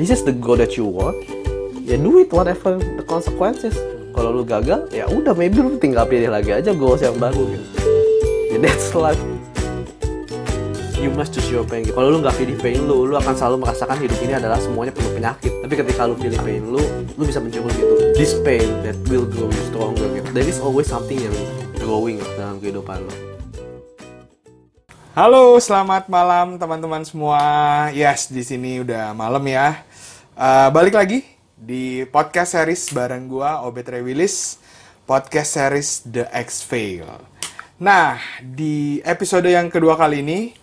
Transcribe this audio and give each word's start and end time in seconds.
this 0.00 0.08
is 0.08 0.24
the 0.24 0.32
goal 0.32 0.56
that 0.56 0.80
you 0.80 0.88
want. 0.88 1.12
Ya 1.84 2.00
do 2.00 2.16
it 2.24 2.32
whatever 2.32 2.80
the 2.80 3.04
consequences. 3.04 3.76
Kalau 4.16 4.32
lu 4.32 4.48
gagal 4.48 4.88
ya 4.88 5.04
udah 5.04 5.36
maybe 5.36 5.60
lu 5.60 5.76
tinggal 5.76 6.08
pilih 6.08 6.32
lagi 6.32 6.56
aja 6.56 6.72
goals 6.72 7.04
yang 7.04 7.20
baru 7.20 7.44
gitu. 7.52 7.66
Ya 8.48 8.56
that's 8.64 8.96
life. 8.96 9.20
You 10.96 11.12
must 11.12 11.36
choose 11.36 11.52
your 11.52 11.68
pain. 11.68 11.84
Kalau 11.84 12.16
lu 12.16 12.24
nggak 12.24 12.32
pilih 12.40 12.56
pain 12.56 12.80
lu 12.80 13.12
lu 13.12 13.14
akan 13.20 13.36
selalu 13.36 13.68
merasakan 13.68 14.00
hidup 14.00 14.16
ini 14.24 14.40
adalah 14.40 14.56
semuanya 14.56 14.96
penuh 14.96 15.12
penyakit. 15.12 15.52
Tapi 15.60 15.74
ketika 15.76 16.08
lu 16.08 16.16
pilih 16.16 16.40
pain 16.40 16.62
lu 16.64 16.80
lu 17.20 17.22
bisa 17.28 17.36
mencuri 17.36 17.68
gitu. 17.76 17.94
This 18.16 18.32
pain 18.40 18.80
that 18.80 18.96
will 19.12 19.28
grow 19.28 19.52
you 19.52 19.62
stronger 19.68 20.08
gitu. 20.16 20.28
There 20.32 20.48
is 20.48 20.56
always 20.64 20.88
something 20.88 21.20
yang 21.20 21.36
growing 21.76 22.24
dalam 22.40 22.56
kehidupan 22.56 23.04
lu. 23.04 23.12
Halo, 25.10 25.58
selamat 25.58 26.06
malam 26.06 26.54
teman-teman 26.54 27.02
semua. 27.02 27.42
Yes, 27.90 28.30
di 28.30 28.46
sini 28.46 28.78
udah 28.78 29.10
malam 29.10 29.42
ya. 29.42 29.89
Uh, 30.40 30.72
balik 30.72 30.96
lagi 30.96 31.20
di 31.52 32.00
podcast 32.08 32.56
series 32.56 32.96
bareng 32.96 33.28
gua 33.28 33.60
Obet 33.68 33.84
Willis, 34.00 34.56
podcast 35.04 35.52
series 35.52 36.00
The 36.08 36.32
X 36.32 36.64
Fail. 36.64 37.04
Nah, 37.76 38.16
di 38.40 39.04
episode 39.04 39.52
yang 39.52 39.68
kedua 39.68 40.00
kali 40.00 40.24
ini, 40.24 40.56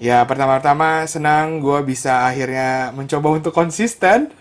ya 0.00 0.24
pertama-tama 0.24 1.04
senang 1.04 1.60
gua 1.60 1.84
bisa 1.84 2.24
akhirnya 2.24 2.96
mencoba 2.96 3.36
untuk 3.36 3.52
konsisten. 3.52 4.32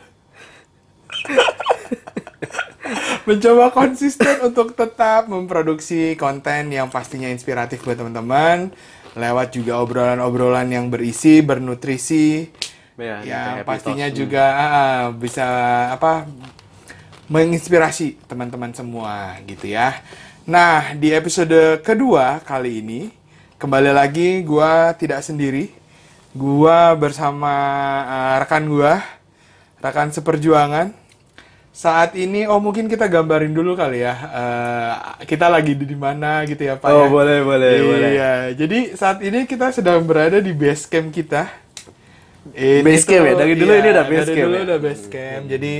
mencoba 3.27 3.67
konsisten 3.75 4.47
untuk 4.47 4.79
tetap 4.79 5.27
memproduksi 5.27 6.15
konten 6.15 6.71
yang 6.71 6.87
pastinya 6.87 7.27
inspiratif 7.27 7.83
buat 7.83 7.99
teman-teman 7.99 8.71
lewat 9.19 9.59
juga 9.59 9.83
obrolan-obrolan 9.83 10.71
yang 10.71 10.87
berisi, 10.87 11.43
bernutrisi, 11.43 12.47
Ya, 12.93 13.25
ya 13.25 13.41
pastinya 13.65 14.05
talks. 14.05 14.17
juga 14.17 14.43
ah, 14.53 15.03
bisa 15.09 15.45
apa 15.89 16.29
menginspirasi 17.25 18.21
teman-teman 18.29 18.69
semua 18.75 19.39
gitu 19.49 19.71
ya. 19.73 19.97
Nah 20.45 20.93
di 20.93 21.09
episode 21.09 21.81
kedua 21.81 22.43
kali 22.45 22.83
ini 22.85 23.01
kembali 23.57 23.89
lagi 23.95 24.43
gua 24.45 24.93
tidak 24.93 25.25
sendiri, 25.25 25.73
gua 26.37 26.93
bersama 26.93 27.53
ah, 28.05 28.35
rekan 28.43 28.67
gua, 28.69 29.01
rekan 29.81 30.13
seperjuangan. 30.13 30.93
Saat 31.73 32.13
ini, 32.13 32.45
oh 32.45 32.61
mungkin 32.61 32.85
kita 32.85 33.09
gambarin 33.09 33.49
dulu 33.49 33.73
kali 33.73 34.05
ya, 34.05 34.13
eh, 34.13 35.25
kita 35.25 35.49
lagi 35.49 35.73
di 35.73 35.89
di 35.89 35.97
mana 35.97 36.45
gitu 36.45 36.61
ya 36.61 36.77
Pak 36.77 36.85
Oh, 36.85 37.09
ya. 37.09 37.09
boleh, 37.09 37.41
boleh, 37.41 37.71
iya, 37.73 37.89
boleh. 37.89 38.11
jadi 38.53 38.79
saat 38.93 39.25
ini 39.25 39.49
kita 39.49 39.73
sedang 39.73 40.05
berada 40.05 40.37
di 40.37 40.53
base 40.53 40.85
camp 40.85 41.09
kita. 41.09 41.62
Ini 42.51 42.83
Base 42.83 43.05
camp 43.07 43.23
ya? 43.23 43.33
Dari 43.39 43.53
dulu 43.55 43.71
iya, 43.71 43.79
ini 43.79 43.89
udah 43.95 44.05
base 44.05 44.19
dari 44.27 44.35
camp 44.35 44.43
dulu 44.43 44.57
ya? 44.59 44.63
udah 44.67 44.79
base 44.83 45.05
camp. 45.07 45.43
Jadi 45.47 45.73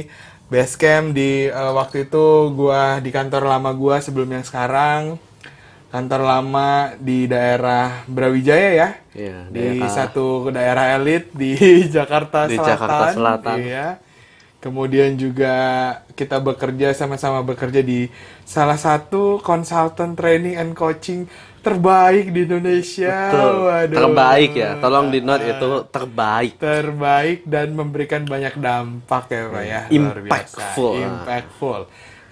base 0.48 0.76
camp 0.80 1.06
di 1.12 1.32
eh, 1.52 1.72
waktu 1.76 1.98
itu 2.08 2.26
gua 2.56 2.82
di 3.04 3.10
kantor 3.12 3.44
lama 3.44 3.72
gua 3.76 4.00
sebelum 4.00 4.32
yang 4.32 4.46
sekarang. 4.48 5.20
Kantor 5.92 6.22
lama 6.26 6.70
di 6.98 7.30
daerah 7.30 8.02
Brawijaya 8.10 8.70
ya. 8.74 8.90
Iya, 9.14 9.38
di 9.52 9.78
daerah- 9.78 9.92
satu 9.94 10.50
daerah 10.50 10.86
elit 10.98 11.30
di 11.36 11.54
Jakarta 11.96 12.50
Di 12.50 12.58
Selatan. 12.58 12.70
Jakarta 12.72 13.06
Selatan. 13.14 13.58
Iya. 13.62 13.88
Kemudian 14.58 15.20
juga 15.20 15.56
kita 16.16 16.40
bekerja 16.40 16.96
sama-sama 16.96 17.44
bekerja 17.44 17.84
di 17.84 18.08
salah 18.48 18.80
satu 18.80 19.44
consultant 19.44 20.16
training 20.16 20.56
and 20.56 20.72
coaching 20.72 21.28
terbaik 21.64 22.26
di 22.30 22.40
Indonesia. 22.44 23.18
Betul. 23.32 23.54
Waduh. 23.64 23.98
terbaik 23.98 24.52
ya 24.54 24.70
tolong 24.78 25.08
di 25.08 25.20
note 25.24 25.46
itu 25.48 25.70
terbaik 25.88 26.52
terbaik 26.60 27.40
dan 27.48 27.68
memberikan 27.72 28.22
banyak 28.28 28.60
dampak 28.60 29.24
ya 29.32 29.44
pak 29.48 29.64
ya 29.64 29.82
luar 29.90 30.20
biasa 30.20 30.36
Impactful. 30.36 30.94
impactful 31.00 31.82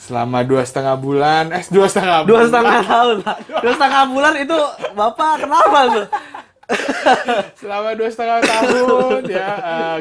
selama 0.02 0.40
dua 0.42 0.66
setengah 0.66 0.96
bulan 0.98 1.44
eh 1.54 1.64
dua 1.70 1.86
setengah 1.86 2.26
dua 2.26 2.42
bulan. 2.42 2.48
setengah 2.50 2.80
tahun 2.84 3.16
Pak. 3.22 3.38
dua 3.62 3.74
setengah 3.78 4.04
bulan 4.10 4.34
itu 4.36 4.58
bapak 4.98 5.34
kenapa 5.46 5.80
tuh 5.88 6.08
selama 7.62 7.90
dua 7.94 8.10
setengah 8.10 8.40
tahun 8.42 9.22
ya 9.28 9.50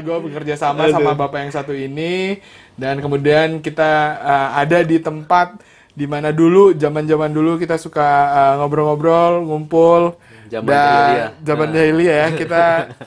gue 0.01 0.19
bekerja 0.31 0.55
sama 0.57 0.89
sama 0.89 1.13
bapak 1.13 1.39
yang 1.45 1.53
satu 1.53 1.75
ini 1.75 2.41
dan 2.81 2.99
kemudian 2.99 3.61
kita 3.61 3.91
eh, 4.25 4.49
ada 4.65 4.79
di 4.81 4.97
tempat 4.99 5.61
di 5.91 6.07
mana 6.07 6.31
dulu 6.31 6.71
zaman 6.73 7.05
zaman 7.05 7.31
dulu 7.31 7.59
kita 7.59 7.75
suka 7.77 8.09
eh, 8.31 8.53
ngobrol-ngobrol 8.59 9.43
ngumpul 9.43 10.03
Zaman 10.47 10.67
dan 10.67 10.79
jahiliyah. 10.83 11.31
zaman 11.47 11.69
jahiliyah 11.71 12.17
ya 12.17 12.29
kita 12.35 12.65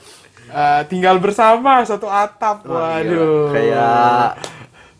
eh, 0.60 0.80
tinggal 0.88 1.16
bersama 1.18 1.84
satu 1.84 2.08
atap 2.08 2.64
waduh 2.64 3.52
kayak 3.52 4.36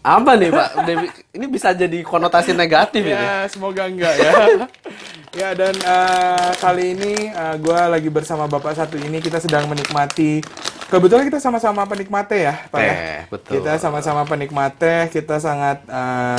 apa 0.05 0.37
nih 0.37 0.53
pak 0.53 0.69
ini 1.33 1.47
bisa 1.49 1.73
jadi 1.73 2.05
konotasi 2.05 2.53
negatif 2.53 3.00
ini 3.00 3.17
Ya, 3.17 3.49
semoga 3.49 3.89
enggak 3.89 4.12
ya. 4.21 4.33
ya, 5.41 5.49
dan 5.56 5.73
eh, 5.73 6.50
kali 6.61 6.93
ini 6.93 7.33
gue 7.56 7.81
lagi 7.89 8.12
bersama 8.12 8.44
bapak 8.44 8.77
satu 8.77 9.00
ini 9.00 9.19
kita 9.19 9.41
sedang 9.41 9.65
menikmati. 9.65 10.44
Kebetulan 10.93 11.25
kita 11.27 11.41
sama-sama 11.41 11.89
penikmat 11.89 12.28
ya, 12.28 12.55
Pak 12.69 12.78
ya. 12.78 12.93
Teh, 12.93 13.21
betul. 13.33 13.53
Kita 13.59 13.81
sama-sama 13.81 14.28
penikmat 14.28 14.77
kita 15.09 15.41
sangat 15.41 15.81
eh, 15.89 16.39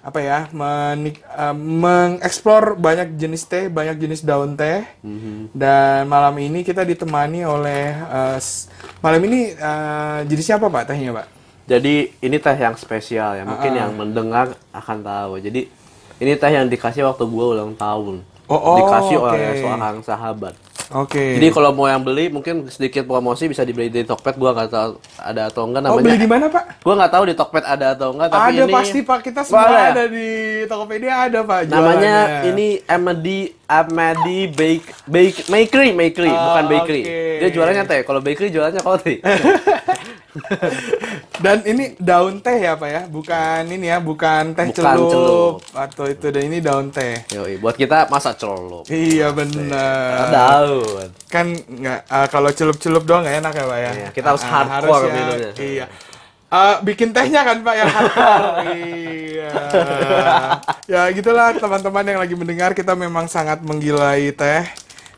apa 0.00 0.18
ya, 0.18 0.38
menik 0.50 1.20
eh, 1.20 1.54
mengeksplor 1.54 2.74
banyak 2.74 3.14
jenis 3.14 3.44
teh, 3.44 3.68
banyak 3.68 3.96
jenis 3.96 4.20
daun 4.20 4.54
teh. 4.54 4.84
Mhm. 5.00 5.52
Dan 5.52 6.06
malam 6.06 6.34
ini 6.36 6.60
kita 6.60 6.82
ditemani 6.82 7.42
oleh 7.42 7.84
eh, 7.92 8.36
s- 8.36 8.66
malam 8.98 9.20
ini 9.22 9.52
eh, 9.52 10.18
jenisnya 10.24 10.56
apa 10.56 10.68
Pak 10.68 10.84
tehnya, 10.86 11.12
Pak? 11.12 11.26
jadi 11.62 11.94
ini 12.18 12.36
teh 12.36 12.56
yang 12.56 12.74
spesial 12.74 13.30
ya 13.32 13.46
mungkin 13.46 13.70
yang 13.70 13.94
mendengar 13.94 14.58
akan 14.70 14.98
tahu 15.00 15.38
jadi 15.38 15.70
ini 16.18 16.32
teh 16.34 16.50
yang 16.50 16.66
dikasih 16.66 17.06
waktu 17.06 17.22
gue 17.22 17.46
ulang 17.46 17.72
tahun 17.72 18.26
Oh, 18.44 18.58
oh, 18.58 18.76
dikasih 18.76 19.16
oke. 19.16 19.30
oleh 19.30 19.54
seorang 19.56 19.96
sahabat 20.02 20.58
Oke. 20.92 21.38
jadi 21.38 21.48
kalau 21.50 21.70
mau 21.70 21.86
yang 21.86 22.00
beli 22.00 22.26
mungkin 22.28 22.66
sedikit 22.66 23.04
promosi 23.04 23.46
bisa 23.46 23.62
dibeli 23.62 23.86
di 23.86 24.02
Tokped 24.02 24.34
gua 24.34 24.50
nggak 24.52 24.68
tahu 24.68 24.90
ada 25.16 25.46
atau 25.46 25.62
enggak 25.64 25.80
Oh, 25.80 25.86
namanya 25.92 26.02
beli 26.04 26.18
di 26.18 26.26
mana, 26.26 26.46
Pak? 26.46 26.64
gua 26.80 26.94
nggak 26.96 27.12
tahu 27.12 27.24
di 27.24 27.34
Tokped 27.34 27.64
ada 27.64 27.86
atau 27.92 28.08
enggak 28.10 28.28
tapi 28.28 28.42
ada 28.48 28.64
ini 28.64 28.72
pasti 28.72 28.98
pak 29.00 29.20
kita 29.22 29.40
semua 29.40 29.62
Boleh. 29.64 29.86
ada 29.88 30.04
di 30.06 30.28
Tokopedia 30.64 31.14
ada 31.22 31.38
pak 31.42 31.60
namanya 31.66 32.14
jualannya. 32.20 32.50
ini 32.50 32.68
Amadi 32.84 33.38
Amadi 33.64 34.40
Bake 34.48 34.86
Bake 35.04 35.38
Bakery 35.46 35.90
Bakery 35.92 36.28
Oh, 36.28 36.42
bukan 36.48 36.64
bakery 36.68 37.02
oke. 37.02 37.18
dia 37.38 37.48
jualannya 37.50 37.84
teh 37.84 38.00
kalau 38.02 38.20
bakery 38.20 38.48
jualannya 38.48 38.82
kopi 38.82 39.14
dan 41.40 41.64
ini 41.64 41.96
daun 41.96 42.38
teh 42.38 42.60
ya 42.60 42.72
pak 42.74 42.86
ya? 42.86 43.02
Bukan 43.06 43.62
ini 43.66 43.86
ya 43.86 43.98
bukan 43.98 44.52
teh 44.52 44.68
Bukan 44.68 44.76
celup, 44.76 45.10
celup. 45.10 45.54
atau 45.72 46.04
itu 46.06 46.26
dan 46.28 46.42
ini 46.44 46.58
daun 46.58 46.88
teh. 46.88 47.24
Yoi, 47.30 47.56
buat 47.56 47.74
kita 47.74 48.06
masa 48.06 48.32
celup. 48.32 48.84
Iya 48.86 49.32
benar 49.32 50.28
daun. 50.28 51.08
Kan 51.26 51.46
nggak 51.56 52.00
eh, 52.04 52.26
kalau 52.28 52.50
celup-celup 52.50 53.02
doang 53.02 53.24
nggak 53.24 53.40
enak 53.40 53.52
ya 53.52 53.64
pak 53.64 53.78
ya? 53.78 53.90
Iya, 53.90 54.08
kita 54.12 54.26
harus 54.30 54.44
Ah, 54.44 54.50
hardcore 54.68 55.02
ya, 55.02 55.12
minumnya. 55.12 55.50
iya. 55.56 55.86
Eh, 56.50 56.76
bikin 56.82 57.08
tehnya 57.10 57.40
kan 57.42 57.56
pak 57.60 57.74
hardcore 57.78 58.54
iya. 58.76 59.50
Ya 60.86 61.02
gitulah 61.10 61.54
teman-teman 61.54 62.04
yang 62.04 62.18
lagi 62.18 62.34
mendengar 62.34 62.70
kita 62.72 62.92
memang 62.94 63.26
sangat 63.26 63.60
menggilai 63.60 64.30
teh 64.30 64.62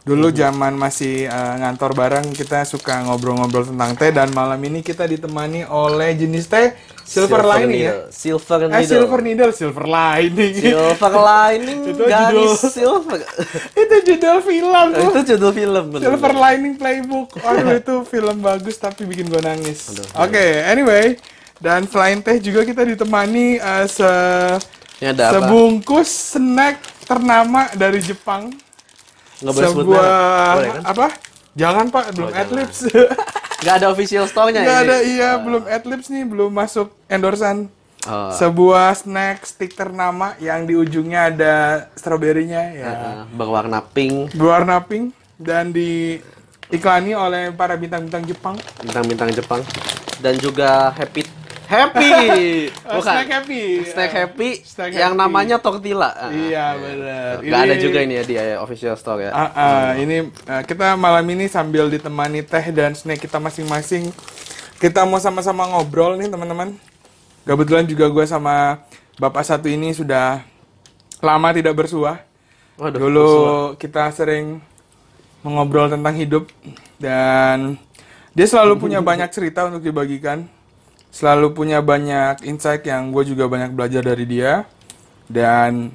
dulu 0.03 0.35
zaman 0.35 0.75
masih 0.75 1.31
eh, 1.31 1.55
ngantor 1.63 1.95
bareng 1.95 2.27
kita 2.35 2.67
suka 2.67 3.07
ngobrol-ngobrol 3.07 3.71
tentang 3.71 3.95
teh 3.95 4.11
dan 4.11 4.35
malam 4.35 4.59
ini 4.67 4.83
kita 4.83 5.07
ditemani 5.07 5.63
oleh 5.71 6.19
jenis 6.19 6.51
teh 6.51 6.75
silver, 7.07 7.43
lining 7.47 7.87
ya 7.87 7.95
silver 8.11 8.67
eh 8.67 8.83
needle 8.83 8.87
silver 8.91 9.21
needle 9.23 9.53
silver 9.55 9.87
lining 9.87 10.55
silver 10.59 11.15
lining 11.15 11.81
Itu 11.95 12.03
garis 12.11 12.51
judul. 12.59 12.73
silver 12.75 13.21
itu 13.83 13.97
judul 14.11 14.39
film 14.43 14.87
tuh 14.91 15.03
itu 15.13 15.21
judul 15.35 15.53
film 15.53 15.85
bener. 15.93 16.05
Silver 16.09 16.33
Lining 16.35 16.75
Playbook. 16.77 17.29
Aduh 17.43 17.77
itu 17.83 17.95
film 18.09 18.37
bagus 18.41 18.77
tapi 18.79 19.07
bikin 19.07 19.29
gue 19.29 19.43
nangis. 19.43 19.93
Oke, 20.19 20.63
anyway. 20.67 21.17
Dan 21.63 21.87
selain 21.87 22.19
teh 22.19 22.43
juga 22.43 22.67
kita 22.67 22.83
ditemani 22.83 23.63
eh, 23.63 23.87
se 23.87 24.11
sebungkus 25.03 26.39
snack 26.39 26.83
ternama 27.07 27.71
dari 27.75 28.03
Jepang. 28.03 28.51
Nggak 29.43 29.55
boleh 29.55 29.69
sebut 29.69 29.87
merek. 29.91 30.07
Boleh 30.55 30.71
kan? 30.71 30.83
apa? 30.87 31.07
Jangan 31.53 31.87
Pak, 31.93 32.05
belum 32.17 32.31
jangan. 32.33 32.43
adlibs. 32.49 32.79
Nggak 33.63 33.75
ada 33.79 33.87
official 33.95 34.25
store-nya 34.27 34.61
Nggak 34.67 34.81
ada 34.91 34.97
iya, 35.07 35.31
belum 35.39 35.63
adlibs 35.71 36.07
nih, 36.11 36.25
belum 36.27 36.51
masuk 36.51 36.91
endorsan. 37.07 37.71
Oh. 38.03 38.35
Sebuah 38.35 38.99
snack 38.99 39.47
stick 39.47 39.79
ternama 39.79 40.35
yang 40.43 40.67
di 40.67 40.75
ujungnya 40.75 41.31
ada 41.31 41.87
stroberinya 41.95 42.75
ya. 42.75 42.91
Uh, 42.91 43.23
berwarna 43.31 43.79
pink, 43.79 44.35
Berwarna 44.35 44.83
pink 44.83 45.15
dan 45.39 45.71
diiklani 45.71 47.15
oleh 47.15 47.55
para 47.55 47.79
bintang-bintang 47.79 48.27
Jepang. 48.27 48.59
bintang-bintang 48.83 49.31
Jepang 49.31 49.63
dan 50.19 50.35
juga 50.39 50.91
happy 50.99 51.42
happy 51.73 52.13
Oh, 52.85 53.01
bukan 53.01 53.13
snack 53.15 53.29
happy. 53.31 53.63
snack 53.83 54.13
happy 54.13 54.51
Snack 54.63 54.91
yang 54.93 55.13
happy. 55.13 55.23
namanya 55.23 55.57
tortilla 55.57 56.13
Ah, 56.13 56.29
Iya 56.29 56.67
benar. 56.77 57.33
nggak 57.41 57.61
ada 57.63 57.75
juga 57.77 57.99
ini 57.99 58.15
ya 58.15 58.25
di 58.25 58.35
eh, 58.37 58.55
official 58.55 58.93
store 58.95 59.27
ya 59.27 59.31
Ah, 59.33 59.51
ah, 59.51 59.89
ini 59.95 60.17
eh, 60.29 60.63
kita 60.63 60.95
malam 60.95 61.25
ini 61.27 61.47
sambil 61.47 61.89
ditemani 61.89 62.41
teh 62.43 62.69
dan 62.71 62.93
snack 62.93 63.19
kita 63.19 63.37
masing-masing 63.39 64.13
kita 64.77 65.03
mau 65.03 65.17
sama-sama 65.17 65.63
ngobrol 65.69 66.15
nih 66.15 66.27
teman-teman. 66.27 66.75
Kebetulan 67.43 67.87
juga 67.87 68.07
gue 68.09 68.25
sama 68.25 68.83
bapak 69.15 69.43
satu 69.43 69.67
ini 69.67 69.91
sudah 69.91 70.43
lama 71.19 71.49
tidak 71.51 71.71
bersuah. 71.73 72.19
Waduh, 72.75 72.99
Dulu 72.99 73.31
kita 73.77 74.11
sering 74.11 74.59
mengobrol 75.41 75.87
tentang 75.87 76.15
hidup 76.15 76.51
dan 76.99 77.79
dia 78.31 78.43
selalu 78.43 78.75
punya 78.77 78.99
banyak 78.99 79.31
cerita 79.31 79.67
untuk 79.67 79.83
dibagikan. 79.83 80.51
Selalu 81.13 81.53
punya 81.53 81.85
banyak 81.85 82.41
insight 82.49 82.89
yang 82.89 83.13
gue 83.13 83.23
juga 83.29 83.45
banyak 83.45 83.77
belajar 83.77 84.01
dari 84.01 84.25
dia. 84.25 84.65
Dan 85.29 85.93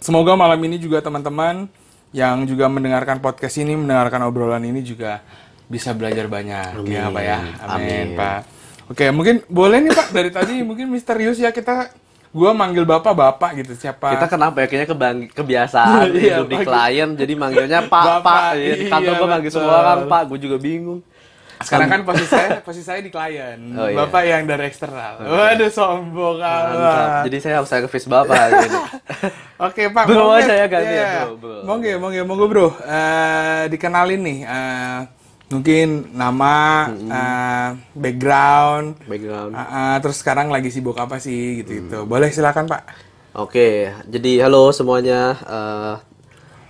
semoga 0.00 0.32
malam 0.34 0.56
ini 0.64 0.80
juga 0.80 1.04
teman-teman 1.04 1.68
yang 2.16 2.48
juga 2.48 2.64
mendengarkan 2.72 3.20
podcast 3.20 3.60
ini, 3.60 3.76
mendengarkan 3.76 4.24
obrolan 4.24 4.64
ini 4.64 4.80
juga 4.80 5.20
bisa 5.68 5.92
belajar 5.92 6.24
banyak. 6.26 6.80
Ya 6.88 7.12
Pak 7.12 7.22
ya. 7.22 7.38
Amin, 7.68 7.68
Amin. 7.68 8.06
Pak. 8.16 8.40
Oke, 8.88 9.04
mungkin 9.12 9.44
boleh 9.52 9.84
nih 9.84 9.92
Pak 9.92 10.08
dari 10.16 10.32
tadi 10.32 10.64
mungkin 10.64 10.88
misterius 10.88 11.36
ya 11.36 11.52
kita 11.52 11.92
gua 12.32 12.56
manggil 12.56 12.88
Bapak 12.88 13.12
Bapak 13.12 13.60
gitu. 13.60 13.76
Siapa? 13.76 14.16
Kita 14.16 14.32
kenapa 14.32 14.64
ya? 14.64 14.66
Kayaknya 14.68 14.88
kebang- 14.88 15.28
kebiasaan 15.28 16.08
Iya, 16.16 16.40
hidup 16.40 16.48
di 16.48 16.56
klien, 16.64 17.08
jadi 17.12 17.32
manggilnya 17.36 17.80
Pak, 17.84 18.04
Bapak, 18.24 18.24
Pak. 18.24 18.40
Ya, 18.56 18.74
di 18.80 18.86
kantor 18.88 19.12
iya, 19.12 19.20
gue 19.20 19.28
manggil 19.28 19.50
semua 19.52 19.74
orang 19.84 20.00
Pak, 20.08 20.22
gue 20.32 20.38
juga 20.40 20.56
bingung. 20.56 21.04
Sekarang 21.58 21.88
kan 21.88 22.00
posisi 22.02 22.28
saya 22.28 22.48
posisi 22.60 22.84
saya 22.84 23.00
di 23.00 23.08
klien. 23.08 23.58
Oh, 23.72 23.86
iya. 23.86 23.96
Bapak 23.96 24.22
yang 24.22 24.42
dari 24.44 24.64
eksternal. 24.64 25.18
Waduh 25.18 25.66
sombong 25.68 26.38
amat. 26.38 27.26
Jadi 27.26 27.36
saya 27.38 27.54
harus 27.58 27.66
servis 27.66 28.04
Bapak 28.04 28.32
hari 28.32 28.52
ini. 28.66 28.78
Oke 29.58 29.82
Pak, 29.88 30.04
Bro 30.04 30.22
monggo. 30.24 30.38
aja 30.38 30.54
ya 30.54 30.66
ganti 30.66 30.86
ya, 30.88 31.02
Iya. 31.02 31.12
bro, 31.24 31.34
bro. 31.36 31.56
Monggo, 31.64 31.90
monggo, 31.98 32.22
monggo 32.24 32.46
bro. 32.46 32.66
Eh, 32.78 33.62
dikenalin 33.68 34.20
nih, 34.20 34.38
eh, 34.40 34.98
mungkin 35.48 35.88
nama, 36.12 36.54
eh, 36.88 37.68
background, 37.92 39.02
Background. 39.02 39.52
eh, 39.52 39.60
eh, 39.60 39.94
terus 39.98 40.16
sekarang 40.16 40.46
lagi 40.48 40.70
sibuk 40.70 40.94
apa 40.94 41.18
sih 41.18 41.58
gitu-gitu. 41.58 42.04
Boleh 42.04 42.30
silakan 42.30 42.66
Pak. 42.66 42.82
Oke, 43.34 43.90
jadi 44.04 44.46
halo 44.46 44.70
semuanya. 44.70 45.34
Eh, 45.36 45.94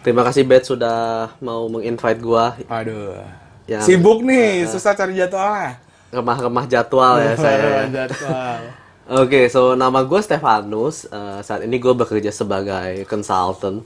terima 0.00 0.20
kasih 0.22 0.42
Bet 0.42 0.64
sudah 0.64 1.28
mau 1.38 1.68
menginvite 1.68 2.18
gua. 2.18 2.56
Waduh. 2.64 3.20
Yang- 3.68 3.84
Sibuk 3.84 4.24
nih, 4.24 4.64
susah 4.64 4.92
cari 4.92 5.12
jadwal. 5.14 5.76
Remah-remah 6.08 6.64
jadwal 6.64 7.20
ya 7.20 7.36
saya. 7.36 7.84
jadwal. 7.86 8.60
Oke, 9.20 9.46
so 9.46 9.72
nama 9.74 10.00
gue 10.00 10.16
Stefanus. 10.18 11.04
Eh, 11.04 11.40
saat 11.42 11.60
ini 11.62 11.76
gue 11.76 11.92
bekerja 11.92 12.28
sebagai 12.30 13.04
consultant. 13.04 13.84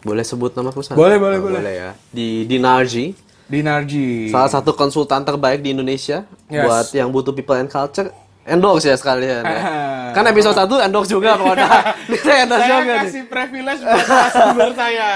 Boleh 0.00 0.22
sebut 0.22 0.50
nama 0.52 0.70
perusahaan? 0.70 0.94
Boleh, 0.94 1.18
boleh, 1.18 1.38
Oh, 1.38 1.44
boleh. 1.44 1.74
ya. 1.76 1.90
Di 2.08 2.46
Dinarji, 2.46 3.12
Dinarji. 3.44 4.26
salah 4.26 4.48
satu 4.48 4.72
konsultan 4.72 5.20
terbaik 5.20 5.60
di 5.60 5.70
Indonesia 5.70 6.22
Yes. 6.46 6.64
buat 6.64 6.86
yang 6.92 7.10
butuh 7.10 7.30
people 7.30 7.54
and 7.54 7.66
culture. 7.66 8.08
Endorse 8.50 8.84
ya 8.84 8.96
sekalian 8.96 9.42
ya. 9.42 9.60
kan 10.16 10.26
episode 10.26 10.58
1 10.58 10.66
endorse 10.82 11.06
juga 11.08 11.34
pokoknya. 11.34 11.68
Ini 12.08 12.18
saya 12.18 12.38
endorse 12.42 12.60
saya 12.60 12.74
juga 12.74 12.82
nih. 12.84 12.98
kasih 13.00 13.22
privilege 13.24 13.80
buat 13.80 14.04
narasumber 14.04 14.70
saya. 14.74 15.10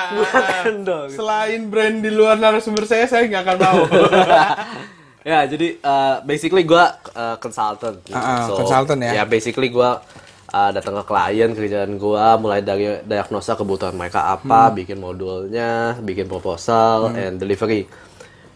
endorse. 0.65 1.13
Selain 1.13 1.61
brand 1.65 1.97
di 1.99 2.11
luar 2.11 2.37
narasumber 2.37 2.85
saya, 2.85 3.05
saya 3.05 3.27
nggak 3.27 3.43
akan 3.45 3.57
mau. 3.59 3.83
ya 5.25 5.41
jadi 5.45 5.81
uh, 5.81 6.21
basically 6.23 6.63
gue 6.63 6.85
uh, 7.11 7.37
consultant 7.39 7.97
Ah, 8.09 8.45
ah, 8.45 8.53
consultant 8.53 9.01
ya. 9.01 9.11
ya 9.11 9.25
basically 9.25 9.69
gue 9.69 9.91
uh, 10.47 10.71
datang 10.71 10.95
ke 10.95 11.05
klien 11.05 11.51
kerjaan 11.51 11.97
gue 11.97 12.25
mulai 12.39 12.61
dari 12.61 13.01
diagnosa 13.03 13.57
kebutuhan 13.57 13.93
mereka 13.93 14.31
apa 14.31 14.69
Hmm. 14.69 14.77
bikin 14.77 15.01
modulnya 15.01 15.71
bikin 15.99 16.29
proposal 16.29 17.09
and 17.11 17.41
delivery 17.41 17.89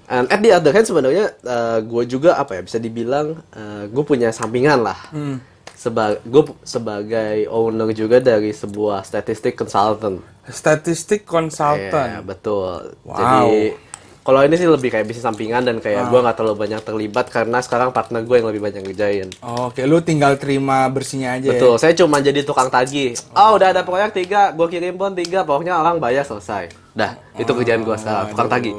and 0.09 0.27
at 0.27 0.41
the 0.41 0.51
other 0.51 0.73
hand 0.73 0.85
sebenarnya 0.85 1.37
gue 1.81 2.05
juga 2.05 2.35
apa 2.35 2.57
ya 2.57 2.63
bisa 2.63 2.77
dibilang 2.77 3.39
gue 3.87 4.05
punya 4.05 4.29
sampingan 4.31 4.81
lah 4.81 4.99
Hmm. 5.09 5.39
Seba 5.71 6.19
gue 6.19 6.43
sebagai 6.63 7.47
owner 7.47 7.93
juga 7.93 8.19
dari 8.19 8.51
sebuah 8.51 9.05
statistik 9.05 9.55
consultant 9.55 10.19
Statistik 10.45 11.23
Iya, 11.23 11.29
konsultan. 11.29 12.09
betul. 12.25 12.97
Wow. 13.05 13.15
Jadi 13.15 13.77
kalau 14.19 14.41
ini 14.43 14.57
sih 14.57 14.65
lebih 14.65 14.91
kayak 14.91 15.07
bisnis 15.07 15.23
sampingan 15.23 15.63
dan 15.63 15.77
kayak 15.79 16.09
gua 16.09 16.21
nggak 16.21 16.37
terlalu 16.37 16.57
banyak 16.59 16.81
terlibat 16.83 17.29
karena 17.29 17.61
sekarang 17.61 17.93
partner 17.93 18.21
gue 18.21 18.37
yang 18.37 18.49
lebih 18.49 18.61
banyak 18.61 18.83
ngerjain. 18.83 19.29
Oke, 19.41 19.85
lu 19.85 20.01
tinggal 20.01 20.37
terima 20.37 20.85
bersihnya 20.87 21.33
aja 21.33 21.47
ya. 21.47 21.53
Betul, 21.55 21.77
saya 21.77 21.93
cuma 21.93 22.19
jadi 22.19 22.43
tukang 22.43 22.69
tagih. 22.69 23.17
Oh, 23.33 23.57
udah 23.57 23.73
ada 23.73 23.85
proyek 23.85 24.13
tiga, 24.15 24.51
gue 24.51 24.67
kirim 24.67 24.97
pun 24.97 25.13
tiga, 25.13 25.45
pokoknya 25.45 25.77
orang 25.77 25.97
bayar 25.97 26.25
selesai. 26.25 26.69
Dah, 26.93 27.17
itu 27.37 27.49
kerjaan 27.49 27.81
gua 27.81 27.97
sekarang, 27.97 28.35
tukang 28.35 28.49
tagih. 28.51 28.75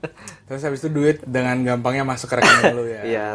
Terus 0.52 0.68
habis 0.68 0.84
itu 0.84 0.92
duit 0.92 1.16
dengan 1.24 1.56
gampangnya 1.64 2.04
masuk 2.04 2.28
ke 2.28 2.44
rekening 2.44 2.76
lu 2.76 2.84
ya. 2.84 3.00
Iya, 3.16 3.26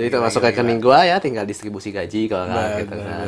jadi 0.00 0.08
itu 0.08 0.16
masuk 0.24 0.40
gila, 0.40 0.48
rekening 0.48 0.80
gua 0.80 1.04
ya, 1.04 1.20
tinggal 1.20 1.44
distribusi 1.44 1.92
gaji 1.92 2.32
kalau 2.32 2.48
nggak 2.48 2.64
gila. 2.64 2.80
gitu 2.80 2.94
kan. 2.96 3.26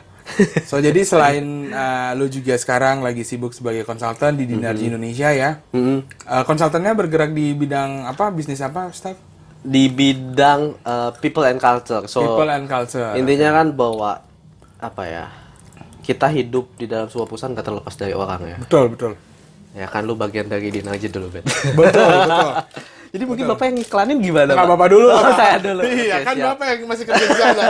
So 0.66 0.80
jadi 0.80 1.04
selain 1.04 1.70
uh, 1.76 2.16
lu 2.16 2.26
juga 2.32 2.56
sekarang 2.56 3.04
lagi 3.04 3.20
sibuk 3.20 3.52
sebagai 3.52 3.84
konsultan 3.84 4.40
di 4.40 4.48
Dinarji 4.48 4.88
Indonesia 4.88 5.28
ya. 5.28 5.60
Mm-mm. 5.76 6.08
Uh, 6.24 6.42
konsultannya 6.48 6.96
bergerak 6.96 7.36
di 7.36 7.52
bidang 7.52 8.08
apa? 8.08 8.32
Bisnis 8.32 8.64
apa, 8.64 8.88
Steph? 8.96 9.20
Di 9.60 9.92
bidang 9.92 10.80
uh, 10.82 11.12
people 11.20 11.44
and 11.44 11.60
culture, 11.60 12.08
so 12.08 12.24
People 12.24 12.48
and 12.48 12.64
culture. 12.64 13.12
intinya 13.12 13.60
kan 13.60 13.76
bahwa 13.76 14.24
apa 14.80 15.02
ya, 15.04 15.26
kita 16.00 16.32
hidup 16.32 16.72
di 16.80 16.88
dalam 16.88 17.12
sebuah 17.12 17.28
perusahaan 17.28 17.52
nggak 17.52 17.66
terlepas 17.68 17.94
dari 17.94 18.14
orang 18.16 18.40
ya. 18.40 18.56
Betul, 18.56 18.96
betul. 18.96 19.12
Ya 19.76 19.86
kan 19.86 20.02
lu 20.02 20.16
bagian 20.16 20.48
dari 20.48 20.72
Dinarji 20.72 21.06
dulu, 21.06 21.28
Ben. 21.28 21.44
Betul, 21.78 22.08
betul. 22.08 22.50
Jadi 23.12 23.24
mungkin 23.24 23.44
Bapak 23.46 23.64
yang 23.66 23.78
iklanin 23.78 24.18
gimana, 24.18 24.50
Nggak 24.50 24.60
Pak? 24.62 24.72
Bapak 24.72 24.88
dulu. 24.90 25.08
Oh, 25.08 25.32
saya 25.32 25.56
dulu. 25.56 25.80
Iya, 25.88 26.16
Oke, 26.16 26.24
kan 26.24 26.34
siap. 26.34 26.46
Bapak 26.50 26.66
yang 26.66 26.80
masih 26.84 27.04
kerja 27.06 27.24
di 27.24 27.36
sana. 27.38 27.66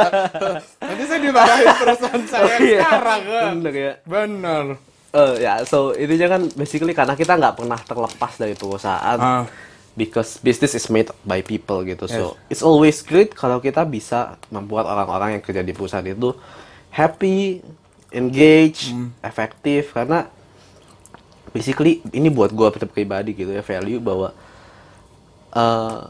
Nanti 0.80 1.02
saya 1.04 1.20
dimarahin 1.20 1.66
perusahaan 1.76 2.22
saya 2.24 2.42
Oh, 2.42 2.58
iya. 2.58 2.80
sekarang 2.80 3.20
kan. 3.22 3.44
Bener 3.52 3.74
ya. 3.74 3.92
Bener. 4.02 4.64
Eh, 5.12 5.34
ya, 5.40 5.54
so 5.62 5.78
intinya 5.92 6.28
kan 6.30 6.42
basically 6.52 6.92
karena 6.92 7.14
kita 7.14 7.32
nggak 7.32 7.54
pernah 7.54 7.78
terlepas 7.78 8.32
dari 8.36 8.54
perusahaan. 8.54 9.18
Ah. 9.18 9.44
Because 9.94 10.36
business 10.38 10.74
is 10.74 10.86
made 10.86 11.08
by 11.22 11.40
people 11.40 11.80
gitu. 11.82 12.04
So 12.04 12.36
it's 12.46 12.60
always 12.60 13.00
great 13.00 13.32
kalau 13.32 13.58
kita 13.58 13.80
bisa 13.82 14.36
membuat 14.48 14.84
orang-orang 14.84 15.36
yang 15.36 15.42
kerja 15.42 15.60
di 15.60 15.72
perusahaan 15.72 16.04
itu 16.04 16.36
happy, 16.90 17.64
engage, 18.10 18.92
Hmm. 18.92 19.12
efektif 19.20 19.92
karena 19.92 20.28
basically 21.56 22.04
ini 22.12 22.28
buat 22.28 22.52
gua 22.52 22.68
pribadi 22.70 23.32
gitu 23.32 23.48
ya 23.50 23.62
value 23.62 23.96
bahwa 23.98 24.36
eh 25.52 26.00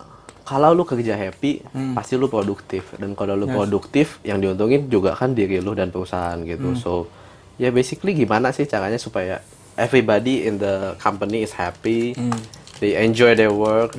kalau 0.46 0.70
lu 0.72 0.82
kerja 0.82 1.14
happy 1.14 1.62
Hmm. 1.66 1.94
pasti 1.94 2.14
lu 2.14 2.26
produktif 2.26 2.94
dan 2.94 3.14
kalau 3.14 3.34
lu 3.34 3.46
produktif 3.48 4.18
yang 4.22 4.38
diuntungin 4.38 4.86
juga 4.86 5.10
kan 5.12 5.30
diri 5.32 5.58
lu 5.58 5.72
dan 5.72 5.90
perusahaan 5.90 6.38
gitu 6.40 6.70
Hmm. 6.70 6.78
so 6.78 7.10
ya 7.56 7.70
basically 7.70 8.14
gimana 8.14 8.50
sih 8.50 8.62
caranya 8.64 8.96
supaya 8.96 9.42
everybody 9.76 10.44
in 10.44 10.56
the 10.56 10.74
company 10.96 11.42
is 11.42 11.50
happy 11.52 12.14
Hmm. 12.14 12.38
they 12.78 12.94
enjoy 12.96 13.34
their 13.34 13.50
work 13.50 13.98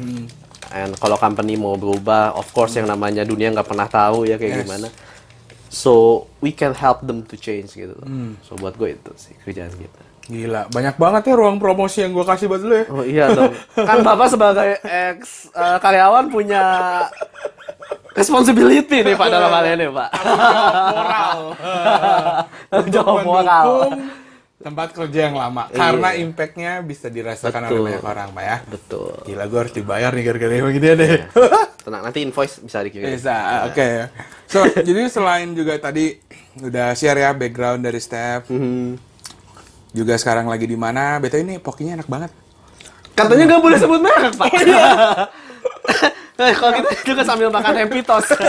and 0.70 0.96
kalau 0.96 1.16
company 1.18 1.56
mau 1.56 1.76
berubah 1.76 2.32
of 2.34 2.48
course 2.50 2.76
yang 2.76 2.86
namanya 2.86 3.24
dunia 3.24 3.52
nggak 3.52 3.68
pernah 3.68 3.88
tahu 3.88 4.24
ya 4.24 4.36
kayak 4.36 4.52
Yes. 4.54 4.62
gimana 4.64 4.88
so 5.68 5.92
we 6.40 6.52
can 6.52 6.72
help 6.72 7.04
them 7.04 7.24
to 7.24 7.36
change 7.36 7.72
gitu 7.74 7.96
Hmm. 8.00 8.40
so 8.40 8.56
buat 8.56 8.76
gue 8.76 8.94
itu 8.94 9.12
sih 9.16 9.36
kerjaan 9.38 9.72
kita 9.72 10.02
Gila, 10.28 10.68
banyak 10.68 10.96
banget 11.00 11.22
ya 11.32 11.34
ruang 11.40 11.56
promosi 11.56 12.04
yang 12.04 12.12
gua 12.12 12.28
kasih 12.28 12.52
buat 12.52 12.60
lu 12.60 12.76
ya. 12.76 12.86
Oh 12.92 13.04
iya 13.08 13.26
dong. 13.32 13.56
Kan 13.88 14.04
Bapak 14.04 14.28
sebagai 14.28 14.76
ex 14.84 15.48
eh, 15.56 15.78
karyawan 15.80 16.28
punya 16.28 16.64
responsibility 18.12 19.08
nih 19.08 19.16
Pak 19.16 19.28
dalam 19.32 19.48
hal 19.48 19.66
ini 19.72 19.88
Pak. 19.88 20.10
Moral. 20.92 21.40
Jawab 22.94 23.18
moral. 23.24 23.68
Tempat 24.58 24.90
kerja 24.92 25.32
yang 25.32 25.38
lama. 25.38 25.70
Karena 25.72 26.12
impact-nya 26.18 26.84
bisa 26.84 27.08
dirasakan 27.08 27.70
oleh 27.70 27.72
Betul. 27.72 27.86
banyak 27.88 28.04
orang, 28.04 28.30
Pak 28.36 28.44
ya. 28.44 28.58
Betul. 28.68 29.12
Gila, 29.24 29.44
gua 29.48 29.60
harus 29.64 29.74
dibayar 29.78 30.12
nih 30.12 30.24
gara-gara 30.28 30.54
yang 30.60 30.68
begini 30.68 30.88
deh. 30.98 31.12
Tenang 31.88 32.04
nanti 32.04 32.20
invoice 32.20 32.60
bisa 32.60 32.84
dikirim. 32.84 33.16
Bisa, 33.16 33.64
oke. 33.72 34.12
So, 34.50 34.66
jadi 34.76 35.08
selain 35.08 35.56
juga 35.56 35.80
tadi 35.80 36.20
udah 36.60 36.92
share 36.98 37.22
ya 37.22 37.32
background 37.32 37.86
dari 37.86 38.02
Steph, 38.02 38.52
Hmm. 38.52 39.00
Juga 39.92 40.16
sekarang 40.16 40.48
lagi 40.48 40.66
di 40.66 40.76
mana. 40.76 41.20
Betul 41.20 41.44
ini 41.44 41.60
pokinya 41.60 42.02
enak 42.02 42.08
banget. 42.08 42.32
Katanya 43.14 43.44
nggak 43.50 43.62
boleh 43.64 43.78
sebut 43.78 44.00
merek 44.00 44.34
Pak. 44.36 44.52
Eh, 46.38 46.54
kalau 46.54 46.70
gitu 46.70 46.90
juga 47.14 47.26
sambil 47.26 47.50
makan 47.50 47.74
happy 47.76 48.06
toast. 48.06 48.30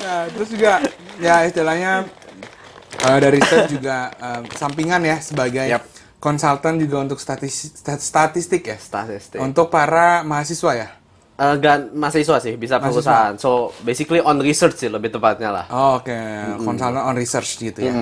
Ya, 0.00 0.24
terus 0.32 0.48
juga 0.48 0.80
ya 1.20 1.44
istilahnya 1.44 2.08
eh, 3.04 3.18
dari 3.20 3.36
Steph 3.44 3.68
juga 3.68 4.08
eh, 4.16 4.48
sampingan 4.56 5.04
ya 5.04 5.20
sebagai 5.20 5.68
Yap. 5.68 5.84
konsultan 6.16 6.80
juga 6.80 7.04
untuk 7.04 7.20
statis- 7.20 7.76
stat- 7.76 8.00
statistik 8.00 8.64
ya. 8.64 8.80
Statistik. 8.80 9.36
Untuk 9.36 9.68
para 9.68 10.24
mahasiswa 10.24 10.72
ya. 10.72 10.88
Eh, 11.36 11.54
gan- 11.60 11.92
mahasiswa 11.92 12.40
sih 12.40 12.56
bisa 12.56 12.80
perusahaan. 12.80 13.36
So 13.36 13.76
basically 13.84 14.24
on 14.24 14.40
research 14.40 14.80
sih 14.80 14.88
lebih 14.88 15.12
tepatnya 15.12 15.52
lah. 15.52 15.64
Oh, 15.68 16.00
Oke, 16.00 16.16
konsultan 16.64 16.96
on 16.96 17.16
research 17.20 17.60
gitu 17.60 17.80
ya. 17.84 17.92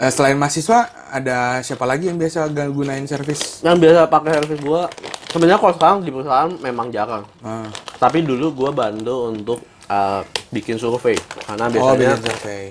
Eh, 0.00 0.12
selain 0.12 0.36
mahasiswa, 0.36 0.88
ada 1.12 1.60
siapa 1.60 1.84
lagi 1.84 2.08
yang 2.08 2.16
biasa 2.16 2.48
gak 2.48 2.68
gunain 2.72 3.04
service? 3.04 3.60
Yang 3.60 3.76
biasa 3.84 4.00
pakai 4.08 4.32
service 4.40 4.62
gua 4.64 4.82
sebenarnya 5.28 5.58
kalau 5.60 5.74
sekarang 5.76 5.98
di 6.00 6.10
perusahaan 6.10 6.50
memang 6.60 6.88
jarang. 6.88 7.24
Ah, 7.44 7.68
Tapi 8.00 8.24
dulu 8.24 8.52
gua 8.56 8.70
bantu 8.72 9.28
untuk 9.28 9.58
uh, 9.86 10.24
bikin 10.48 10.80
survei 10.80 11.18
karena 11.44 11.68
Oh, 11.68 11.70
biasanya 11.70 12.16
bikin 12.16 12.24
survei. 12.24 12.64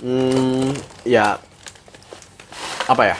Hmm, 0.00 0.68
ya 1.04 1.36
apa 2.88 3.02
ya? 3.06 3.16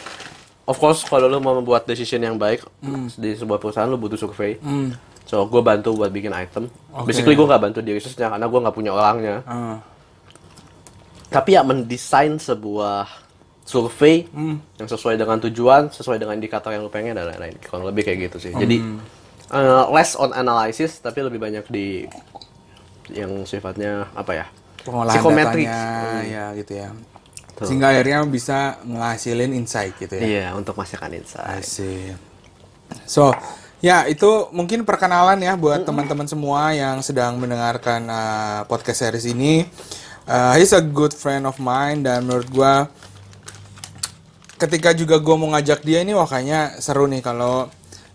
Of 0.66 0.78
course, 0.78 1.02
kalau 1.02 1.26
lu 1.26 1.42
mau 1.42 1.58
membuat 1.58 1.82
decision 1.82 2.22
yang 2.22 2.38
baik 2.38 2.62
di 3.18 3.34
sebuah 3.34 3.58
perusahaan, 3.58 3.90
lu 3.90 3.98
butuh 3.98 4.14
survei. 4.14 4.54
Hmm. 4.62 4.94
So, 5.26 5.46
gue 5.46 5.62
bantu 5.62 5.94
buat 5.94 6.10
bikin 6.10 6.30
item. 6.30 6.70
Oke. 6.94 7.10
Basically, 7.10 7.34
gue 7.34 7.46
nggak 7.46 7.62
bantu 7.62 7.78
di 7.82 7.94
research-nya 7.94 8.30
karena 8.30 8.46
gue 8.46 8.60
nggak 8.62 8.74
punya 8.74 8.90
orangnya. 8.94 9.36
Ah. 9.46 9.78
Tapi 11.30 11.54
ya 11.54 11.62
mendesain 11.62 12.36
sebuah 12.36 13.06
survei 13.62 14.26
yang 14.76 14.88
sesuai 14.90 15.14
dengan 15.14 15.38
tujuan, 15.46 15.94
sesuai 15.94 16.18
dengan 16.18 16.34
indikator 16.34 16.74
yang 16.74 16.82
lu 16.82 16.90
pengen 16.90 17.14
dan 17.14 17.30
lain-lain. 17.30 17.54
Kurang 17.62 17.86
lebih 17.86 18.02
kayak 18.02 18.30
gitu 18.30 18.50
sih. 18.50 18.52
Jadi 18.52 18.82
uh, 19.54 19.86
less 19.94 20.18
on 20.18 20.34
analysis, 20.34 20.98
tapi 20.98 21.22
lebih 21.22 21.38
banyak 21.38 21.62
di 21.70 22.10
yang 23.14 23.46
sifatnya 23.46 24.10
apa 24.14 24.32
ya? 24.34 24.46
Pengolahan 24.82 25.14
Psychometrics. 25.14 25.70
datanya, 25.70 26.18
ya 26.26 26.44
gitu 26.58 26.72
ya. 26.82 26.88
Sehingga 27.60 27.92
akhirnya 27.92 28.24
bisa 28.24 28.80
ngehasilin 28.82 29.52
insight 29.52 29.92
gitu 30.00 30.16
ya. 30.16 30.22
Iya, 30.24 30.46
untuk 30.56 30.74
masukan 30.80 31.12
insight. 31.12 31.60
Asik. 31.60 32.16
So, 33.04 33.36
ya 33.84 34.08
itu 34.08 34.48
mungkin 34.50 34.88
perkenalan 34.88 35.38
ya 35.44 35.54
buat 35.60 35.84
teman-teman 35.84 36.24
semua 36.26 36.72
yang 36.72 37.04
sedang 37.04 37.36
mendengarkan 37.36 38.02
uh, 38.08 38.60
podcast 38.64 39.04
series 39.04 39.28
ini. 39.28 39.68
Uh, 40.30 40.54
he's 40.54 40.70
a 40.70 40.78
good 40.78 41.10
friend 41.10 41.42
of 41.42 41.58
mine 41.58 42.06
dan 42.06 42.22
menurut 42.22 42.46
gua 42.54 42.86
ketika 44.62 44.94
juga 44.94 45.18
gua 45.18 45.34
mau 45.34 45.50
ngajak 45.58 45.82
dia 45.82 46.06
ini 46.06 46.14
wah 46.14 46.30
kayaknya 46.30 46.78
seru 46.78 47.10
nih 47.10 47.18
kalau 47.18 47.66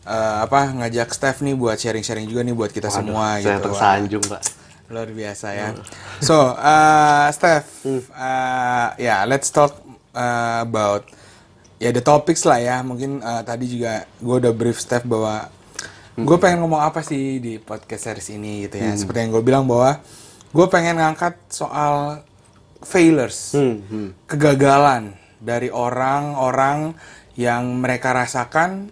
uh, 0.07 0.37
apa 0.45 0.71
ngajak 0.71 1.11
Steph 1.11 1.43
nih 1.43 1.57
buat 1.57 1.75
sharing-sharing 1.75 2.29
juga 2.29 2.47
nih 2.47 2.55
buat 2.55 2.71
kita 2.71 2.87
semua 2.87 3.35
Saya 3.35 3.43
gitu. 3.43 3.51
Wah, 3.51 3.63
tersanjung, 3.67 4.23
Pak. 4.23 4.43
luar 4.85 5.09
biasa 5.09 5.47
ya. 5.57 5.73
So, 6.21 6.53
uh, 6.53 7.25
Steph, 7.33 7.65
uh, 8.13 8.93
ya 9.01 9.25
let's 9.25 9.49
talk 9.49 9.81
uh, 10.13 10.61
about 10.61 11.09
ya 11.81 11.89
the 11.89 12.05
topics 12.05 12.45
lah 12.45 12.61
ya. 12.61 12.85
Mungkin 12.85 13.17
uh, 13.25 13.41
tadi 13.41 13.65
juga 13.65 14.05
gue 14.21 14.35
udah 14.45 14.53
brief 14.53 14.77
Steph 14.77 15.03
bahwa 15.09 15.49
gue 16.15 16.37
pengen 16.37 16.63
ngomong 16.63 16.85
apa 16.85 17.01
sih 17.01 17.41
di 17.41 17.57
podcast 17.57 18.13
series 18.13 18.29
ini 18.37 18.69
gitu 18.69 18.77
ya. 18.77 18.93
Seperti 18.93 19.25
yang 19.25 19.33
gue 19.33 19.43
bilang 19.43 19.65
bahwa 19.65 19.97
gue 20.55 20.65
pengen 20.65 20.95
ngangkat 20.95 21.35
soal 21.49 22.23
failures, 22.79 23.51
Hmm, 23.51 23.83
hmm. 23.83 24.09
kegagalan 24.25 25.11
dari 25.37 25.67
orang-orang 25.67 26.95
yang 27.35 27.75
mereka 27.75 28.15
rasakan, 28.15 28.87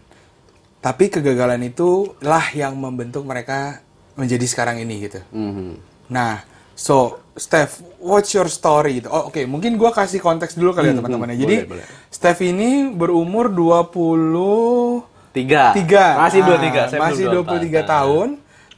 tapi 0.77 1.07
kegagalan 1.07 1.63
itu 1.63 2.11
lah 2.19 2.43
yang 2.51 2.75
membentuk 2.75 3.23
mereka 3.23 3.79
menjadi 4.13 4.43
sekarang 4.43 4.77
ini 4.77 4.95
gitu. 5.01 5.23
Mhm. 5.31 5.79
Nah, 6.09 6.43
so 6.75 7.23
Steph, 7.33 7.81
what's 7.97 8.29
your 8.29 8.45
story? 8.45 9.01
gitu? 9.01 9.09
Oh, 9.09 9.33
oke, 9.33 9.41
mungkin 9.47 9.73
gua 9.73 9.89
kasih 9.89 10.21
konteks 10.21 10.53
dulu 10.53 10.69
kali 10.69 10.91
ya 10.91 10.99
teman-teman 10.99 11.33
ya. 11.33 11.41
Jadi, 11.41 11.55
Hmm, 11.55 11.69
boleh, 11.71 11.81
boleh. 11.81 12.05
Steph 12.13 12.39
ini 12.43 12.93
berumur 12.93 13.49
20 13.49 15.01
Tiga. 15.33 15.73
tiga. 15.73 16.21
Masih 16.21 16.45
dua 16.45 16.57
Ah, 16.57 16.61
tiga. 16.61 16.81
Masih 16.93 17.25
belum 17.25 17.41
23 17.41 17.81
24. 17.81 17.89
tahun. 17.89 18.29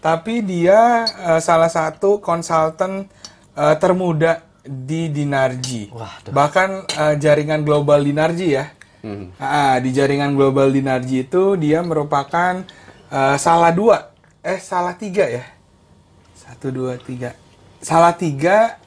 Tapi 0.06 0.46
dia 0.46 1.02
eh, 1.10 1.42
salah 1.42 1.66
satu 1.66 2.22
konsultan 2.22 3.10
eh, 3.58 3.76
termuda 3.82 4.46
di 4.62 5.10
Dinarji. 5.10 5.90
Wah, 5.90 6.22
tuh. 6.22 6.30
Bahkan 6.30 6.70
eh, 6.94 7.16
jaringan 7.18 7.66
global 7.66 8.06
Dinarji 8.06 8.54
ya. 8.54 8.70
Hmm. 9.02 9.34
Ah, 9.42 9.82
di 9.82 9.90
jaringan 9.90 10.38
global 10.38 10.70
Dinarji 10.70 11.26
itu 11.26 11.58
dia 11.58 11.82
merupakan 11.82 12.62
eh, 13.10 13.36
salah 13.42 13.74
dua, 13.74 14.14
eh 14.46 14.62
salah 14.62 14.94
tiga 14.94 15.26
ya. 15.26 15.42
Satu 16.38 16.70
dua 16.70 17.02
tiga. 17.02 17.34
Salah 17.82 18.14
tiga 18.14 18.78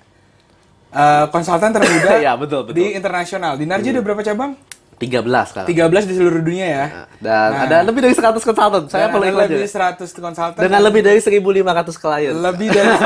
eh, 0.94 1.26
konsultan 1.34 1.74
termuda 1.74 2.14
Iya, 2.22 2.38
betul, 2.38 2.70
betul. 2.70 2.78
di 2.78 2.94
internasional. 2.94 3.58
Dinarji 3.58 3.90
ada 3.90 4.06
berapa 4.06 4.22
cabang? 4.22 4.54
13 4.98 5.24
sekarang. 5.46 5.68
13 5.70 6.04
di 6.04 6.14
seluruh 6.14 6.42
dunia 6.42 6.66
ya. 6.66 6.86
Dan 7.16 7.50
ada 7.54 7.76
lebih 7.82 8.02
dari 8.02 8.14
100 8.14 8.42
konsultan. 8.42 8.82
Saya 8.86 9.06
Dan 9.06 9.14
perlu 9.14 9.30
lebih 9.30 9.62
juga. 9.62 9.94
100 9.94 10.10
konsultan. 10.12 10.60
Dengan 10.60 10.80
lebih 10.82 11.00
dari 11.00 11.18
1.500 11.18 11.96
klien. 11.96 12.34
lebih 12.34 12.68
dari 12.68 12.92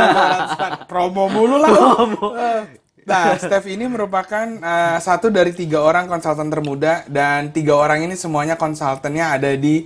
100 0.85 0.89
promo 0.89 1.29
mulu 1.29 1.57
lah. 1.57 1.71
Eh, 1.71 2.63
Nah, 3.03 3.35
Steph 3.35 3.67
ini 3.67 3.91
merupakan 3.91 4.47
eh, 4.47 4.99
satu 5.03 5.27
dari 5.27 5.51
tiga 5.51 5.83
orang 5.83 6.07
konsultan 6.07 6.47
termuda 6.47 7.03
dan 7.11 7.51
tiga 7.51 7.75
orang 7.75 8.07
ini 8.07 8.15
semuanya 8.15 8.55
konsultannya 8.55 9.27
ada 9.27 9.51
di 9.59 9.83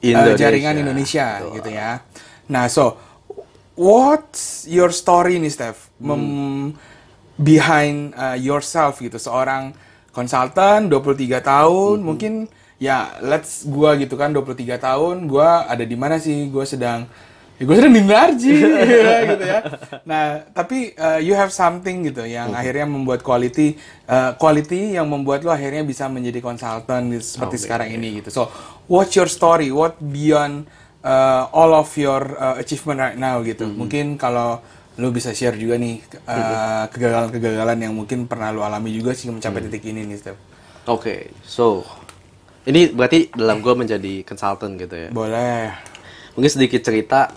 eh, 0.00 0.08
Indonesia. 0.08 0.40
jaringan 0.40 0.74
Indonesia 0.80 1.44
gitu 1.52 1.68
ya. 1.68 2.00
Nah, 2.48 2.64
so 2.72 2.96
what's 3.76 4.64
your 4.64 4.88
story 4.90 5.36
nih, 5.36 5.52
Steph? 5.52 5.92
Mem- 6.00 6.72
behind 7.34 8.14
uh, 8.14 8.32
yourself 8.32 8.96
gitu, 8.96 9.18
seorang 9.18 9.74
konsultan 10.14 10.86
23 10.86 11.42
tahun, 11.42 11.96
mungkin 12.00 12.46
ya 12.78 13.18
let's 13.20 13.66
gua 13.66 13.98
gitu 13.98 14.14
kan 14.14 14.30
23 14.30 14.78
tahun, 14.78 15.26
gua 15.26 15.66
ada 15.66 15.82
di 15.82 15.98
mana 15.98 16.22
sih? 16.22 16.48
Gua 16.48 16.62
sedang 16.62 17.10
ya 17.54 17.62
gue 17.70 17.76
sedang 17.78 17.94
di 17.94 18.02
Narji 18.02 18.54
gitu 19.30 19.44
ya. 19.46 19.60
Nah, 20.02 20.42
tapi 20.50 20.90
uh, 20.98 21.22
you 21.22 21.38
have 21.38 21.54
something 21.54 22.02
gitu 22.02 22.26
yang 22.26 22.50
akhirnya 22.50 22.82
membuat 22.82 23.22
quality 23.22 23.78
uh, 24.10 24.34
quality 24.34 24.98
yang 24.98 25.06
membuat 25.06 25.46
lo 25.46 25.54
akhirnya 25.54 25.86
bisa 25.86 26.10
menjadi 26.10 26.42
konsultan 26.42 27.14
seperti 27.22 27.62
sekarang 27.62 27.94
ini 27.94 28.18
gitu. 28.18 28.34
So, 28.34 28.50
what's 28.90 29.14
your 29.14 29.30
story? 29.30 29.70
What 29.70 30.02
beyond 30.02 30.66
uh, 31.06 31.46
all 31.54 31.78
of 31.78 31.94
your 31.94 32.34
uh, 32.34 32.58
achievement 32.58 32.98
right 32.98 33.18
now 33.18 33.38
gitu. 33.46 33.70
Mungkin 33.70 34.18
kalau 34.18 34.58
lu 34.94 35.10
bisa 35.10 35.34
share 35.34 35.58
juga 35.58 35.74
nih 35.74 35.98
uh, 36.30 36.86
kegagalan-kegagalan 36.86 37.78
yang 37.82 37.92
mungkin 37.94 38.30
pernah 38.30 38.54
lu 38.54 38.62
alami 38.62 38.94
juga 38.94 39.10
sih 39.10 39.26
mencapai 39.30 39.66
titik 39.66 39.90
ini 39.90 40.06
nih, 40.06 40.16
Steph. 40.18 40.38
Oke, 40.86 41.34
so 41.42 41.82
ini 42.64 42.92
berarti 42.92 43.32
dalam 43.34 43.60
gue 43.60 43.74
menjadi 43.74 44.22
konsultan 44.24 44.78
gitu 44.80 44.94
ya. 44.94 45.08
Boleh. 45.10 45.74
Mungkin 46.38 46.50
sedikit 46.50 46.80
cerita 46.80 47.32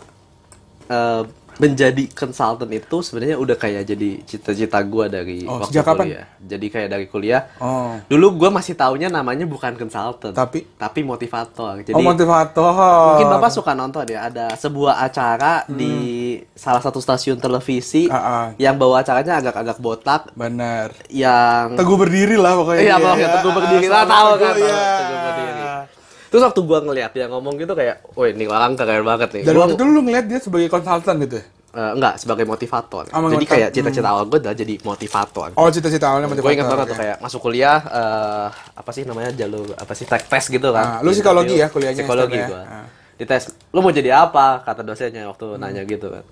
eh, 0.87 1.21
menjadi 1.57 2.03
konsultan 2.09 2.69
itu 2.69 2.97
sebenarnya 2.99 3.35
udah 3.35 3.53
kayak 3.53 3.83
jadi 3.83 4.09
cita-cita 4.21 4.77
gue 4.79 5.05
dari 5.07 5.37
Oh, 5.43 5.57
waktu 5.57 5.69
sejak 5.71 5.83
kapan? 5.83 6.05
kuliah. 6.05 6.25
Jadi 6.39 6.65
kayak 6.67 6.89
dari 6.89 7.05
kuliah. 7.05 7.41
Oh. 7.57 7.97
Dulu 8.05 8.37
gue 8.37 8.49
masih 8.49 8.73
taunya 8.73 9.07
namanya 9.07 9.43
bukan 9.43 9.73
konsultan, 9.73 10.31
Tapi? 10.31 10.69
tapi 10.73 10.99
motivator. 11.01 11.81
Jadi 11.81 11.91
oh, 11.91 12.03
motivator. 12.03 12.73
mungkin 13.09 13.27
bapak 13.31 13.49
suka 13.49 13.71
nonton 13.71 14.05
ya 14.05 14.27
ada 14.27 14.53
sebuah 14.53 15.01
acara 15.01 15.65
di 15.67 15.93
salah 16.53 16.79
satu 16.79 16.97
stasiun 16.97 17.37
televisi 17.37 18.05
Hmm. 18.07 18.15
Ah. 18.19 18.47
yang 18.55 18.75
bawa 18.75 19.01
acaranya 19.01 19.37
agak-agak 19.37 19.77
botak, 19.77 20.21
Benar. 20.31 20.93
yang 21.07 21.73
Teguh 21.73 21.97
berdiri 21.97 22.35
lah 22.35 22.53
pokoknya. 22.53 22.81
Iya, 22.83 22.95
pokoknya 22.95 23.17
ya. 23.19 23.33
Teguh 23.35 23.51
Berdiri. 23.51 23.85
Ah, 23.85 23.91
Lah, 23.91 24.05
tahu 24.05 24.29
kan, 24.35 24.53
Teguh, 24.53 24.61
tahu, 24.61 24.69
ya. 24.69 24.85
Teguh 24.93 25.17
Berdiri. 25.19 25.63
Terus 26.27 26.41
waktu 26.43 26.59
gua 26.67 26.79
ngeliat 26.83 27.11
dia 27.15 27.25
ngomong 27.31 27.55
gitu 27.55 27.71
kayak, 27.71 28.03
woi 28.13 28.35
ini 28.35 28.45
orang 28.47 28.75
keren 28.75 29.03
banget 29.07 29.29
nih. 29.31 29.43
Dan 29.47 29.53
Gua, 29.55 29.61
waktu 29.67 29.75
itu 29.79 29.83
lu 29.87 30.01
ngeliat 30.03 30.25
dia 30.27 30.39
sebagai 30.43 30.67
konsultan 30.67 31.15
gitu 31.23 31.39
eh, 31.77 31.91
enggak, 31.93 32.17
sebagai 32.17 32.45
motivator. 32.49 33.05
Oh, 33.13 33.29
jadi 33.29 33.45
kayak 33.45 33.69
cita-cita 33.69 34.09
awal 34.09 34.25
gue 34.25 34.39
adalah 34.41 34.57
jadi 34.57 34.75
motivator. 34.81 35.53
Oh, 35.53 35.69
cita-cita 35.69 36.05
awalnya 36.09 36.27
motivator. 36.33 36.49
gue 36.49 36.57
ingat 36.57 36.67
banget 36.73 36.87
tuh 36.89 36.95
oke. 36.97 37.01
kayak 37.05 37.17
masuk 37.21 37.39
kuliah, 37.45 37.79
eh, 37.85 38.47
apa 38.73 38.89
sih 38.95 39.03
namanya 39.05 39.29
jalur, 39.37 39.77
apa 39.77 39.93
sih 39.93 40.09
tek 40.09 40.25
tes 40.25 40.45
gitu 40.49 40.69
kan. 40.73 40.85
Ah, 40.85 40.99
lu 41.05 41.13
psikologi 41.13 41.55
ya 41.61 41.67
kuliahnya, 41.69 42.01
Psikologi 42.01 42.39
ya? 42.41 42.47
gua. 42.49 42.63
Ah. 42.65 42.85
Di 43.17 43.25
tes, 43.25 43.53
lu 43.73 43.79
mau 43.81 43.93
jadi 43.93 44.09
apa? 44.13 44.65
Kata 44.65 44.81
dosennya 44.81 45.29
waktu 45.29 45.57
nanya 45.61 45.85
gitu 45.85 46.09
kan. 46.09 46.23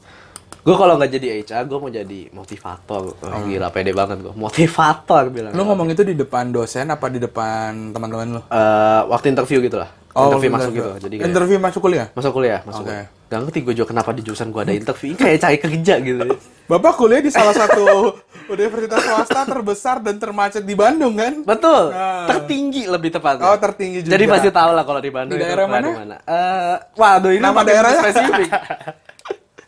Gue 0.66 0.74
kalau 0.74 0.98
nggak 0.98 1.12
jadi 1.14 1.28
HR, 1.46 1.70
gue 1.70 1.78
mau 1.78 1.94
jadi 1.94 2.20
motivator. 2.34 3.14
Oh, 3.14 3.42
Gila, 3.46 3.70
pede 3.70 3.94
banget 3.94 4.18
gue. 4.26 4.34
Motivator 4.34 5.30
bilang. 5.30 5.54
Lu 5.54 5.62
ngomong 5.62 5.94
itu 5.94 6.02
di 6.02 6.18
depan 6.18 6.50
dosen 6.50 6.90
apa 6.90 7.06
di 7.06 7.22
depan 7.22 7.94
teman-teman 7.94 8.42
lu? 8.42 8.42
Eh, 8.50 9.02
waktu 9.06 9.30
interview 9.30 9.62
gitu 9.62 9.78
lah. 9.78 9.94
interview 10.16 10.48
masuk 10.48 10.72
gitu. 10.72 10.92
Jadi 11.06 11.16
kayak, 11.20 11.28
interview 11.28 11.58
masuk 11.60 11.82
kuliah? 11.84 12.08
masuk 12.16 12.32
kuliah, 12.34 12.64
masuk 12.66 12.82
Oke. 12.82 12.90
kuliah. 12.90 13.08
Gak 13.26 13.40
ngerti 13.46 13.60
gue 13.62 13.74
juga 13.76 13.88
kenapa 13.92 14.10
di 14.16 14.22
jurusan 14.24 14.48
gue 14.50 14.62
ada 14.64 14.74
interview. 14.74 15.08
Ini 15.12 15.18
kayak 15.20 15.38
cari 15.44 15.58
kerja 15.60 15.94
gitu. 16.02 16.24
Bapak 16.72 16.94
kuliah 16.98 17.22
di 17.22 17.30
salah 17.30 17.54
satu 17.54 17.84
universitas 18.56 19.06
swasta 19.06 19.46
terbesar 19.46 20.00
dan 20.02 20.16
termacet 20.18 20.64
di 20.64 20.74
Bandung 20.74 21.14
kan? 21.14 21.46
Betul. 21.46 21.94
Nah. 21.94 22.26
Tertinggi 22.26 22.90
lebih 22.90 23.14
tepatnya. 23.14 23.54
Oh, 23.54 23.60
tertinggi 23.60 24.02
juga. 24.02 24.14
Jadi 24.18 24.24
pasti 24.26 24.50
tahu 24.50 24.72
lah 24.74 24.84
kalau 24.88 25.02
di 25.04 25.12
Bandung 25.14 25.36
Di 25.36 25.44
itu 25.44 25.46
daerah 25.46 25.68
mana? 25.70 25.88
di 25.94 26.16
Eh, 26.26 26.76
waduh 26.96 27.32
ini 27.36 27.44
Nama 27.44 27.62
daerahnya? 27.62 28.02
spesifik. 28.02 28.50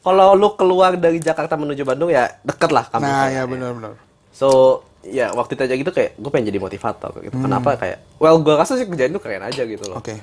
kalau 0.08 0.40
lu 0.40 0.56
keluar 0.56 0.96
dari 0.96 1.20
Jakarta 1.20 1.60
menuju 1.60 1.84
Bandung 1.84 2.08
ya 2.08 2.32
deket 2.48 2.72
lah 2.72 2.88
kampusnya. 2.88 3.12
Nah, 3.12 3.28
ya 3.28 3.44
benar-benar. 3.44 4.00
So, 4.32 4.80
ya 5.04 5.36
waktu 5.36 5.60
itu 5.60 5.62
aja 5.68 5.76
gitu 5.76 5.92
kayak 5.92 6.16
gue 6.16 6.32
pengen 6.32 6.48
jadi 6.48 6.60
motivator 6.64 7.12
gitu. 7.20 7.36
Kenapa 7.36 7.76
kayak 7.76 8.00
well 8.16 8.40
gue 8.40 8.56
rasa 8.56 8.80
sih 8.80 8.88
kerjaan 8.88 9.12
itu 9.12 9.20
keren 9.20 9.44
aja 9.44 9.68
gitu 9.68 9.84
loh. 9.84 10.00
Hmm. 10.00 10.08
Oke. 10.08 10.16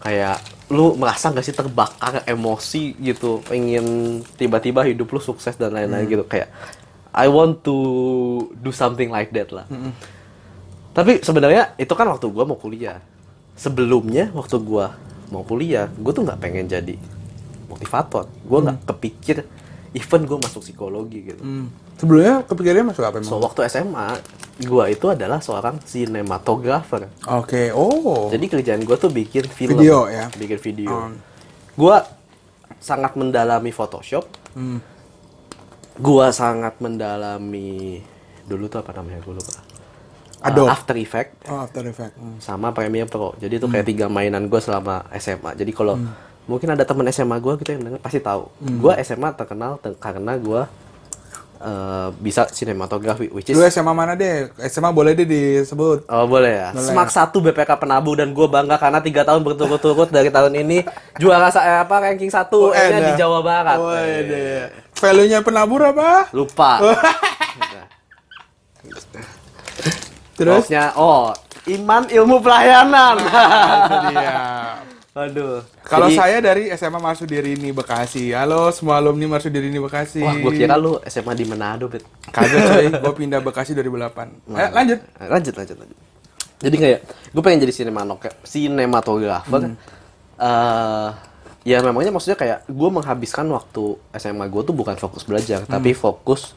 Kayak 0.00 0.40
lu 0.72 0.96
merasa 0.96 1.32
gak 1.32 1.44
sih 1.44 1.56
terbakar 1.56 2.24
emosi 2.28 2.96
gitu, 3.00 3.40
pengen 3.44 4.20
tiba-tiba 4.40 4.84
hidup 4.84 5.08
lu 5.12 5.20
sukses 5.20 5.56
dan 5.56 5.72
lain-lain 5.72 6.04
Hmm. 6.08 6.14
gitu 6.16 6.24
kayak 6.24 6.48
I 7.16 7.32
want 7.32 7.64
to 7.64 7.76
do 8.60 8.72
something 8.72 9.08
like 9.08 9.32
that 9.32 9.52
lah. 9.52 9.64
Hmm. 9.68 9.92
Tapi 10.96 11.20
sebenarnya 11.20 11.76
itu 11.76 11.92
kan 11.92 12.08
waktu 12.08 12.28
gua 12.32 12.48
mau 12.48 12.56
kuliah. 12.56 13.00
Sebelumnya 13.56 14.32
waktu 14.36 14.56
gua 14.60 14.96
mau 15.32 15.42
kuliah, 15.42 15.90
gue 15.90 16.12
tuh 16.12 16.22
nggak 16.22 16.38
pengen 16.38 16.70
jadi 16.70 16.94
motivator. 17.76 18.24
Gue 18.42 18.58
nggak 18.58 18.78
Hmm. 18.78 18.88
kepikir 18.88 19.36
even 19.92 20.22
gue 20.22 20.38
masuk 20.38 20.60
psikologi 20.60 21.24
gitu 21.26 21.40
Hmm. 21.40 21.72
Sebelumnya 21.94 22.42
kepikirannya 22.42 22.90
masuk 22.90 23.00
apa 23.02 23.16
so 23.18 23.32
emang? 23.34 23.48
waktu 23.48 23.60
SMA 23.66 24.08
gue 24.58 24.84
itu 24.90 25.06
adalah 25.06 25.38
seorang 25.38 25.80
sinematografer 25.80 27.08
Oke, 27.26 27.68
oh. 27.70 28.28
jadi 28.28 28.44
kerjaan 28.46 28.82
gue 28.82 28.92
tuh 28.94 29.08
bikin 29.08 29.44
film 29.46 29.72
Video, 29.74 30.04
ya? 30.06 30.28
bikin 30.30 30.58
video 30.58 30.92
Oh. 30.92 31.08
gue 31.74 31.96
sangat 32.78 33.12
mendalami 33.14 33.68
Photoshop 33.70 34.28
Hmm. 34.52 34.84
gue 35.94 36.26
sangat 36.30 36.76
mendalami 36.76 38.04
dulu 38.44 38.68
tuh 38.68 38.78
apa 38.78 38.92
namanya 38.92 39.20
gue 39.22 39.32
lupa 39.32 39.64
Adobe. 40.38 40.68
Uh, 40.68 40.70
After 40.70 40.96
Effect 40.98 41.30
Oh, 41.48 41.58
After 41.58 41.80
Effect. 41.82 42.12
Hmm. 42.14 42.36
sama 42.38 42.68
Premiere 42.70 43.08
Pro. 43.08 43.32
Jadi 43.34 43.56
itu 43.56 43.66
kayak 43.66 43.86
tiga 43.86 44.06
mainan 44.06 44.44
gue 44.44 44.60
selama 44.60 45.08
SMA. 45.10 45.56
Jadi 45.56 45.72
kalau 45.72 45.96
mungkin 46.46 46.70
ada 46.70 46.82
teman 46.82 47.06
SMA 47.06 47.36
gue 47.36 47.52
gitu 47.58 47.70
yang 47.70 47.82
denger 47.82 47.98
pasti 47.98 48.18
tahu. 48.18 48.46
Gue 48.60 48.94
SMA 49.00 49.30
terkenal 49.32 49.76
te- 49.76 49.94
karena 49.94 50.34
gue 50.36 50.62
eh, 51.58 52.08
bisa 52.16 52.46
sinematografi, 52.46 53.26
which 53.28 53.48
is 53.48 53.54
Lu 53.54 53.64
SMA 53.64 53.90
mana 53.90 54.12
deh? 54.12 54.46
SMA 54.64 54.90
boleh 54.90 55.12
deh 55.12 55.24
disebut. 55.24 56.06
Oh 56.06 56.24
boleh 56.24 56.52
ya. 56.52 56.68
Boleh. 56.70 56.86
Semak 56.86 57.08
satu 57.08 57.40
BPK 57.40 57.74
Penabu 57.76 58.12
dan 58.12 58.30
gue 58.30 58.46
bangga 58.46 58.76
karena 58.76 59.00
tiga 59.00 59.22
tahun 59.22 59.42
berturut-turut 59.42 60.06
dari 60.08 60.28
tahun 60.28 60.54
ini 60.56 60.84
juara 61.16 61.48
sa- 61.48 61.62
eh, 61.62 61.78
apa 61.80 61.94
ranking 62.00 62.28
satu 62.28 62.70
Oh, 62.70 62.72
ada. 62.72 63.00
di 63.02 63.12
Jawa 63.14 63.40
Barat. 63.40 63.76
Oh, 63.76 63.90
Eh. 63.90 64.70
Value-nya 64.94 65.40
penabur 65.40 65.82
apa? 65.82 66.30
Lupa. 66.30 66.78
Terus? 70.36 70.68
Terusnya, 70.68 70.92
oh 70.94 71.32
iman 71.66 72.04
ilmu 72.06 72.36
pelayanan. 72.38 73.16
Itu 73.18 73.96
dia. 74.06 74.36
Aduh. 75.16 75.64
Kalau 75.80 76.12
Jadi- 76.12 76.18
saya 76.20 76.44
dari 76.44 76.68
SMA 76.68 77.00
Marsudirini 77.00 77.72
Bekasi. 77.72 78.36
Halo 78.36 78.68
semua 78.68 79.00
alumni 79.00 79.24
Marsudirini 79.24 79.80
Bekasi. 79.80 80.20
Wah, 80.20 80.36
gue 80.36 80.52
kira 80.52 80.76
lu 80.76 81.00
SMA 81.08 81.32
di 81.32 81.48
Manado, 81.48 81.88
Bet. 81.88 82.04
Kagak 82.28 82.60
coy, 82.68 82.86
gue 82.92 83.12
pindah 83.16 83.40
Bekasi 83.40 83.72
2008. 83.72 84.28
Eh, 84.52 84.70
lanjut. 84.70 84.98
lanjut 85.16 85.54
lanjut 85.56 85.76
lanjut 85.80 85.98
jadi 86.56 86.76
kayak 86.76 87.00
gue 87.36 87.42
pengen 87.44 87.68
jadi 87.68 87.72
sinematografer 87.74 88.32
sinematografer 88.40 89.76
Eh, 90.36 91.08
ya 91.64 91.80
memangnya 91.80 92.12
maksudnya 92.12 92.36
kayak 92.36 92.58
gue 92.64 92.88
menghabiskan 92.92 93.48
waktu 93.48 93.96
SMA 94.12 94.48
gue 94.48 94.62
tuh 94.64 94.76
bukan 94.76 94.96
fokus 94.96 95.24
belajar 95.24 95.64
tapi 95.64 95.92
fokus 95.92 96.52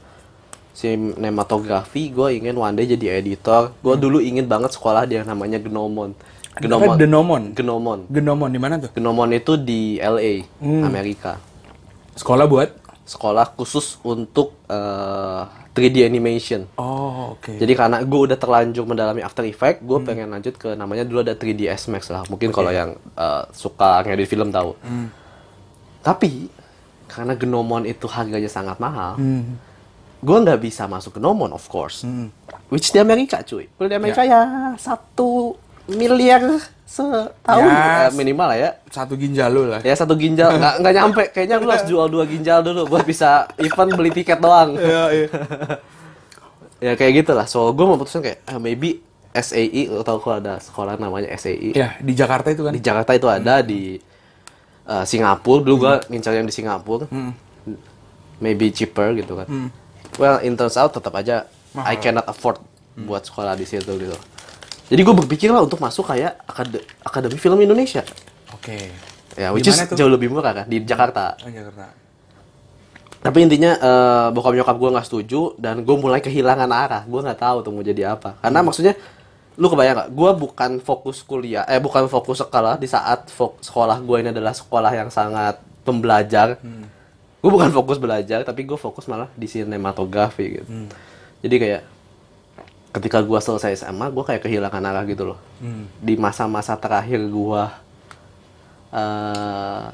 sinematografi 0.72 2.12
gue 2.12 2.28
ingin 2.36 2.56
one 2.56 2.76
day 2.76 2.88
jadi 2.88 3.20
editor 3.20 3.72
gue 3.80 3.96
dulu 3.96 4.20
ingin 4.20 4.48
banget 4.48 4.72
sekolah 4.72 5.04
di 5.04 5.16
yang 5.16 5.28
namanya 5.28 5.60
Gnomon 5.60 6.12
Apa? 6.60 6.96
Denomon. 6.96 7.44
Gnomon 7.52 8.00
Genomon 8.08 8.50
di 8.52 8.60
mana 8.60 8.76
tuh? 8.78 8.92
Gnomon 8.92 9.32
itu 9.32 9.56
di 9.56 9.96
LA 9.96 10.44
Amerika 10.84 11.40
Sekolah 12.14 12.46
buat? 12.46 12.70
sekolah 13.10 13.58
khusus 13.58 13.98
untuk 14.06 14.54
eh, 14.70 15.42
3D 15.74 16.06
animation 16.06 16.70
Oh, 16.78 17.34
oke. 17.34 17.58
Jadi 17.58 17.74
karena 17.74 18.04
gue 18.04 18.20
udah 18.22 18.38
terlanjur 18.38 18.86
mendalami 18.86 19.26
After 19.26 19.42
Effects, 19.42 19.82
gue 19.82 19.98
pengen 20.04 20.30
lanjut 20.30 20.54
ke 20.54 20.78
namanya 20.78 21.02
dulu 21.02 21.24
ada 21.24 21.34
3ds 21.34 21.90
Max 21.90 22.12
lah. 22.12 22.22
Mungkin 22.28 22.52
kalau 22.52 22.70
yang 22.70 22.94
uh, 23.16 23.50
suka 23.50 24.06
ngedit 24.06 24.28
film 24.28 24.54
tahu. 24.54 24.78
Tapi 26.00 26.48
karena 27.10 27.34
Gnomon 27.34 27.84
itu 27.84 28.06
harganya 28.06 28.48
sangat 28.48 28.78
mahal, 28.78 29.18
Hmm. 29.18 29.58
gue 30.20 30.38
nggak 30.38 30.60
bisa 30.60 30.86
masuk 30.86 31.18
Gnomon 31.18 31.50
of 31.50 31.66
course. 31.66 32.06
Which 32.70 32.92
di 32.92 33.00
Amerika 33.00 33.42
cuy. 33.42 33.66
Kalau 33.68 33.88
di 33.88 33.98
Amerika 33.98 34.22
ya 34.22 34.42
satu 34.76 35.58
miliar 35.94 36.42
setahun 36.86 37.70
Ya, 37.70 38.10
eh, 38.10 38.14
minimal 38.14 38.48
lah 38.50 38.58
ya. 38.58 38.70
Satu 38.90 39.14
ginjal 39.14 39.50
lu 39.50 39.70
lah. 39.70 39.82
Ya 39.82 39.94
satu 39.94 40.14
ginjal 40.14 40.58
nggak 40.58 40.74
nggak 40.82 40.94
nyampe. 40.94 41.24
Kayaknya 41.30 41.56
gue 41.58 41.70
harus 41.70 41.86
jual 41.86 42.08
dua 42.10 42.26
ginjal 42.26 42.60
dulu 42.62 42.90
buat 42.90 43.06
bisa 43.06 43.46
event 43.58 43.94
beli 43.94 44.10
tiket 44.10 44.42
doang. 44.42 44.74
Iya, 44.74 45.04
iya. 45.14 45.28
ya 46.80 46.96
kayak 46.96 47.24
gitu 47.24 47.32
lah 47.36 47.44
so 47.44 47.76
gue 47.76 47.84
memutuskan 47.84 48.24
kayak 48.24 48.40
ah, 48.48 48.56
maybe 48.56 49.04
SAI 49.36 49.92
lo 49.92 50.02
tau 50.02 50.18
kalau 50.24 50.40
ada 50.40 50.64
sekolah 50.64 50.96
namanya 50.96 51.28
SAI 51.36 51.76
Ya, 51.76 52.00
di 52.00 52.16
Jakarta 52.16 52.50
itu 52.50 52.64
kan. 52.64 52.72
di 52.72 52.80
Jakarta 52.80 53.12
itu 53.14 53.28
ada 53.28 53.60
di 53.60 54.00
uh, 54.88 55.04
Singapura 55.04 55.60
dulu 55.60 55.76
gue 55.86 55.94
ngincar 56.08 56.40
yang 56.40 56.48
di 56.48 56.56
Singapura 56.56 57.04
maybe 58.40 58.72
cheaper 58.72 59.12
gitu 59.20 59.36
kan 59.36 59.48
well 60.16 60.40
in 60.40 60.56
turns 60.56 60.80
out 60.80 60.96
tetap 60.96 61.12
aja 61.14 61.46
I 61.76 62.00
cannot 62.00 62.26
afford 62.26 62.64
buat 62.96 63.28
sekolah 63.28 63.60
di 63.60 63.68
situ 63.68 63.92
gitu 64.00 64.16
jadi 64.90 65.00
gue 65.00 65.16
berpikir 65.16 65.48
lah 65.48 65.62
untuk 65.62 65.78
masuk 65.78 66.04
kayak 66.04 66.42
akade- 66.44 66.84
akademi 67.00 67.38
film 67.38 67.58
Indonesia. 67.58 68.02
Oke. 68.52 68.90
ya 69.34 69.48
Di 69.48 69.54
which 69.54 69.70
is 69.70 69.78
tuh? 69.80 69.96
jauh 69.96 70.10
lebih 70.10 70.28
murah 70.28 70.52
kan 70.52 70.66
di 70.66 70.82
Jakarta. 70.82 71.38
Oh, 71.40 71.48
Jakarta. 71.48 71.94
tapi 73.20 73.38
intinya 73.42 73.72
eh, 73.74 74.28
bokap 74.32 74.52
nyokap 74.54 74.76
gue 74.76 74.90
nggak 74.90 75.06
setuju 75.06 75.42
dan 75.56 75.80
gue 75.80 75.94
mulai 75.94 76.20
kehilangan 76.20 76.68
arah. 76.68 77.04
Gue 77.04 77.20
nggak 77.20 77.38
tahu 77.38 77.58
tuh 77.62 77.72
mau 77.72 77.82
jadi 77.82 78.14
apa. 78.14 78.40
Karena 78.40 78.60
maksudnya 78.60 78.94
lu 79.54 79.68
kebayang 79.68 79.96
nggak? 79.98 80.10
Gue 80.10 80.32
bukan 80.34 80.72
fokus 80.80 81.22
kuliah 81.22 81.64
eh 81.64 81.78
bukan 81.78 82.08
fokus 82.08 82.40
sekolah 82.40 82.76
di 82.76 82.88
saat 82.88 83.28
fok- 83.28 83.60
sekolah 83.60 84.00
gue 84.00 84.18
ini 84.18 84.30
adalah 84.30 84.52
sekolah 84.52 84.92
yang 84.92 85.10
sangat 85.10 85.56
pembelajar. 85.84 86.58
Gue 87.38 87.50
bukan 87.50 87.70
fokus 87.70 87.96
belajar 87.96 88.42
tapi 88.42 88.64
gue 88.64 88.76
fokus 88.76 89.06
malah 89.06 89.28
di 89.34 89.46
sinematografi 89.46 90.46
gitu. 90.58 90.68
Jadi 91.40 91.56
kayak 91.56 91.82
ketika 92.90 93.22
gue 93.22 93.40
selesai 93.40 93.86
SMA 93.86 94.10
gue 94.10 94.24
kayak 94.26 94.42
kehilangan 94.46 94.82
arah 94.82 95.04
gitu 95.06 95.34
loh. 95.34 95.40
Di 96.02 96.18
masa-masa 96.18 96.74
terakhir 96.76 97.22
gue 97.22 97.64
eh 98.90 99.86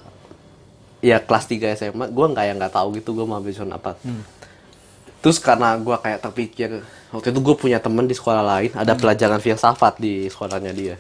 ya 1.04 1.22
kelas 1.22 1.46
3 1.46 1.76
SMA 1.76 2.06
gue 2.10 2.26
nggak 2.32 2.46
yang 2.48 2.58
nggak 2.58 2.74
tahu 2.74 2.96
gitu 2.98 3.12
gue 3.14 3.26
mau 3.28 3.38
ambil 3.38 3.54
apa. 3.76 4.00
Terus 5.20 5.38
karena 5.42 5.76
gue 5.76 5.96
kayak 6.00 6.20
terpikir 6.24 6.70
waktu 7.12 7.30
itu 7.32 7.40
gue 7.44 7.56
punya 7.58 7.78
temen 7.84 8.08
di 8.08 8.16
sekolah 8.16 8.44
lain 8.44 8.72
ada 8.74 8.94
pelajaran 8.96 9.44
filsafat 9.44 10.00
di 10.00 10.32
sekolahnya 10.32 10.72
dia. 10.72 10.96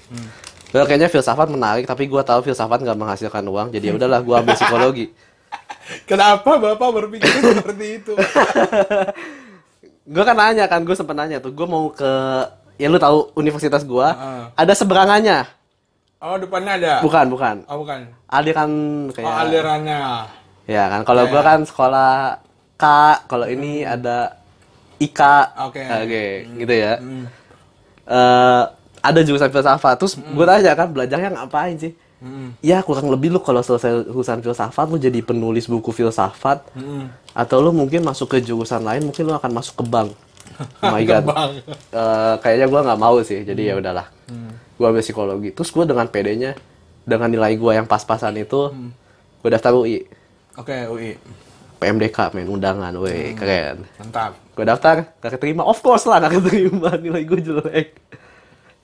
Well, 0.75 0.83
kayaknya 0.83 1.07
filsafat 1.07 1.47
menarik 1.47 1.87
tapi 1.87 2.11
gue 2.11 2.19
tahu 2.19 2.43
filsafat 2.43 2.83
nggak 2.83 2.99
menghasilkan 2.99 3.45
uang 3.47 3.71
jadi 3.71 3.91
ya 3.91 3.93
udahlah 3.95 4.19
gue 4.19 4.35
ambil 4.35 4.55
psikologi. 4.59 5.07
Kenapa 6.09 6.59
Bapak 6.59 6.89
berpikir 6.91 7.31
seperti 7.31 7.85
itu? 8.03 8.13
gue 10.05 10.23
kan 10.23 10.33
nanya 10.33 10.65
kan 10.65 10.81
gue 10.81 10.93
sempet 10.93 11.13
nanya 11.13 11.37
tuh 11.37 11.49
gue 11.49 11.65
mau 11.65 11.89
ke 11.89 12.11
ya 12.75 12.85
lu 12.85 12.97
tahu 12.97 13.33
universitas 13.33 13.81
gue 13.81 14.07
Heeh. 14.07 14.43
ada 14.53 14.73
seberangannya 14.73 15.39
Oh, 16.17 16.35
depannya 16.35 16.73
ada. 16.75 16.93
bukan 16.99 17.25
bukan 17.27 17.55
Oh, 17.65 17.77
bukan. 17.79 18.09
aliran 18.27 18.71
Oh, 19.03 19.13
kayak 19.13 19.33
alirannya. 19.43 19.99
ya 20.65 20.83
kan 20.87 21.01
kalau 21.03 21.23
Ya. 21.23 21.31
gue 21.31 21.41
kan 21.43 21.59
sekolah 21.61 22.13
K 22.75 22.85
kalau 23.25 23.45
ini 23.45 23.81
ada 23.81 24.33
IK 24.97 25.21
Oke. 25.61 25.81
oke 25.81 26.25
gitu 26.55 26.73
ya 26.73 26.93
Eh, 28.05 28.63
ada 29.01 29.19
jurusan 29.21 29.49
filsafat 29.49 29.97
terus 29.97 30.13
gue 30.15 30.45
tanya 30.45 30.73
kan 30.73 30.87
belajarnya 30.87 31.29
ngapain 31.31 31.73
sih 31.75 31.93
Hmm. 32.15 32.55
ya 32.63 32.79
kurang 32.79 33.11
lebih 33.11 33.27
lu 33.29 33.39
kalau 33.39 33.59
selesai 33.59 34.07
jurusan 34.07 34.39
filsafat 34.39 34.87
lu 34.87 34.95
jadi 34.95 35.19
penulis 35.19 35.67
buku 35.67 35.91
filsafat 35.91 36.63
Hmm. 36.71 37.11
atau 37.31 37.59
lu 37.59 37.69
mungkin 37.69 38.01
masuk 38.01 38.31
ke 38.31 38.37
jurusan 38.39 38.81
lain 38.81 39.03
mungkin 39.03 39.27
lu 39.27 39.33
akan 39.33 39.51
masuk 39.51 39.79
ke 39.79 39.85
bank. 39.85 40.15
Oh 40.79 40.89
my 40.89 41.03
god. 41.09 41.27
Eh, 41.27 42.33
kayaknya 42.39 42.65
gua 42.65 42.81
nggak 42.81 42.97
mau 42.97 43.19
sih 43.19 43.43
jadi 43.43 43.71
ya 43.71 43.75
udahlah. 43.75 44.07
Gua 44.75 44.89
ambil 44.89 45.03
psikologi. 45.03 45.51
Terus 45.51 45.69
gua 45.69 45.83
dengan 45.83 46.07
pedenya 46.07 46.55
dengan 47.03 47.27
nilai 47.27 47.53
gua 47.55 47.75
yang 47.75 47.85
pas-pasan 47.85 48.33
itu 48.35 48.71
gua 49.39 49.49
daftar 49.51 49.75
UI 49.75 50.07
Oke, 50.55 50.87
UI. 50.87 51.19
PMDK 51.75 52.31
men 52.31 52.47
undangan 52.47 52.95
weh 52.95 53.35
keren. 53.35 53.83
Mantap. 53.99 54.39
gue 54.55 54.63
daftar 54.63 55.11
gak 55.19 55.35
keterima. 55.35 55.67
Of 55.67 55.83
course 55.83 56.07
lah 56.07 56.23
gak 56.23 56.39
keterima. 56.39 56.95
Nilai 57.03 57.27
gue 57.27 57.39
jelek 57.43 57.99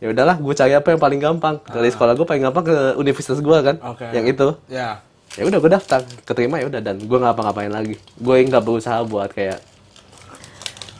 ya 0.01 0.09
udahlah 0.09 0.33
gue 0.35 0.53
cari 0.53 0.73
apa 0.73 0.87
yang 0.89 0.99
paling 0.99 1.21
gampang 1.21 1.55
dari 1.63 1.87
sekolah 1.87 2.13
gue 2.13 2.25
paling 2.25 2.41
gampang 2.41 2.65
ke 2.65 2.75
universitas 2.97 3.37
gue 3.37 3.57
kan 3.61 3.77
Oke. 3.85 4.09
yang 4.09 4.25
itu 4.25 4.57
Ya. 4.65 4.97
ya 5.31 5.45
udah 5.45 5.61
gue 5.61 5.71
daftar 5.71 6.01
keterima 6.25 6.57
ya 6.57 6.65
udah 6.65 6.81
dan 6.81 6.97
gue 6.97 7.05
nggak 7.07 7.29
ngapa-ngapain 7.29 7.69
lagi 7.69 7.95
gue 7.95 8.35
nggak 8.43 8.59
berusaha 8.59 8.97
buat 9.03 9.29
kayak 9.29 9.61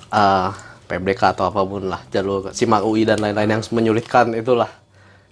ah 0.10 0.54
PMDK 0.86 1.34
atau 1.34 1.48
apa 1.48 1.64
pun 1.64 1.88
lah 1.88 2.04
jalur 2.08 2.52
simak 2.52 2.84
UI 2.84 3.02
dan 3.02 3.18
lain-lain 3.18 3.50
yang 3.50 3.64
menyulitkan 3.72 4.36
itulah 4.36 4.68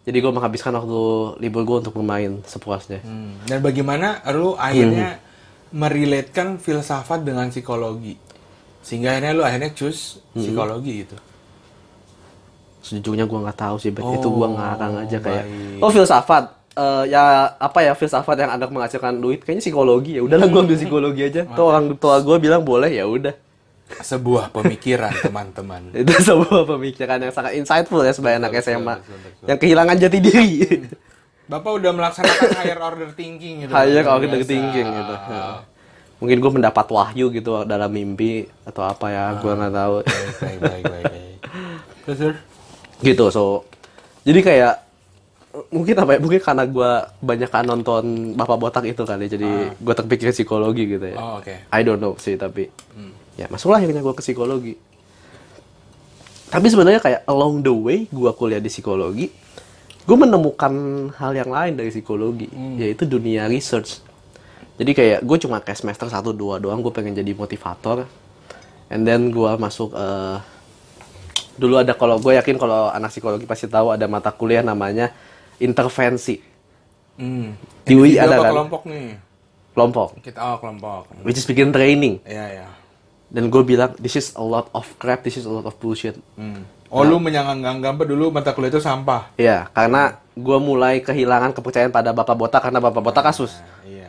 jadi 0.01 0.17
gue 0.17 0.31
menghabiskan 0.31 0.73
waktu 0.73 1.01
libur 1.37 1.61
gue 1.61 1.77
untuk 1.79 1.93
bermain 1.93 2.41
sepuasnya 2.43 3.03
Hmm. 3.03 3.37
Dan 3.45 3.61
bagaimana 3.61 4.23
lu 4.31 4.55
akhirnya 4.55 5.21
merelatekan 5.69 6.57
filsafat 6.57 7.21
dengan 7.21 7.53
psikologi? 7.53 8.17
Sehingga 8.81 9.13
akhirnya 9.13 9.31
lu 9.31 9.43
akhirnya 9.43 9.69
choose 9.69 10.17
psikologi 10.33 11.05
gitu. 11.05 11.13
Sejujurnya 12.89 13.23
gue 13.23 13.39
nggak 13.39 13.59
tahu 13.59 13.75
sih 13.77 13.89
Bet. 13.89 14.01
itu 14.01 14.25
Oh, 14.25 14.33
gue 14.33 14.47
ngarang 14.49 14.93
aja 14.99 15.17
kayak 15.17 15.45
baik. 15.45 15.79
oh 15.79 15.89
filsafat 15.89 16.57
Eh, 16.71 17.03
ya 17.11 17.23
apa 17.59 17.83
ya 17.83 17.91
filsafat 17.91 18.39
yang 18.39 18.55
agak 18.55 18.71
menghasilkan 18.71 19.19
duit 19.19 19.43
kayaknya 19.43 19.59
psikologi 19.61 20.15
ya 20.15 20.23
udahlah 20.23 20.47
gue 20.47 20.61
ambil 20.63 20.77
psikologi 20.79 21.21
aja 21.21 21.43
tuh 21.43 21.65
orang 21.67 21.91
tua 21.99 22.23
gue 22.23 22.37
bilang 22.39 22.63
boleh 22.63 22.87
ya 22.87 23.03
udah 23.03 23.35
Sebuah 23.89 24.53
pemikiran, 24.53 25.09
teman-teman. 25.19 25.89
itu 25.97 26.13
sebuah 26.13 26.69
pemikiran 26.69 27.19
yang 27.19 27.33
sangat 27.33 27.57
insightful 27.57 27.99
ya 27.99 28.13
sebagai 28.13 28.37
anak 28.37 28.53
betul, 28.53 28.63
SMA 28.63 28.95
betul, 28.95 29.17
betul. 29.17 29.45
yang 29.49 29.57
kehilangan 29.57 29.95
jati 29.97 30.17
diri 30.21 30.49
Bapak 31.49 31.71
udah 31.73 31.91
melaksanakan 31.91 32.49
higher 32.53 32.79
order 32.79 33.09
thinking 33.11 33.65
gitu. 33.65 33.71
Higher 33.73 34.05
order 34.05 34.29
biasa. 34.31 34.45
thinking 34.45 34.87
gitu. 34.87 35.15
mungkin 36.19 36.37
gue 36.37 36.51
mendapat 36.53 36.85
wahyu 36.85 37.25
gitu 37.27 37.51
dalam 37.65 37.89
mimpi 37.89 38.45
atau 38.61 38.85
apa 38.85 39.05
ya 39.09 39.23
gue 39.35 39.51
nggak 39.51 39.73
tahu 39.73 39.95
Baik, 40.37 40.59
baik, 40.61 40.83
baik, 40.85 41.03
baik, 41.09 41.37
terus? 42.05 42.37
Gitu 43.01 43.31
so 43.31 43.63
jadi 44.27 44.39
kayak 44.43 44.73
mungkin 45.73 45.95
apa 45.97 46.11
ya 46.15 46.19
mungkin 46.21 46.41
karena 46.41 46.63
gue 46.69 46.91
banyak 47.25 47.49
nonton 47.65 48.03
bapak 48.37 48.57
botak 48.61 48.85
itu 48.85 49.01
kali 49.01 49.25
jadi 49.25 49.73
gue 49.73 49.93
terpikir 49.97 50.29
psikologi 50.29 50.85
gitu 50.85 51.05
ya. 51.09 51.17
Oh, 51.17 51.41
oke. 51.41 51.65
I 51.73 51.81
don't 51.81 51.97
know 51.97 52.13
sih 52.21 52.37
tapi 52.37 52.69
ya 53.33 53.49
masuklah 53.49 53.81
akhirnya 53.81 54.05
gue 54.05 54.13
ke 54.13 54.21
psikologi. 54.21 54.73
Tapi 56.49 56.65
sebenarnya 56.65 57.01
kayak 57.01 57.21
along 57.25 57.65
the 57.65 57.73
way 57.73 58.05
gue 58.09 58.31
kuliah 58.37 58.61
di 58.61 58.69
psikologi 58.69 59.33
gue 60.05 60.17
menemukan 60.17 60.73
hal 61.17 61.33
yang 61.33 61.49
lain 61.49 61.77
dari 61.77 61.89
psikologi 61.89 62.49
yaitu 62.77 63.09
dunia 63.09 63.49
research. 63.49 64.05
Jadi 64.77 64.91
kayak 64.93 65.19
gue 65.25 65.37
cuma 65.41 65.59
kayak 65.65 65.81
semester 65.81 66.07
1 66.07 66.29
2 66.29 66.61
doang 66.61 66.79
gue 66.85 66.93
pengen 66.93 67.17
jadi 67.17 67.33
motivator. 67.33 68.05
And 68.89 69.01
then 69.01 69.33
gue 69.33 69.51
masuk 69.57 69.97
eh, 69.97 70.37
dulu 71.59 71.75
ada 71.75 71.91
kalau 71.91 72.15
gue 72.15 72.33
yakin 72.33 72.55
kalau 72.55 72.87
anak 72.87 73.11
psikologi 73.11 73.43
pasti 73.43 73.67
tahu 73.67 73.91
ada 73.91 74.07
mata 74.07 74.31
kuliah 74.31 74.63
namanya 74.63 75.11
intervensi 75.59 76.47
Hmm. 77.13 77.51
Di 77.83 77.93
UI 77.93 78.15
ada 78.15 78.39
kan? 78.39 78.47
kelompok 78.49 78.87
nih? 78.87 79.19
kelompok 79.69 80.07
Kita 80.19 80.39
oh 80.39 80.55
kelompok. 80.57 81.11
which 81.21 81.35
is 81.35 81.43
begin 81.43 81.67
training 81.69 82.23
Iya, 82.23 82.45
iya. 82.49 82.67
dan 83.27 83.51
gue 83.51 83.59
bilang 83.61 83.91
this 83.99 84.15
is 84.15 84.31
a 84.33 84.41
lot 84.41 84.71
of 84.71 84.87
crap 84.95 85.19
this 85.19 85.35
is 85.35 85.43
a 85.43 85.51
lot 85.51 85.63
of 85.63 85.75
bullshit 85.75 86.15
Hmm. 86.33 86.63
Oh, 86.87 87.03
lu 87.03 87.19
menyangka-ngangka 87.19 88.01
dulu 88.03 88.33
mata 88.33 88.49
kuliah 88.49 88.73
itu 88.73 88.81
sampah. 88.81 89.29
Iya, 89.35 89.69
karena 89.69 90.17
gue 90.33 90.57
mulai 90.57 90.97
kehilangan 90.97 91.53
kepercayaan 91.53 91.93
pada 91.93 92.09
Bapak 92.09 92.33
Botak 92.33 92.65
karena 92.65 92.81
Bapak 92.81 93.05
Botak 93.05 93.21
kasus. 93.21 93.53
Nah, 93.53 93.85
iya. 93.85 94.08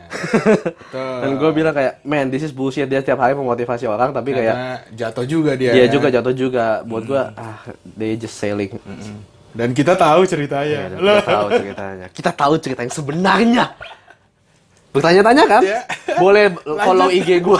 Dan 0.91 1.31
gue 1.35 1.51
bilang 1.51 1.71
kayak, 1.71 2.03
man, 2.03 2.27
this 2.27 2.41
is 2.41 2.51
bullshit. 2.51 2.85
Dia 2.85 2.99
tiap 2.99 3.17
hari 3.17 3.33
memotivasi 3.33 3.85
orang, 3.85 4.11
tapi 4.11 4.31
kayak 4.31 4.51
Karena 4.51 4.75
jatuh 4.91 5.25
juga 5.25 5.51
dia. 5.55 5.71
dia 5.71 5.85
ya. 5.85 5.87
juga 5.87 6.07
jatuh 6.07 6.33
juga. 6.33 6.65
Buat 6.81 7.03
gue, 7.05 7.21
ah, 7.33 7.57
they 7.93 8.15
just 8.15 8.35
selling. 8.35 8.71
Dan 9.51 9.71
kita 9.71 9.93
tahu 9.93 10.23
Iya, 10.23 10.29
ceritanya. 10.29 10.79
dan 10.87 10.95
kita 10.95 11.23
tahu 11.25 11.47
ceritanya. 11.51 12.05
Kita 12.09 12.31
tahu 12.31 12.53
cerita 12.57 12.79
yang 12.81 12.93
sebenarnya. 12.93 13.65
Bertanya-tanya 14.91 15.43
kan? 15.45 15.61
Iya. 15.61 15.79
Boleh 16.17 16.45
follow 16.85 17.07
IG 17.07 17.39
gue. 17.39 17.59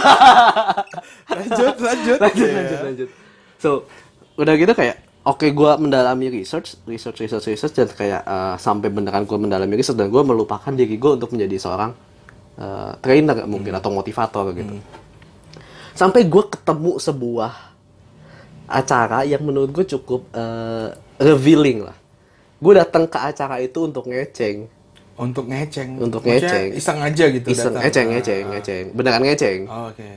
lanjut, 1.32 1.74
lanjut. 1.78 2.18
lanjut, 2.18 2.44
Iya. 2.44 2.56
lanjut, 2.56 2.78
lanjut. 2.82 3.08
So, 3.56 3.88
udah 4.34 4.52
gitu 4.52 4.72
kayak, 4.72 4.96
oke 5.22 5.46
gue 5.46 5.70
mendalami 5.78 6.28
research, 6.30 6.76
research, 6.84 7.20
research, 7.20 7.46
research, 7.46 7.72
dan 7.72 7.88
kayak 7.88 8.20
eh, 8.22 8.54
sampai 8.56 8.88
beneran 8.88 9.24
gue 9.24 9.38
mendalami 9.38 9.76
research, 9.76 9.96
dan 9.96 10.08
gue 10.08 10.22
melupakan 10.22 10.68
diri 10.68 10.96
gue 10.96 11.12
untuk 11.14 11.30
menjadi 11.30 11.56
seorang 11.58 11.92
eh, 12.54 12.92
trainer 12.98 13.44
mungkin, 13.44 13.72
atau 13.72 13.90
motivator 13.90 14.52
gitu. 14.52 14.76
Sampai 15.92 16.24
gue 16.24 16.44
ketemu 16.48 16.96
sebuah 16.96 17.52
acara 18.66 19.22
yang 19.22 19.42
menurut 19.42 19.70
gue 19.70 19.84
cukup 19.86 20.24
eh, 20.32 20.88
revealing 21.18 21.84
lah. 21.84 21.96
Gue 22.56 22.72
datang 22.72 23.04
ke 23.04 23.18
acara 23.18 23.58
itu 23.58 23.78
untuk 23.82 24.06
ngeceng, 24.06 24.70
Untuk 25.12 25.44
ngeceng. 25.44 26.00
Untuk 26.00 26.22
Maksudnya 26.22 26.48
ngeceng. 26.48 26.68
Iseng 26.72 26.98
aja 26.98 27.24
gitu 27.28 27.46
iseng, 27.48 27.68
datang. 27.68 27.82
ngeceng, 27.84 28.06
ngeceng, 28.08 28.42
Ah. 28.42 28.50
ngeceng, 28.50 28.84
beneran 28.92 29.22
ngeceng. 29.22 29.60
Oh, 29.66 29.86
Oke. 29.88 30.08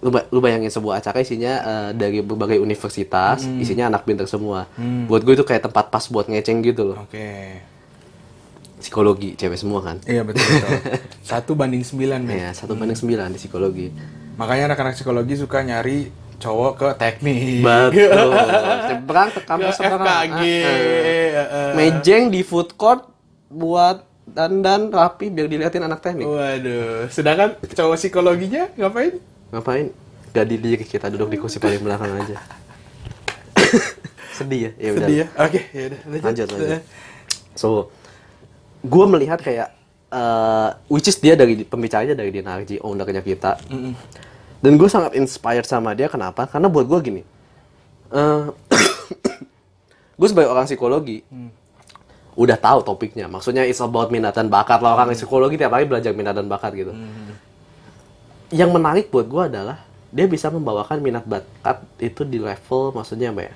lu, 0.00 0.08
ba- 0.08 0.24
lu 0.26 0.38
bayangin 0.38 0.68
sebuah 0.68 0.98
acara 0.98 1.18
isinya 1.18 1.52
eh, 1.56 1.90
dari 1.94 2.20
berbagai 2.20 2.56
universitas, 2.56 3.44
isinya 3.56 3.88
anak 3.88 4.04
pinter 4.04 4.24
semua. 4.24 4.68
Buat 5.06 5.22
gue 5.22 5.34
itu 5.34 5.42
kayak 5.42 5.62
tempat 5.62 5.88
pas 5.88 6.04
buat 6.04 6.24
ngeceng 6.24 6.60
gitu 6.60 6.92
loh. 6.92 7.00
Oke. 7.00 7.58
Psikologi, 8.80 9.36
cewek 9.36 9.58
semua 9.60 9.84
kan. 9.84 10.00
Iya 10.08 10.24
betul 10.24 10.40
betul. 10.40 10.72
Satu 11.30 11.52
banding 11.52 11.84
sembilan. 11.84 12.20
Ya, 12.26 12.50
satu 12.56 12.72
banding 12.74 12.96
sembilan 12.96 13.30
di 13.30 13.38
psikologi. 13.38 13.86
Makanya 14.40 14.72
anak-anak 14.72 14.96
psikologi 14.96 15.36
suka 15.36 15.60
nyari 15.60 16.08
cowok 16.40 16.72
ke 16.80 16.88
teknik. 16.96 17.60
Betul. 17.60 18.32
Seberang 18.88 19.28
ke 19.30 19.40
kampus 19.44 19.76
Ke 19.76 19.84
seberang. 19.84 20.06
FKG. 20.08 20.40
Ah, 20.40 20.66
ah. 20.66 21.44
eh. 21.44 21.72
Mejeng 21.76 22.32
di 22.32 22.40
food 22.40 22.72
court 22.74 23.04
buat 23.52 24.02
dandan 24.24 24.88
rapi 24.88 25.28
biar 25.28 25.46
diliatin 25.46 25.84
anak 25.84 26.00
teknik. 26.00 26.24
Waduh. 26.24 27.12
Sedangkan 27.12 27.60
cowok 27.60 28.00
psikologinya 28.00 28.72
ngapain? 28.80 29.20
Ngapain? 29.52 29.86
Gak 30.32 30.46
dilirik 30.48 30.88
kita 30.88 31.12
duduk 31.12 31.28
di 31.28 31.36
kursi 31.36 31.60
paling 31.60 31.84
belakang 31.84 32.10
aja. 32.16 32.40
Sedih 34.40 34.70
ya? 34.70 34.70
Ya. 34.80 34.90
Sedih 34.96 35.16
ya. 35.20 35.26
Oke, 35.36 35.60
ya 35.76 35.82
udah. 35.92 36.00
lanjut 36.24 36.48
lanjut 36.48 36.82
so 37.60 37.92
gue 38.80 39.04
melihat 39.08 39.38
kayak 39.40 39.68
eh, 40.12 40.70
which 40.88 41.08
is 41.08 41.16
dia 41.20 41.36
dari 41.36 41.64
pembicaranya 41.64 42.16
dari 42.16 42.32
Dinarji 42.32 42.80
ownernya 42.80 43.22
kita 43.24 43.60
dan 44.60 44.72
gue 44.76 44.88
sangat 44.88 45.16
inspired 45.16 45.64
sama 45.64 45.96
dia 45.96 46.08
kenapa? 46.12 46.44
Karena 46.44 46.68
buat 46.68 46.84
gue 46.88 46.98
gini 47.00 47.22
eh 48.10 48.44
gue 50.20 50.28
sebagai 50.28 50.52
orang 50.52 50.68
psikologi 50.68 51.24
udah 52.38 52.56
tahu 52.56 52.80
topiknya. 52.86 53.26
Maksudnya 53.28 53.66
it's 53.68 53.82
about 53.82 54.08
minat 54.08 54.32
dan 54.32 54.48
bakat 54.48 54.80
lah. 54.80 54.96
Orang 54.96 55.12
psikologi 55.12 55.60
tiap 55.60 55.76
hari 55.76 55.84
belajar 55.84 56.14
minat 56.16 56.32
dan 56.32 56.46
bakat 56.48 56.72
gitu. 56.72 56.92
Yang 58.50 58.70
menarik 58.72 59.06
buat 59.12 59.26
gue 59.28 59.42
adalah 59.50 59.84
dia 60.10 60.26
bisa 60.26 60.50
membawakan 60.50 60.98
minat 60.98 61.22
bakat 61.22 61.86
itu 62.02 62.26
di 62.26 62.42
level 62.42 62.90
maksudnya 62.90 63.30
apa 63.30 63.46
ya 63.46 63.54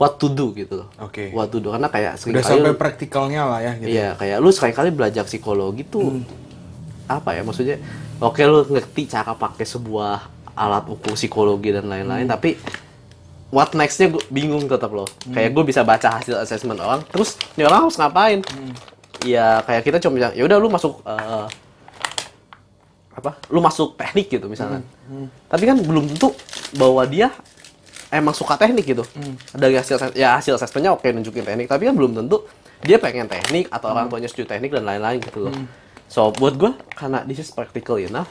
what 0.00 0.16
to 0.16 0.32
do 0.32 0.56
gitu. 0.56 0.80
Loh 0.80 0.88
Oke. 0.98 1.28
what 1.30 1.52
to 1.52 1.60
do 1.60 1.68
karena 1.68 1.86
kayak 1.86 2.16
sering 2.16 2.32
Udah 2.32 2.42
kali 2.42 2.52
sampai 2.56 2.72
lu- 2.72 2.80
praktikalnya 2.80 3.42
lah 3.44 3.60
ya 3.60 3.72
gitu. 3.76 3.88
iya 3.92 4.08
kayak 4.16 4.40
lu 4.40 4.48
sekali 4.48 4.72
kali 4.72 4.88
belajar 4.90 5.28
psikologi 5.28 5.84
tuh 5.84 6.24
apa 7.04 7.36
ya 7.36 7.44
maksudnya 7.44 7.76
oke 8.16 8.40
lu 8.40 8.64
ngerti 8.64 9.04
cara 9.06 9.36
pakai 9.36 9.68
sebuah 9.68 10.16
alat 10.56 10.88
ukur 10.88 11.12
psikologi 11.12 11.68
dan 11.70 11.84
lain-lain 11.84 12.24
tapi 12.24 12.56
what 13.50 13.74
nextnya 13.74 14.08
gue 14.08 14.22
bingung 14.30 14.64
tetap 14.64 14.88
loh. 14.88 15.10
Kayak 15.28 15.50
gue 15.52 15.64
bisa 15.66 15.82
baca 15.82 16.16
hasil 16.16 16.38
assessment 16.38 16.78
orang 16.78 17.04
terus 17.04 17.34
ini 17.58 17.66
orang 17.66 17.84
harus 17.84 17.98
ngapain? 17.98 18.40
Ya 19.20 19.60
kayak 19.66 19.84
kita 19.84 19.98
cuma 20.00 20.16
bilang 20.16 20.32
ya 20.32 20.46
udah 20.46 20.56
lu 20.56 20.70
masuk 20.70 21.02
eh, 21.04 21.46
apa? 23.10 23.36
Lu 23.50 23.58
masuk 23.60 23.98
teknik 23.98 24.30
gitu 24.30 24.46
misalnya. 24.46 24.80
Tapi 25.50 25.64
kan 25.66 25.76
belum 25.76 26.08
tentu 26.08 26.30
bahwa 26.78 27.02
dia 27.04 27.34
emang 28.10 28.34
suka 28.34 28.58
teknik 28.58 28.84
gitu. 28.84 29.04
Dari 29.54 29.74
hasil 29.78 30.14
ya 30.18 30.36
hasil 30.36 30.58
assessmentnya 30.58 30.92
oke 30.94 31.06
nunjukin 31.06 31.46
teknik. 31.46 31.66
Tapi 31.70 31.88
kan 31.88 31.94
belum 31.96 32.12
tentu 32.18 32.44
dia 32.82 32.98
pengen 32.98 33.30
teknik 33.30 33.70
atau 33.70 33.92
orang 33.94 34.10
tuanya 34.10 34.28
setuju 34.28 34.50
teknik 34.50 34.74
dan 34.74 34.84
lain-lain 34.84 35.18
gitu 35.22 35.48
loh. 35.48 35.54
So 36.10 36.34
buat 36.34 36.58
gue 36.58 36.74
karena 36.98 37.22
this 37.22 37.38
is 37.38 37.50
practical 37.54 37.96
enough 37.96 38.28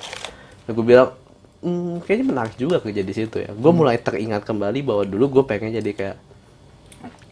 gue 0.69 0.85
bilang 0.85 1.17
hmm, 1.65 2.05
kayaknya 2.05 2.25
menarik 2.29 2.55
juga 2.59 2.77
kerja 2.77 3.01
di 3.01 3.13
situ 3.15 3.41
ya. 3.41 3.49
Gue 3.55 3.71
mulai 3.73 3.97
teringat 3.97 4.45
kembali 4.45 4.79
bahwa 4.85 5.03
dulu 5.07 5.41
gue 5.41 5.43
pengen 5.49 5.73
jadi 5.73 5.91
kayak 5.95 6.17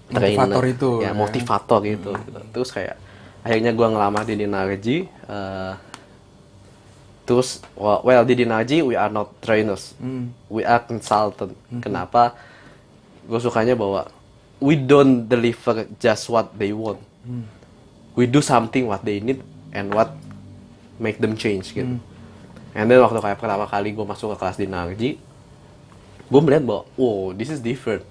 Motivator 0.07 0.63
trainer, 0.63 0.63
itu, 0.71 0.91
ya 1.03 1.11
ya. 1.11 1.11
motivator 1.11 1.79
gitu, 1.83 2.11
gitu. 2.15 2.39
terus 2.55 2.69
kayak 2.71 2.95
akhirnya 3.43 3.75
gue 3.75 3.87
ngelamar 3.91 4.23
di 4.23 4.39
Dinarji 4.39 4.97
eh, 5.03 5.71
terus 7.27 7.59
well, 7.75 7.99
well 8.07 8.23
di 8.23 8.39
Dinarji 8.39 8.79
we 8.79 8.95
are 8.95 9.11
not 9.11 9.35
trainers. 9.43 9.91
We 10.47 10.63
are 10.63 10.79
consultant. 10.79 11.59
Kenapa? 11.83 12.31
Gue 13.27 13.43
sukanya 13.43 13.75
bahwa 13.75 14.07
we 14.63 14.79
don't 14.79 15.27
deliver 15.27 15.83
just 15.99 16.31
what 16.31 16.55
they 16.55 16.71
want. 16.71 17.03
We 18.15 18.25
do 18.25 18.39
something 18.39 18.87
what 18.87 19.03
they 19.03 19.19
need 19.19 19.43
and 19.75 19.91
what 19.91 20.15
make 20.97 21.19
them 21.19 21.35
change 21.35 21.75
gitu. 21.75 21.99
And 22.73 22.87
then 22.87 23.03
waktu 23.03 23.19
kayak 23.19 23.37
pertama 23.37 23.67
kali 23.67 23.91
gue 23.91 24.05
masuk 24.07 24.33
ke 24.33 24.35
kelas 24.41 24.57
di 24.57 24.65
Narji 24.65 25.11
gue 26.27 26.41
melihat 26.43 26.63
bahwa 26.67 26.83
oh 26.99 27.31
this 27.31 27.47
is 27.47 27.63
different 27.63 28.03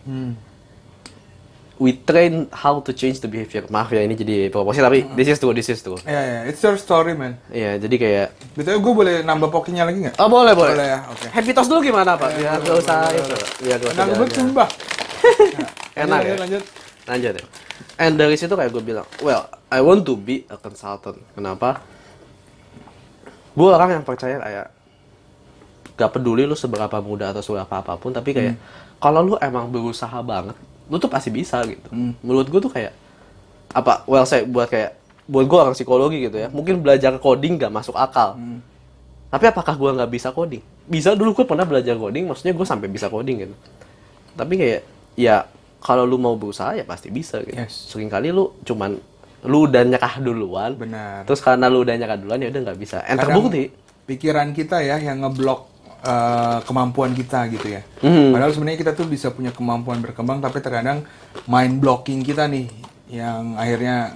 we 1.77 1.93
train 1.93 2.49
how 2.53 2.81
to 2.81 2.93
change 2.97 3.21
the 3.21 3.29
behavior 3.29 3.65
maaf 3.69 3.93
ya 3.93 4.01
ini 4.01 4.17
jadi 4.17 4.49
promosi 4.49 4.81
tapi 4.81 5.05
this 5.13 5.29
is 5.29 5.37
true 5.37 5.53
this 5.53 5.69
is 5.69 5.81
true 5.85 6.01
Iya, 6.09 6.23
iya. 6.25 6.41
It's 6.49 6.63
your 6.65 6.81
story, 6.81 7.13
man. 7.13 7.37
Iya, 7.53 7.77
jadi 7.77 7.97
kayak 8.01 8.27
Betul, 8.57 8.81
gue 8.81 8.93
boleh 8.97 9.15
nambah 9.27 9.53
pokinya 9.53 9.85
lagi 9.85 10.09
nggak? 10.09 10.17
Oh 10.17 10.29
boleh 10.33 10.57
boleh. 10.57 10.73
Boleh 10.73 10.89
ya, 10.89 10.99
oke. 11.11 11.27
Happy 11.29 11.53
toast 11.53 11.69
dulu 11.69 11.85
gimana 11.85 12.17
pak? 12.17 12.33
Biar 12.33 12.57
gak 12.65 12.77
usah 12.81 12.99
itu. 13.13 13.37
Biar 13.67 13.77
gak 13.83 13.91
usah. 13.93 14.05
Enak 14.09 14.31
sumpah. 14.33 14.69
Enak 15.97 16.21
lanjut, 16.21 16.33
ya? 16.33 16.37
lanjut. 16.41 16.63
Lanjut 17.07 17.33
ya. 17.37 17.45
And 18.01 18.15
dari 18.17 18.37
situ 18.41 18.53
kayak 18.53 18.73
gue 18.73 18.83
bilang, 18.85 19.07
well, 19.21 19.49
I 19.69 19.81
want 19.85 20.05
to 20.09 20.17
be 20.17 20.49
a 20.49 20.57
consultant. 20.57 21.21
Kenapa? 21.37 21.85
Gue 23.57 23.69
orang 23.73 24.01
yang 24.01 24.05
percaya 24.05 24.37
kayak 24.41 24.67
gak 25.97 26.11
peduli 26.13 26.45
lu 26.45 26.57
seberapa 26.57 27.01
muda 27.01 27.33
atau 27.33 27.41
seberapa 27.41 27.73
apa 27.73 27.97
pun, 27.97 28.13
tapi 28.13 28.37
kayak 28.37 28.55
kalau 29.01 29.21
lu 29.25 29.35
emang 29.41 29.69
berusaha 29.73 30.21
banget, 30.21 30.57
lu 30.87 30.97
tuh 30.97 31.11
pasti 31.11 31.31
bisa 31.31 31.63
gitu. 31.67 31.91
Menurut 32.23 32.47
gue 32.47 32.61
tuh 32.61 32.71
kayak 32.71 32.93
apa? 33.73 34.07
Well, 34.07 34.23
saya 34.25 34.47
buat 34.47 34.71
kayak 34.71 34.95
buat 35.27 35.45
gue 35.45 35.59
orang 35.59 35.75
psikologi 35.75 36.23
gitu 36.23 36.39
ya. 36.39 36.49
Mungkin 36.49 36.81
belajar 36.81 37.19
coding 37.19 37.59
gak 37.59 37.73
masuk 37.75 37.99
akal. 37.99 38.39
Tapi 39.27 39.45
apakah 39.51 39.75
gue 39.75 39.91
nggak 39.91 40.11
bisa 40.11 40.31
coding? 40.31 40.63
Bisa 40.87 41.13
dulu 41.19 41.35
gue 41.35 41.45
pernah 41.45 41.67
belajar 41.67 41.99
coding, 41.99 42.31
maksudnya 42.31 42.55
gue 42.55 42.63
sampai 42.63 42.87
bisa 42.87 43.11
coding 43.11 43.43
gitu. 43.43 43.55
Tapi 44.39 44.55
kayak 44.55 44.83
ya 45.19 45.51
kalau 45.83 46.07
lu 46.07 46.15
mau 46.17 46.39
berusaha 46.39 46.79
ya 46.79 46.87
pasti 46.87 47.11
bisa 47.11 47.43
gitu. 47.43 47.59
Yes. 47.59 47.91
Sering 47.91 48.07
kali 48.07 48.31
lu 48.31 48.55
cuman 48.63 48.95
lu 49.47 49.67
udah 49.67 49.83
nyekah 49.83 50.23
duluan. 50.23 50.79
Benar. 50.79 51.27
Terus 51.27 51.43
karena 51.43 51.67
lu 51.67 51.83
udah 51.83 51.95
nyekah 51.95 52.19
duluan 52.23 52.39
ya 52.39 52.49
udah 52.49 52.61
nggak 52.71 52.79
bisa. 52.79 53.03
And 53.03 53.19
Kadang- 53.19 53.43
terbukti. 53.43 53.65
pikiran 54.07 54.55
kita 54.55 54.87
ya 54.87 55.03
yang 55.03 55.27
ngeblok 55.27 55.76
eh, 56.07 56.59
kemampuan 56.63 57.11
kita 57.11 57.51
gitu 57.51 57.67
ya. 57.67 57.83
Mhm. 58.07 58.31
Padahal 58.31 58.53
sebenarnya 58.55 58.79
kita 58.79 58.93
tuh 58.95 59.11
bisa 59.11 59.35
punya 59.35 59.51
kemampuan 59.51 59.99
berkembang 59.99 60.39
tapi 60.39 60.63
terkadang 60.63 61.03
mind 61.51 61.83
blocking 61.83 62.23
kita 62.23 62.47
nih 62.47 62.71
yang 63.07 63.55
akhirnya 63.55 64.15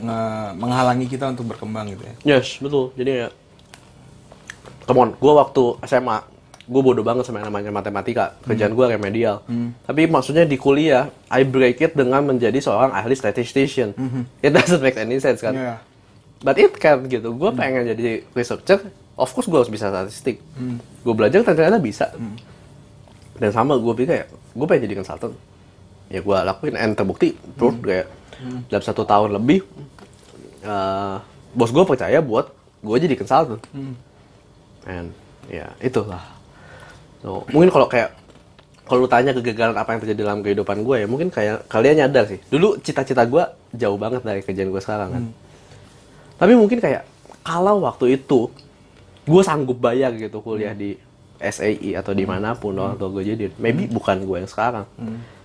menghalangi 0.58 1.06
kita 1.06 1.30
untuk 1.30 1.50
berkembang 1.50 1.94
gitu 1.94 2.02
ya. 2.06 2.14
Yes, 2.38 2.58
betul. 2.58 2.90
Jadi 2.98 3.10
ya, 3.22 3.28
come 4.82 4.98
on, 4.98 5.10
gue 5.14 5.30
waktu 5.30 5.62
SMA, 5.86 6.18
gue 6.66 6.82
bodoh 6.82 7.06
banget 7.06 7.22
sama 7.22 7.38
yang 7.38 7.54
namanya 7.54 7.70
matematika. 7.70 8.34
Kerjaan 8.42 8.74
gue 8.74 8.86
remedial. 8.90 9.46
Tapi 9.86 10.10
maksudnya 10.10 10.42
di 10.42 10.58
kuliah, 10.58 11.06
I 11.30 11.46
break 11.46 11.78
it 11.78 11.94
dengan 11.94 12.26
menjadi 12.26 12.58
seorang 12.58 12.90
ahli 12.90 13.14
statistician. 13.14 13.94
It 14.42 14.50
doesn't 14.50 14.82
make 14.82 14.98
any 14.98 15.22
sense 15.22 15.38
kan? 15.38 15.54
Iya. 15.54 15.74
But 16.42 16.58
it 16.58 16.74
can 16.82 17.06
gitu. 17.06 17.30
Gue 17.38 17.54
pengen 17.54 17.86
jadi 17.86 18.26
researcher, 18.34 18.90
of 19.20 19.30
course 19.36 19.46
gue 19.46 19.58
harus 19.60 19.68
bisa 19.68 19.92
statistik. 19.92 20.40
Gue 21.04 21.12
belajar 21.12 21.44
ternyata 21.44 21.76
bisa. 21.76 22.08
Dan 23.36 23.50
sama 23.52 23.76
gue 23.76 23.92
pikir 23.92 24.08
kayak, 24.08 24.26
gue 24.56 24.66
pengen 24.68 24.82
jadi 24.88 24.96
consultant. 25.00 25.34
Ya 26.08 26.20
gue 26.24 26.36
lakuin, 26.42 26.74
and 26.80 26.96
terbukti, 26.96 27.36
proof 27.60 27.76
kayak 27.84 28.08
dalam 28.72 28.80
satu 28.80 29.04
tahun 29.04 29.36
lebih, 29.36 29.60
eh, 30.64 31.16
bos 31.52 31.70
gue 31.70 31.84
percaya 31.84 32.18
buat 32.24 32.48
gue 32.80 32.96
jadi 32.96 33.14
consultant. 33.20 33.60
And 34.88 35.12
ya 35.52 35.68
itulah. 35.84 36.24
So, 37.20 37.44
mungkin 37.52 37.68
kalau 37.68 37.84
kayak 37.84 38.16
kalau 38.88 39.06
lu 39.06 39.08
tanya 39.12 39.30
kegagalan 39.30 39.76
apa 39.78 39.94
yang 39.94 40.00
terjadi 40.02 40.20
dalam 40.26 40.40
kehidupan 40.42 40.82
gue 40.82 40.96
ya 40.98 41.06
mungkin 41.06 41.30
kayak 41.30 41.70
kalian 41.70 42.02
nyadar 42.02 42.26
sih. 42.26 42.42
Dulu 42.50 42.82
cita-cita 42.82 43.22
gue 43.22 43.44
jauh 43.78 43.94
banget 43.94 44.26
dari 44.26 44.42
kerjaan 44.42 44.72
gue 44.72 44.82
sekarang 44.82 45.08
kan. 45.14 45.24
Tapi 46.42 46.52
mungkin 46.58 46.82
kayak 46.82 47.06
kalau 47.46 47.86
waktu 47.86 48.18
itu 48.18 48.50
gue 49.24 49.42
sanggup 49.42 49.76
bayar 49.76 50.12
gitu 50.14 50.40
kuliah 50.40 50.72
di 50.72 50.96
SAI 51.36 51.96
atau 51.96 52.12
di 52.12 52.28
mana 52.28 52.52
pun 52.52 52.76
orang 52.76 52.96
tua 52.96 53.08
gue 53.10 53.24
jadi, 53.24 53.48
maybe 53.56 53.88
bukan 53.88 54.20
gue 54.22 54.36
yang 54.40 54.50
sekarang. 54.50 54.84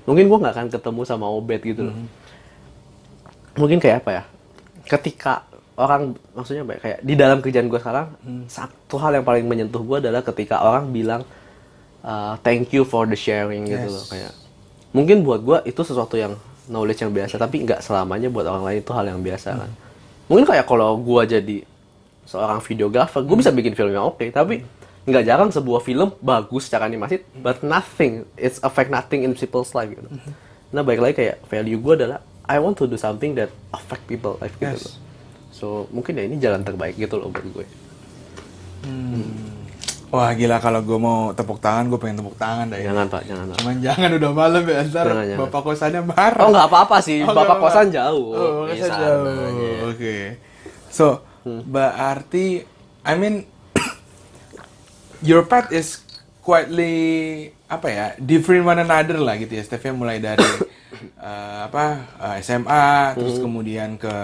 Mungkin 0.04 0.28
gue 0.28 0.38
nggak 0.38 0.54
akan 0.54 0.68
ketemu 0.70 1.02
sama 1.04 1.26
Obet 1.28 1.64
gitu 1.64 1.88
loh. 1.88 1.96
Mungkin 3.56 3.80
kayak 3.80 4.04
apa 4.04 4.12
ya? 4.12 4.24
Ketika 4.86 5.48
orang 5.76 6.14
maksudnya 6.32 6.64
apa 6.64 6.74
ya, 6.76 6.80
kayak 6.80 7.00
di 7.02 7.14
dalam 7.16 7.38
kerjaan 7.40 7.68
gue 7.68 7.80
sekarang 7.80 8.08
satu 8.48 8.96
hal 8.96 9.12
yang 9.16 9.26
paling 9.26 9.44
menyentuh 9.44 9.82
gue 9.82 9.98
adalah 10.00 10.24
ketika 10.24 10.62
orang 10.62 10.92
bilang 10.92 11.24
uh, 12.00 12.36
thank 12.44 12.72
you 12.72 12.84
for 12.84 13.04
the 13.04 13.16
sharing 13.16 13.68
gitu 13.68 13.84
Yes. 13.84 13.92
loh 13.92 14.06
kayak 14.08 14.32
mungkin 14.96 15.28
buat 15.28 15.44
gue 15.44 15.58
itu 15.68 15.82
sesuatu 15.84 16.16
yang 16.16 16.40
knowledge 16.72 17.04
yang 17.04 17.12
biasa 17.12 17.36
tapi 17.36 17.68
nggak 17.68 17.84
selamanya 17.84 18.32
buat 18.32 18.48
orang 18.48 18.64
lain 18.64 18.80
itu 18.80 18.92
hal 18.92 19.06
yang 19.08 19.20
biasa 19.20 19.50
kan. 19.58 19.72
Mungkin 20.28 20.46
kayak 20.48 20.64
kalau 20.64 20.96
gue 20.96 21.22
jadi 21.28 21.58
seorang 22.26 22.60
videografer 22.60 23.22
gue 23.22 23.36
bisa 23.36 23.50
bikin 23.50 23.72
film 23.72 23.90
yang 23.92 24.06
oke 24.08 24.26
tapi 24.28 24.66
nggak 25.04 25.24
jarang 25.24 25.50
sebuah 25.50 25.80
film 25.80 26.14
bagus 26.20 26.66
secara 26.66 26.86
animasi 26.86 27.22
but 27.36 27.62
nothing 27.62 28.26
it's 28.36 28.58
affect 28.60 28.90
nothing 28.90 29.22
in 29.22 29.32
people's 29.32 29.72
life 29.72 29.88
gitu 29.88 30.10
nah 30.68 30.82
baik 30.82 31.00
lagi 31.00 31.14
kayak 31.16 31.36
value 31.44 31.78
gue 31.78 31.94
adalah 31.96 32.20
I 32.44 32.58
want 32.58 32.76
to 32.76 32.86
do 32.86 32.96
something 32.96 33.34
that 33.34 33.50
affect 33.70 34.06
people 34.06 34.38
life 34.38 34.54
gitu 34.56 34.70
Yes. 34.72 34.84
loh 34.84 34.96
so 35.50 35.66
mungkin 35.90 36.14
ya 36.14 36.24
ini 36.24 36.36
jalan 36.36 36.62
terbaik 36.62 36.94
gitu 36.96 37.16
loh 37.16 37.30
buat 37.30 37.46
gue 37.48 37.66
Wah 40.08 40.32
gila 40.32 40.58
kalau 40.58 40.80
gue 40.80 40.96
mau 40.96 41.34
tepuk 41.34 41.60
tangan 41.60 41.86
gue 41.86 41.98
pengen 41.98 42.18
tepuk 42.18 42.36
tangan 42.36 42.66
dah 42.68 42.80
jangan 42.80 43.06
pak 43.06 43.24
jangan 43.26 43.46
pak 43.48 43.58
Cuman 43.60 43.76
jangan 43.80 44.10
udah 44.14 44.32
malam 44.32 44.64
ya 44.64 44.80
ntar 44.86 45.06
Jangan, 45.06 45.26
jangan. 45.26 45.40
bapak 45.44 45.62
kosannya 45.62 46.02
marah. 46.06 46.40
oh 46.40 46.50
nggak 46.50 46.68
apa-apa 46.68 46.98
sih 47.00 47.18
Oh, 47.20 47.26
bapak 47.26 47.36
nggak 47.36 47.46
apa-apa. 47.52 47.66
kosan 47.68 47.88
jauh 47.90 48.28
Oh, 48.32 48.64
di 48.64 48.74
kosan 48.76 48.92
jauh. 48.96 49.90
Oke. 49.92 50.16
So, 50.88 51.06
Hmm. 51.46 51.62
berarti 51.62 52.66
I 53.06 53.14
mean 53.14 53.46
your 55.22 55.46
path 55.46 55.70
is 55.70 56.02
quietly 56.42 56.94
apa 57.66 57.88
ya 57.88 58.06
different 58.18 58.62
one 58.62 58.78
another 58.78 59.18
lah 59.18 59.38
gitu 59.38 59.54
ya 59.54 59.62
Steph 59.62 59.86
mulai 59.92 60.18
dari 60.18 60.42
eh, 61.22 61.60
apa 61.66 61.86
eh, 62.18 62.38
SMA 62.42 62.88
terus 63.14 63.38
Hmm. 63.38 63.46
kemudian 63.46 63.90
ke 63.96 64.16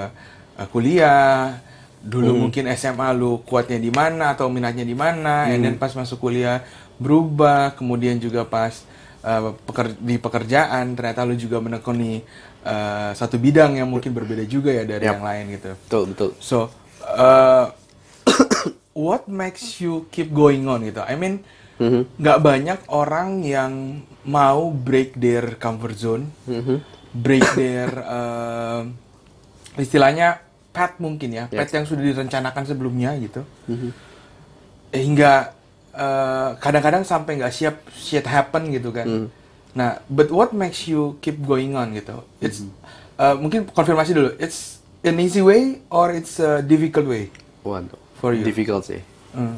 eh, 0.58 0.68
kuliah 0.70 1.62
dulu 2.02 2.34
Hmm. 2.34 2.42
mungkin 2.50 2.66
SMA 2.74 3.14
lu 3.14 3.42
kuatnya 3.42 3.78
di 3.78 3.90
mana 3.90 4.34
atau 4.34 4.50
minatnya 4.50 4.82
di 4.82 4.98
mana 4.98 5.46
and 5.46 5.62
Hmm. 5.62 5.64
then 5.64 5.76
pas 5.78 5.94
masuk 5.94 6.18
kuliah 6.20 6.66
berubah 6.98 7.74
kemudian 7.74 8.18
juga 8.18 8.46
pas 8.46 8.82
eh, 9.22 9.42
peker- 9.66 9.98
di 9.98 10.18
pekerjaan 10.18 10.94
ternyata 10.94 11.22
lu 11.22 11.34
juga 11.34 11.62
menekuni 11.62 12.22
eh, 12.62 13.12
satu 13.14 13.38
bidang 13.38 13.78
yang 13.78 13.86
mungkin 13.86 14.10
berbeda 14.10 14.42
juga 14.46 14.70
ya 14.70 14.82
dari 14.84 15.06
Yap. 15.06 15.14
yang 15.18 15.26
lain 15.26 15.44
gitu 15.54 15.72
betul 15.78 16.04
betul 16.14 16.30
So, 16.38 16.70
uh, 17.04 17.66
what 18.94 19.26
makes 19.26 19.80
you 19.80 20.06
keep 20.10 20.30
going 20.30 20.66
on 20.66 20.84
gitu? 20.84 21.02
I 21.02 21.16
mean, 21.16 21.42
Mhm. 21.78 22.06
nggak 22.22 22.40
banyak 22.40 22.80
orang 22.94 23.42
yang 23.42 23.74
mau 24.22 24.70
break 24.70 25.18
their 25.18 25.58
comfort 25.58 25.98
zone, 25.98 26.30
Mhm. 26.46 26.78
break 27.12 27.42
their 27.58 27.90
uh, 28.06 28.86
istilahnya 29.76 30.38
path 30.70 31.02
mungkin 31.02 31.34
ya, 31.34 31.50
path 31.50 31.74
yang 31.74 31.84
sudah 31.84 32.06
direncanakan 32.06 32.64
sebelumnya 32.64 33.18
gitu, 33.18 33.42
Eh, 34.92 35.02
hingga 35.02 35.56
uh, 35.96 36.60
kadang-kadang 36.60 37.02
sampai 37.02 37.40
nggak 37.40 37.54
siap 37.56 37.76
shit 37.96 38.28
happen 38.28 38.70
gitu 38.70 38.92
kan. 38.92 39.32
Nah, 39.72 40.04
but 40.12 40.28
what 40.28 40.52
makes 40.52 40.84
you 40.84 41.16
keep 41.18 41.40
going 41.40 41.74
on 41.74 41.96
gitu? 41.96 42.28
It's 42.44 42.60
uh, 43.16 43.40
mungkin 43.40 43.72
konfirmasi 43.72 44.12
dulu. 44.12 44.36
It's 44.36 44.81
an 45.04 45.18
easy 45.18 45.42
way 45.42 45.82
or 45.88 46.10
it's 46.10 46.38
a 46.38 46.62
difficult 46.62 47.06
way? 47.06 47.30
Waduh, 47.62 47.98
For 48.18 48.34
you. 48.34 48.42
difficult 48.42 48.84
sih. 48.84 49.02
Hmm. 49.32 49.58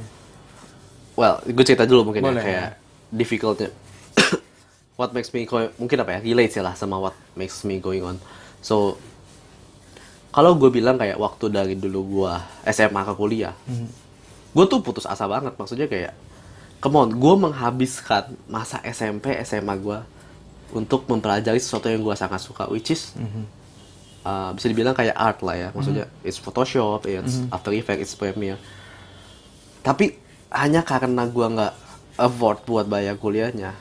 Well, 1.14 1.44
gue 1.44 1.62
cerita 1.62 1.84
dulu 1.84 2.10
mungkin 2.10 2.24
Boleh. 2.24 2.38
ya 2.38 2.44
kayak 2.44 2.70
difficultnya. 3.22 3.70
what 4.94 5.10
makes 5.10 5.30
me 5.30 5.44
go- 5.44 5.74
mungkin 5.76 5.98
apa 6.00 6.16
ya 6.16 6.20
relate 6.24 6.54
sih 6.54 6.62
lah 6.62 6.74
sama 6.74 6.98
what 6.98 7.14
makes 7.34 7.62
me 7.64 7.78
going 7.78 8.02
on. 8.02 8.18
So 8.60 8.96
kalau 10.30 10.54
gue 10.56 10.70
bilang 10.70 10.98
kayak 10.98 11.16
waktu 11.16 11.46
dari 11.48 11.76
dulu 11.76 12.02
gue 12.22 12.34
SMA 12.68 13.02
ke 13.04 13.14
kuliah, 13.14 13.54
gue 14.50 14.66
tuh 14.66 14.82
putus 14.82 15.06
asa 15.06 15.26
banget. 15.26 15.54
Maksudnya 15.54 15.86
kayak, 15.86 16.14
come 16.80 16.98
on, 16.98 17.10
gue 17.12 17.34
menghabiskan 17.40 18.34
masa 18.48 18.82
SMP 18.84 19.38
SMA 19.42 19.78
gue 19.78 20.00
untuk 20.74 21.06
mempelajari 21.06 21.58
sesuatu 21.58 21.86
yang 21.86 22.02
gue 22.02 22.16
sangat 22.16 22.42
suka, 22.42 22.66
which 22.66 22.90
is 22.90 23.14
uh, 24.24 24.50
bisa 24.56 24.68
dibilang 24.72 24.96
kayak 24.96 25.16
art 25.16 25.40
lah 25.44 25.56
ya. 25.56 25.70
Maksudnya 25.76 26.10
it's 26.26 26.40
Photoshop, 26.40 27.06
it's 27.06 27.44
After 27.52 27.72
Effects, 27.76 28.02
it's 28.02 28.16
Premiere. 28.16 28.60
Tapi 29.84 30.16
hanya 30.52 30.82
karena 30.82 31.28
gua 31.28 31.48
nggak 31.52 31.74
afford 32.18 32.64
buat 32.66 32.86
bayar 32.88 33.20
kuliahnya 33.20 33.74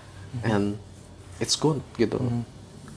and 0.43 0.77
it's 1.39 1.55
gone 1.59 1.81
gitu. 1.97 2.19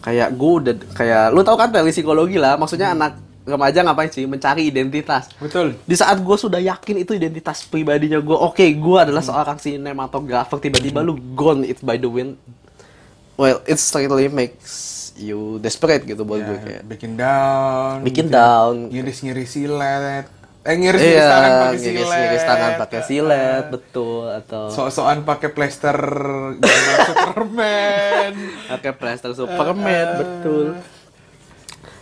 Kayak 0.01 0.34
gua 0.38 0.51
udah 0.62 0.75
kayak 0.93 1.23
lu 1.34 1.41
tau 1.41 1.58
kan 1.58 1.69
dari 1.69 1.91
psikologi 1.91 2.38
lah 2.39 2.55
maksudnya 2.55 2.93
anak 2.93 3.19
remaja 3.45 3.86
ngapain 3.86 4.10
sih 4.10 4.25
mencari 4.25 4.73
identitas? 4.73 5.29
Betul. 5.38 5.77
di 5.86 5.93
saat 5.93 6.17
gue 6.17 6.34
sudah 6.34 6.58
yakin 6.58 7.05
itu 7.05 7.13
identitas 7.13 7.62
pribadinya 7.69 8.17
gue 8.17 8.34
oke 8.34 8.65
gue 8.65 8.97
adalah 8.97 9.21
seorang 9.21 9.62
sinematografer 9.62 10.58
tiba-tiba 10.58 11.05
lu 11.05 11.13
gone 11.38 11.62
it 11.62 11.77
by 11.86 11.95
the 12.01 12.10
wind. 12.10 12.41
Well 13.38 13.62
it 13.69 13.77
certainly 13.77 14.34
makes 14.34 14.94
you 15.15 15.39
desperate 15.58 16.04
gitu 16.04 16.21
buat 16.21 16.39
gue 16.39 16.54
Ya, 16.54 16.62
kayak 16.62 16.84
bikin 16.86 17.12
down. 17.15 17.95
bikin 18.01 18.28
down 18.28 18.88
Ngiris-ngiris 18.88 19.49
silet. 19.49 20.25
Eh 20.62 20.73
ngiris-ngiris 20.73 21.13
iya 21.15 21.30
tangan 21.30 21.51
pakai 21.62 21.78
silet. 21.78 21.93
ngiris-ngiris 21.93 22.43
tangan 22.43 22.71
pakai 22.75 23.01
silet 23.01 23.65
betul 23.69 24.23
atau 24.30 24.63
Sok-sokan 24.67 25.19
pakai 25.21 25.49
plester 25.49 25.97
Superman. 27.08 28.32
pakai 28.67 28.91
plaster 28.91 29.32
Superman 29.32 30.08
betul 30.17 30.65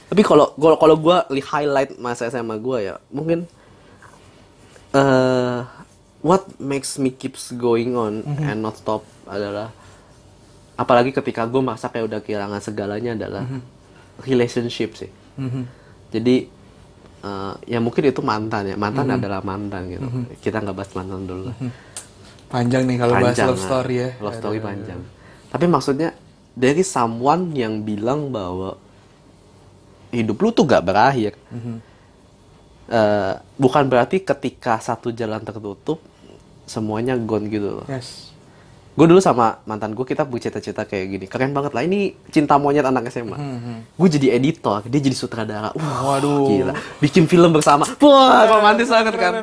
tapi 0.06 0.22
kalau 0.22 0.46
kalau 0.56 0.94
gue 0.96 1.18
highlight 1.40 1.98
masa 1.98 2.26
SMA 2.28 2.56
gue 2.56 2.78
ya 2.84 2.96
mungkin 3.10 3.50
eh 4.94 5.60
what 6.22 6.46
makes 6.56 6.96
me 6.96 7.10
keeps 7.10 7.50
going 7.52 7.94
on 7.94 8.22
and 8.40 8.62
not 8.62 8.74
stop 8.74 9.02
adalah 9.26 9.74
apalagi 10.74 11.14
ketika 11.14 11.46
gue 11.46 11.62
masa 11.62 11.90
kayak 11.90 12.06
udah 12.10 12.20
kehilangan 12.24 12.62
segalanya 12.62 13.14
adalah 13.14 13.46
relationship 14.26 14.98
sih. 14.98 15.12
Jadi 16.14 16.36
eh, 17.24 17.54
ya 17.70 17.80
mungkin 17.82 18.04
itu 18.10 18.22
mantan 18.22 18.74
ya. 18.74 18.76
Mantan 18.78 19.08
adalah 19.18 19.42
mantan 19.46 19.90
gitu. 19.90 20.08
Kita 20.42 20.62
nggak 20.62 20.76
bahas 20.76 20.92
mantan 20.94 21.26
dulu 21.26 21.42
lah. 21.50 21.58
Panjang 22.54 22.86
nih 22.86 22.98
kalau 23.02 23.14
bahas 23.18 23.38
love 23.42 23.62
story 23.62 23.96
ya. 23.98 24.10
love 24.22 24.38
story 24.38 24.60
panjang. 24.62 25.02
Tapi 25.50 25.66
maksudnya 25.70 26.14
dari 26.54 26.86
someone 26.86 27.50
yang 27.54 27.82
bilang 27.82 28.30
bahwa 28.30 28.78
hidup 30.14 30.38
lu 30.38 30.50
tuh 30.54 30.66
gak 30.70 30.86
berakhir. 30.86 31.34
Mhm. 31.50 31.78
Eh, 32.94 33.34
bukan 33.58 33.84
berarti 33.90 34.22
ketika 34.22 34.78
satu 34.78 35.10
jalan 35.10 35.42
tertutup 35.42 35.98
semuanya 36.70 37.18
gone 37.18 37.50
gitu 37.50 37.82
loh. 37.82 37.88
Yes. 37.90 38.33
Gue 38.94 39.06
dulu 39.06 39.18
sama 39.18 39.58
mantan 39.64 39.92
gue 39.92 40.04
kita 40.04 40.22
bercita-cita 40.22 40.84
kayak 40.84 41.06
gini. 41.10 41.26
Keren 41.26 41.50
banget 41.50 41.72
lah. 41.72 41.82
Ini 41.82 42.00
cinta 42.30 42.56
monyet 42.56 42.82
anak 42.82 43.10
SMA 43.10 43.34
gue 43.74 44.08
jadi 44.10 44.34
editor 44.34 44.86
dia 44.86 45.00
jadi 45.00 45.14
sutradara. 45.14 45.74
Wah 45.74 46.00
Waduh. 46.14 46.46
gila. 46.48 46.74
Bikin 47.00 47.26
film 47.26 47.50
bersama. 47.50 47.86
Wah 47.98 48.46
romantis 48.48 48.88
banget 48.88 49.16
kan. 49.16 49.34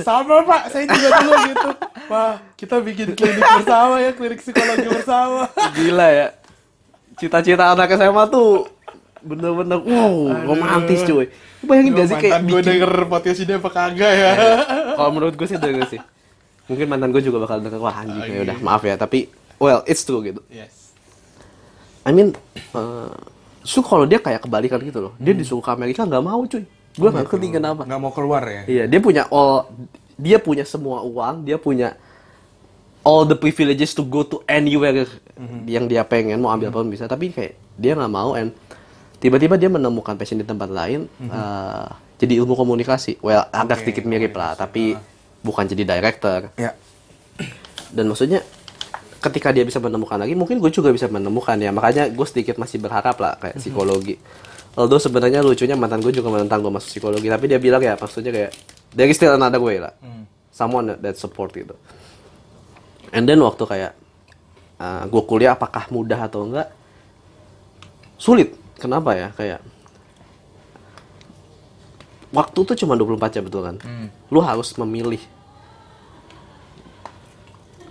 sama 0.00 0.40
pak. 0.42 0.62
Saya 0.68 0.84
juga 0.86 1.08
dulu 1.18 1.32
gitu. 1.46 1.68
Wah 2.06 2.36
kita 2.54 2.76
bikin 2.78 3.08
klinik 3.12 3.40
bersama 3.58 3.94
ya 3.98 4.10
klinik 4.12 4.38
psikologi 4.38 4.86
bersama. 4.86 5.48
Gila 5.72 6.06
ya. 6.06 6.26
Cita-cita 7.14 7.70
anak 7.70 7.88
SMA 7.90 8.24
tuh 8.28 8.68
bener-bener 9.20 9.80
wow 9.80 10.14
romantis 10.44 11.00
cuy. 11.02 11.32
Bayangin 11.64 11.96
gak 11.96 12.06
sih 12.06 12.16
kayak 12.18 12.32
mantan 12.34 12.44
gue 12.44 12.60
bikin- 12.60 12.68
denger 12.76 12.92
podcast 13.08 13.38
ini 13.40 13.52
apa 13.54 13.70
kagak 13.70 14.12
ya? 14.12 14.30
Kalau 14.92 15.10
menurut 15.10 15.32
gue 15.32 15.46
sih 15.46 15.56
denger 15.56 15.88
sih. 15.88 16.00
Mungkin 16.64 16.86
mantan 16.88 17.12
gue 17.12 17.20
juga 17.20 17.44
bakal 17.44 17.60
denger 17.60 17.80
wah 17.80 18.00
anjing 18.00 18.24
ya 18.24 18.40
udah 18.48 18.58
maaf 18.64 18.82
ya 18.84 18.96
tapi 18.96 19.28
well 19.60 19.84
it's 19.84 20.00
true 20.02 20.24
gitu. 20.24 20.40
yes 20.48 20.92
I 22.04 22.12
mean 22.12 22.32
eh 22.76 23.12
justru 23.64 23.80
kalau 23.80 24.04
dia 24.04 24.20
kayak 24.20 24.44
kebalikan 24.44 24.76
gitu 24.84 25.00
loh. 25.00 25.12
Dia 25.16 25.32
disuruh 25.32 25.64
ke 25.64 25.72
Amerika 25.72 26.04
nggak 26.04 26.24
mau 26.24 26.44
cuy. 26.44 26.64
Gue 26.94 27.08
nggak 27.10 27.26
ngerti 27.26 27.48
kenapa. 27.50 27.82
nggak 27.88 28.00
mau 28.00 28.12
keluar 28.12 28.44
ya 28.44 28.62
Iya, 28.68 28.84
dia 28.86 29.00
punya 29.00 29.24
all 29.32 29.66
dia 30.14 30.38
punya 30.38 30.62
semua 30.62 31.02
uang, 31.02 31.42
dia 31.42 31.58
punya 31.58 31.98
all 33.02 33.26
the 33.26 33.34
privileges 33.34 33.92
to 33.92 34.06
go 34.06 34.22
to 34.22 34.40
anywhere 34.46 35.04
yang 35.66 35.90
dia 35.90 36.06
pengen 36.06 36.38
mau 36.38 36.54
ambil 36.54 36.70
apa 36.70 36.78
pun 36.80 36.88
bisa, 36.92 37.10
tapi 37.10 37.34
kayak 37.34 37.58
dia 37.74 37.98
nggak 37.98 38.12
mau 38.12 38.38
and 38.38 38.54
tiba-tiba 39.18 39.58
dia 39.58 39.66
menemukan 39.66 40.14
passion 40.14 40.38
di 40.38 40.46
tempat 40.46 40.70
lain 40.70 41.10
eh, 41.18 41.86
jadi 42.20 42.40
ilmu 42.44 42.54
komunikasi. 42.54 43.18
Well, 43.20 43.48
agak 43.50 43.80
Oke, 43.80 43.90
sedikit 43.90 44.04
mirip 44.06 44.32
lah, 44.38 44.54
tapi 44.54 44.94
bukan 45.44 45.68
jadi 45.68 45.84
director. 45.84 46.50
ya 46.56 46.72
Dan 47.92 48.10
maksudnya 48.10 48.42
ketika 49.20 49.54
dia 49.54 49.62
bisa 49.62 49.78
menemukan 49.78 50.18
lagi, 50.18 50.34
mungkin 50.34 50.58
gue 50.58 50.72
juga 50.72 50.90
bisa 50.90 51.06
menemukan 51.06 51.54
ya. 51.60 51.70
Makanya 51.70 52.10
gue 52.10 52.26
sedikit 52.26 52.58
masih 52.58 52.80
berharap 52.80 53.14
lah 53.20 53.36
kayak 53.38 53.60
psikologi. 53.60 54.18
Although 54.74 54.98
sebenarnya 54.98 55.38
lucunya 55.44 55.78
mantan 55.78 56.02
gue 56.02 56.10
juga 56.10 56.34
menentang 56.34 56.58
gue 56.58 56.72
masuk 56.72 56.90
psikologi, 56.90 57.30
tapi 57.30 57.46
dia 57.46 57.62
bilang 57.62 57.78
ya 57.78 57.94
maksudnya 57.94 58.34
kayak 58.34 58.50
there 58.90 59.06
is 59.06 59.14
still 59.14 59.38
another 59.38 59.62
way 59.62 59.78
lah. 59.78 59.94
Someone 60.50 60.90
that, 60.90 60.98
that 60.98 61.16
support 61.20 61.54
gitu. 61.54 61.78
And 63.14 63.28
then 63.30 63.38
waktu 63.38 63.62
kayak 63.62 63.92
gue 65.06 65.22
kuliah 65.28 65.54
apakah 65.54 65.86
mudah 65.94 66.26
atau 66.26 66.50
enggak? 66.50 66.68
Sulit. 68.18 68.50
Kenapa 68.74 69.14
ya? 69.14 69.30
Kayak 69.38 69.62
waktu 72.34 72.58
tuh 72.66 72.74
cuma 72.74 72.98
24 72.98 73.30
jam 73.38 73.46
betul 73.46 73.62
kan? 73.62 73.76
Lu 74.34 74.42
harus 74.42 74.74
memilih 74.74 75.22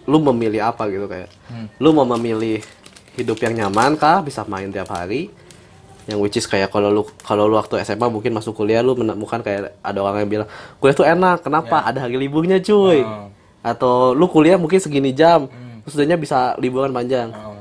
lu 0.04 0.20
memilih 0.20 0.68
apa 0.68 0.88
gitu 0.92 1.08
kayak 1.08 1.32
lu 1.80 1.96
mau 1.96 2.04
memilih 2.04 2.60
hidup 3.16 3.38
yang 3.40 3.54
nyaman 3.66 3.96
kah? 3.96 4.20
Bisa 4.26 4.44
main 4.50 4.70
tiap 4.74 4.90
hari. 4.92 5.30
Yang 6.04 6.20
which 6.20 6.36
is 6.36 6.46
kayak 6.50 6.68
kalau 6.68 6.92
lu 6.92 7.04
kalau 7.24 7.48
lu 7.48 7.56
waktu 7.56 7.80
SMA 7.88 8.12
mungkin 8.12 8.36
masuk 8.36 8.60
kuliah 8.60 8.84
lu 8.84 8.92
menemukan 8.92 9.40
kayak 9.40 9.80
ada 9.80 10.00
orang 10.04 10.28
yang 10.28 10.32
bilang 10.44 10.50
kuliah 10.84 10.96
tuh 10.96 11.08
enak 11.08 11.48
kenapa? 11.48 11.88
Ada 11.88 12.08
hari 12.08 12.20
liburnya 12.20 12.60
cuy. 12.60 13.02
Oh. 13.04 13.32
atau 13.64 14.12
lu 14.12 14.28
kuliah 14.28 14.60
mungkin 14.60 14.76
segini 14.76 15.16
jam 15.16 15.48
terus 15.88 15.96
udahnya 15.96 16.20
bisa 16.20 16.60
liburan 16.60 16.92
panjang. 16.92 17.32
Oh. 17.32 17.56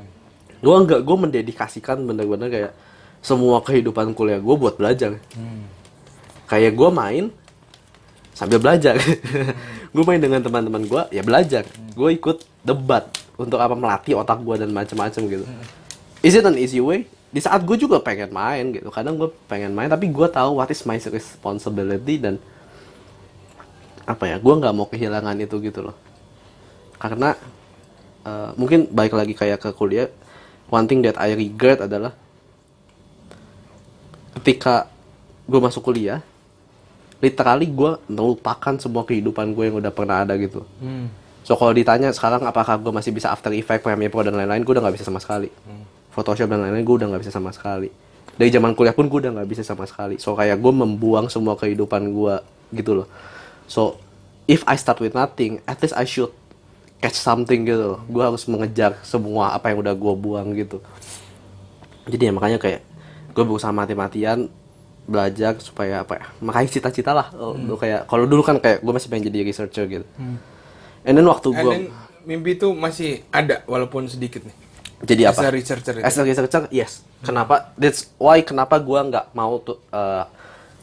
gue 0.59 0.75
enggak 0.75 1.01
gue 1.07 1.17
mendedikasikan 1.19 2.03
bener-bener 2.03 2.51
kayak 2.51 2.73
semua 3.23 3.63
kehidupan 3.63 4.11
kuliah 4.19 4.43
gue 4.43 4.55
buat 4.59 4.75
belajar. 4.75 5.23
Kayak 6.51 6.75
gue 6.75 6.91
main 6.91 7.25
sambil 8.43 8.59
belajar. 8.59 8.99
Gue 9.95 10.03
main 10.03 10.19
dengan 10.19 10.43
teman-teman 10.43 10.83
gue 10.83 11.03
ya 11.15 11.23
belajar. 11.23 11.63
Gue 11.95 12.19
ikut 12.19 12.43
debat 12.67 13.07
untuk 13.39 13.63
apa 13.63 13.79
melatih 13.79 14.19
otak 14.19 14.43
gue 14.43 14.67
dan 14.67 14.75
macam-macam 14.75 15.23
gitu. 15.31 15.45
Is 16.27 16.35
it 16.35 16.43
an 16.43 16.59
easy 16.59 16.83
way? 16.83 17.07
Di 17.31 17.39
saat 17.39 17.63
gue 17.63 17.79
juga 17.79 18.03
pengen 18.03 18.35
main 18.35 18.73
gitu. 18.75 18.91
Kadang 18.91 19.15
gue 19.15 19.31
pengen 19.47 19.71
main 19.77 19.87
tapi 19.87 20.11
gue 20.11 20.27
tahu 20.27 20.59
what 20.59 20.67
is 20.75 20.83
my 20.89 20.99
responsibility 20.99 22.19
dan 22.19 22.41
apa 24.03 24.27
ya 24.27 24.37
gue 24.43 24.55
nggak 24.59 24.75
mau 24.75 24.91
kehilangan 24.91 25.39
itu 25.39 25.63
gitu 25.63 25.93
loh. 25.93 25.97
Karena 26.99 27.39
eh, 28.27 28.51
mungkin 28.59 28.91
baik 28.91 29.13
lagi 29.15 29.37
kayak 29.39 29.61
ke 29.61 29.71
kuliah 29.77 30.11
one 30.73 30.89
thing 30.89 31.05
that 31.05 31.21
I 31.21 31.37
regret 31.37 31.85
adalah 31.85 32.17
ketika 34.41 34.89
gue 35.45 35.61
masuk 35.61 35.85
kuliah 35.85 36.25
literally 37.23 37.71
gue 37.71 37.91
melupakan 38.11 38.75
semua 38.83 39.07
kehidupan 39.07 39.55
gue 39.55 39.71
yang 39.71 39.79
udah 39.79 39.95
pernah 39.95 40.27
ada 40.27 40.35
gitu. 40.37 40.67
Hmm. 40.83 41.07
so 41.47 41.55
kalau 41.55 41.71
ditanya 41.75 42.11
sekarang 42.11 42.43
apakah 42.47 42.79
gue 42.79 42.93
masih 42.95 43.15
bisa 43.15 43.31
After 43.31 43.55
Effects, 43.55 43.83
Premiere 43.83 44.11
Pro 44.11 44.27
dan 44.27 44.35
lain-lain 44.35 44.67
gue 44.67 44.73
udah 44.75 44.83
nggak 44.83 44.99
bisa 44.99 45.07
sama 45.07 45.23
sekali. 45.23 45.49
Photoshop 46.13 46.51
dan 46.51 46.61
lain-lain 46.61 46.85
gue 46.85 46.97
udah 47.03 47.09
nggak 47.09 47.23
bisa 47.25 47.33
sama 47.33 47.55
sekali. 47.55 47.89
Dari 48.37 48.51
zaman 48.53 48.77
kuliah 48.77 48.93
pun 48.93 49.09
gue 49.09 49.19
udah 49.23 49.33
nggak 49.39 49.49
bisa 49.49 49.63
sama 49.65 49.89
sekali. 49.89 50.21
So 50.21 50.37
kayak 50.37 50.61
gue 50.61 50.73
membuang 50.75 51.33
semua 51.33 51.57
kehidupan 51.57 52.13
gue 52.13 52.35
gitu 52.77 53.03
loh. 53.03 53.09
So 53.65 53.97
if 54.47 54.67
I 54.69 54.77
start 54.77 55.01
with 55.01 55.17
nothing 55.17 55.63
at 55.65 55.81
least 55.81 55.97
I 55.97 56.05
should 56.05 56.31
catch 57.03 57.19
something 57.19 57.67
gitu 57.67 57.99
loh. 57.99 58.01
Gue 58.07 58.23
harus 58.23 58.47
mengejar 58.47 59.03
semua 59.03 59.51
apa 59.57 59.75
yang 59.75 59.83
udah 59.83 59.95
gue 59.99 60.15
buang 60.15 60.55
gitu. 60.55 60.79
Jadi 62.07 62.23
ya 62.31 62.33
makanya 62.35 62.59
kayak 62.63 62.87
gue 63.35 63.45
berusaha 63.47 63.75
mati-matian 63.75 64.47
belajar 65.03 65.59
supaya 65.59 66.07
apa 66.07 66.15
ya 66.15 66.25
makanya 66.39 66.69
cita-cita 66.71 67.11
lah. 67.11 67.29
Untuk 67.35 67.83
kayak 67.83 68.07
kalau 68.07 68.25
dulu 68.25 68.43
kan 68.47 68.63
kayak 68.63 68.81
gue 68.81 68.93
masih 68.95 69.09
pengen 69.11 69.27
jadi 69.29 69.39
researcher 69.43 69.85
gitu. 69.91 70.07
And 71.03 71.15
then 71.19 71.27
waktu 71.27 71.51
And 71.51 71.59
gue 71.59 71.73
then 71.75 71.85
mimpi 72.23 72.55
itu 72.55 72.71
masih 72.71 73.27
ada 73.35 73.67
walaupun 73.67 74.07
sedikit 74.07 74.47
nih. 74.47 74.55
jadi 75.03 75.35
As 75.35 75.43
apa? 75.43 75.51
a 75.51 75.53
researcher 75.53 75.95
itu. 75.99 76.07
as 76.07 76.15
a 76.15 76.23
researcher 76.23 76.63
yes. 76.71 77.03
Kenapa? 77.27 77.75
That's 77.75 78.15
why 78.19 78.47
kenapa 78.47 78.79
gue 78.79 79.01
nggak 79.11 79.35
mau 79.35 79.59
tuh 79.59 79.83
uh, 79.91 80.27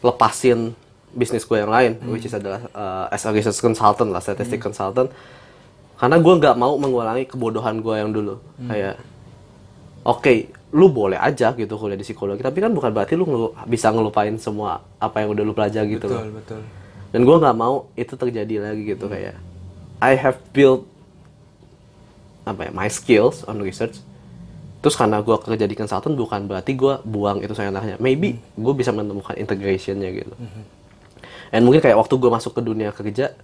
lepasin 0.03 0.75
bisnis 1.15 1.47
gue 1.47 1.57
yang 1.57 1.71
lain 1.71 1.97
which 2.11 2.27
is 2.27 2.35
adalah 2.35 2.67
uh, 2.75 3.07
as 3.09 3.23
a 3.23 3.31
research 3.31 3.63
consultant 3.63 4.11
lah 4.11 4.19
statistic 4.19 4.59
consultant. 4.59 5.07
Karena 5.95 6.19
gue 6.19 6.33
nggak 6.35 6.55
mau 6.59 6.75
mengulangi 6.75 7.23
kebodohan 7.23 7.79
gue 7.79 7.95
yang 7.95 8.11
dulu. 8.11 8.35
Kayak 8.67 8.99
oke 10.03 10.58
lu 10.69 10.85
boleh 10.87 11.17
aja 11.17 11.49
gitu 11.51 11.73
kuliah 11.75 11.95
di 11.95 12.03
psikologi 12.03 12.39
tapi 12.39 12.59
kan 12.59 12.69
bukan 12.69 12.89
berarti 12.89 13.13
lu 13.13 13.25
ngelu- 13.25 13.53
bisa 13.65 13.89
ngelupain 13.89 14.37
semua 14.37 14.85
apa 14.97 15.19
yang 15.19 15.33
udah 15.33 15.41
lu 15.41 15.51
pelajari 15.51 15.97
gitu 15.97 16.05
loh 16.05 16.21
Betul, 16.21 16.35
betul. 16.37 16.61
dan 17.09 17.21
gue 17.23 17.35
nggak 17.37 17.55
mau 17.55 17.75
itu 17.93 18.13
terjadi 18.13 18.55
lagi 18.61 18.83
gitu 18.87 19.05
kayak 19.05 19.33
I 19.97 20.13
have 20.13 20.37
built 20.49 20.85
apa 22.43 22.65
ya 22.65 22.71
my 22.71 22.87
skills 22.87 23.43
on 23.43 23.59
research. 23.59 24.01
Terus 24.79 24.95
karena 24.95 25.19
gue 25.19 25.35
kerja 25.35 25.67
di 25.67 25.75
consultant 25.75 26.15
bukan 26.15 26.47
berarti 26.47 26.71
gue 26.71 27.03
buang 27.03 27.43
itu 27.43 27.51
seenaknya 27.51 27.99
maybe 27.99 28.39
gue 28.55 28.73
bisa 28.73 28.89
menemukan 28.89 29.35
integrationnya 29.35 30.07
gitu. 30.15 30.33
And 31.51 31.61
mungkin 31.61 31.83
kayak 31.83 31.99
waktu 31.99 32.15
gue 32.15 32.31
masuk 32.31 32.55
ke 32.55 32.61
dunia 32.63 32.89
kerja 32.89 33.35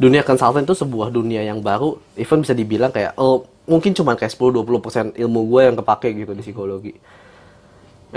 dunia 0.00 0.24
consultant 0.24 0.64
itu 0.64 0.72
sebuah 0.72 1.12
dunia 1.12 1.44
yang 1.44 1.60
baru 1.60 2.00
even 2.16 2.40
bisa 2.40 2.56
dibilang 2.56 2.88
kayak 2.88 3.12
oh 3.20 3.44
mungkin 3.68 3.92
cuma 3.92 4.16
kayak 4.16 4.32
10-20% 4.32 5.20
ilmu 5.20 5.40
gue 5.52 5.60
yang 5.60 5.76
kepake 5.76 6.08
gitu 6.24 6.32
di 6.32 6.40
psikologi 6.40 6.96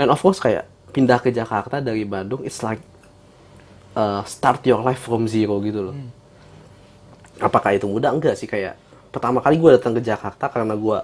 and 0.00 0.08
of 0.08 0.16
course 0.16 0.40
kayak 0.40 0.64
pindah 0.96 1.20
ke 1.20 1.28
Jakarta 1.28 1.84
dari 1.84 2.08
Bandung 2.08 2.40
it's 2.40 2.64
like 2.64 2.80
uh, 3.94 4.22
start 4.26 4.60
your 4.66 4.82
life 4.82 5.00
from 5.00 5.26
zero 5.30 5.58
gitu 5.62 5.90
loh. 5.90 5.96
Apakah 7.42 7.74
itu 7.74 7.86
mudah? 7.86 8.14
Enggak 8.14 8.38
sih 8.38 8.46
kayak 8.46 8.78
pertama 9.10 9.42
kali 9.42 9.58
gue 9.58 9.70
datang 9.78 9.94
ke 9.94 10.02
Jakarta 10.02 10.50
karena 10.50 10.74
gue 10.74 10.98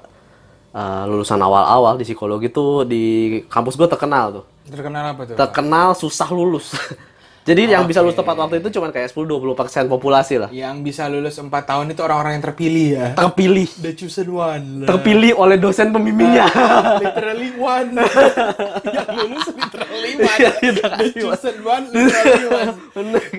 uh, 0.75 1.03
lulusan 1.07 1.38
awal-awal 1.38 1.99
di 1.99 2.05
psikologi 2.07 2.51
tuh 2.51 2.87
di 2.87 3.03
kampus 3.47 3.75
gue 3.79 3.88
terkenal 3.90 4.43
tuh. 4.43 4.45
Terkenal 4.71 5.14
apa 5.14 5.23
tuh? 5.27 5.37
Terkenal 5.38 5.88
susah 5.99 6.29
lulus. 6.31 6.75
Jadi 7.40 7.72
yang 7.72 7.88
bisa 7.88 8.05
lulus 8.05 8.14
tepat 8.14 8.37
waktu 8.37 8.61
itu 8.61 8.68
cuma 8.68 8.92
kayak 8.92 9.09
10-20% 9.11 9.88
populasi 9.88 10.35
lah. 10.37 10.50
Yang 10.53 10.76
bisa 10.85 11.09
lulus 11.09 11.40
4 11.40 11.48
tahun 11.48 11.88
itu 11.88 12.00
orang-orang 12.05 12.37
yang 12.37 12.44
terpilih 12.44 12.87
ya. 12.92 13.07
Terpilih. 13.16 13.68
The 13.81 13.92
chosen 13.96 14.29
one. 14.29 14.66
lah. 14.85 14.88
Terpilih 14.92 15.33
oleh 15.35 15.57
dosen 15.57 15.88
pembimbingnya. 15.88 16.46
literally 17.03 17.50
one. 17.72 17.90
yang 18.96 19.08
lulus 19.08 19.46
literally 19.56 20.12
one. 20.21 20.37
Iya, 20.37 20.50
The 21.00 21.08
chosen 21.17 21.56
one 21.65 21.85
literally 21.88 22.46
one. 22.46 22.71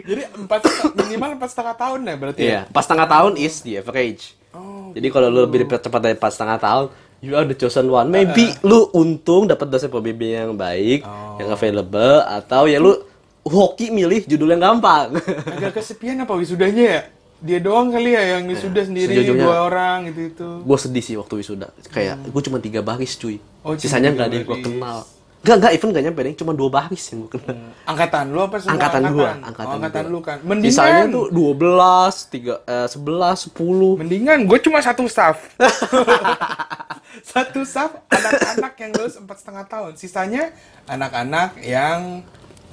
Jadi 0.01 0.21
empat 0.33 0.59
minimal 0.97 1.29
empat 1.37 1.49
setengah 1.53 1.75
tahun 1.77 1.99
ya 2.01 2.15
berarti 2.17 2.41
ya. 2.41 2.49
Iya, 2.49 2.61
pas 2.73 2.83
setengah 2.83 3.07
tahun 3.07 3.31
is 3.37 3.55
the 3.61 3.73
average. 3.77 4.33
Oh. 4.51 4.89
Jadi 4.91 5.07
kalau 5.07 5.29
lu 5.29 5.45
lebih 5.45 5.69
cepat 5.69 6.01
dari 6.01 6.17
pas 6.17 6.33
setengah 6.33 6.57
tahun, 6.57 6.85
you 7.21 7.37
are 7.37 7.45
the 7.45 7.53
chosen 7.53 7.85
one. 7.85 8.09
Maybe 8.09 8.49
lu 8.65 8.89
untung 8.91 9.45
dapat 9.45 9.69
dosen 9.69 9.87
pembimbing 9.87 10.33
yang 10.33 10.53
baik, 10.57 11.05
Oh. 11.05 11.37
yang 11.37 11.53
available, 11.53 12.25
atau 12.25 12.65
ya 12.65 12.81
lu 12.81 12.97
hoki 13.43 13.89
milih 13.89 14.25
judul 14.25 14.49
yang 14.49 14.61
gampang. 14.61 15.17
Agak 15.55 15.75
kesepian 15.75 16.19
apa 16.19 16.33
wisudanya 16.33 16.83
ya? 16.83 17.01
Dia 17.41 17.57
doang 17.57 17.89
kali 17.89 18.13
ya 18.13 18.37
yang 18.37 18.45
wisuda 18.45 18.85
sendiri 18.85 19.17
Sejujurnya- 19.17 19.49
dua 19.49 19.57
orang 19.65 19.97
gitu 20.13 20.21
itu. 20.29 20.49
gue 20.61 20.77
sedih 20.77 21.01
sih 21.01 21.15
waktu 21.17 21.41
wisuda. 21.41 21.73
Kayak 21.89 22.21
gue 22.23 22.41
cuma 22.45 22.61
tiga 22.61 22.85
baris 22.85 23.17
cuy. 23.17 23.41
Hmm. 23.41 23.65
Oh, 23.65 23.73
Sisanya 23.73 24.13
nggak 24.13 24.27
ada 24.29 24.35
yang 24.35 24.45
gue 24.45 24.59
kenal. 24.61 24.99
Gak, 25.41 25.57
gak, 25.57 25.73
even 25.73 25.89
gak 25.89 26.05
nyampe 26.05 26.21
deh, 26.21 26.37
cuma 26.37 26.53
dua 26.53 26.69
baris 26.69 27.01
yang 27.09 27.25
gue 27.25 27.33
kenal. 27.33 27.73
Angkatan 27.81 28.29
lu 28.29 28.45
apa 28.45 28.61
semua 28.61 28.77
Angkatan 28.77 29.01
gua, 29.01 29.09
angkatan? 29.09 29.37
angkatan, 29.41 29.65
oh, 29.65 29.73
angkatan 29.73 30.03
gua. 30.05 30.13
lu 30.13 30.19
kan. 30.21 30.37
Mendingan. 30.45 30.69
Sisanya 30.69 31.03
tuh 31.09 31.25
12, 31.33 32.13
3, 32.29 32.53
eh, 32.61 32.87
11, 32.93 33.37
10. 33.49 33.89
Mendingan 33.97 34.39
gue 34.45 34.59
cuma 34.61 34.77
satu 34.85 35.03
staff. 35.09 35.37
satu 37.33 37.65
staff 37.65 38.05
anak-anak 38.05 38.73
yang 38.77 38.91
lulus 38.93 39.15
empat 39.17 39.37
setengah 39.41 39.65
tahun. 39.65 39.91
Sisanya 39.97 40.53
anak-anak 40.85 41.57
yang 41.59 42.21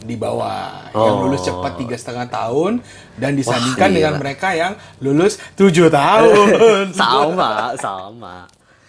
di 0.02 0.14
bawah. 0.14 0.90
Yang 0.94 1.14
Oh. 1.14 1.22
lulus 1.26 1.42
cepat 1.42 1.72
tiga 1.78 1.96
setengah 1.98 2.26
tahun 2.30 2.72
dan 3.18 3.32
disandingkan 3.34 3.88
Wah, 3.90 3.96
dengan 3.96 4.14
mereka 4.18 4.48
yang 4.54 4.72
lulus 5.02 5.42
tujuh 5.58 5.90
tahun. 5.90 6.92
Sama 6.94 7.74
sama. 7.74 8.46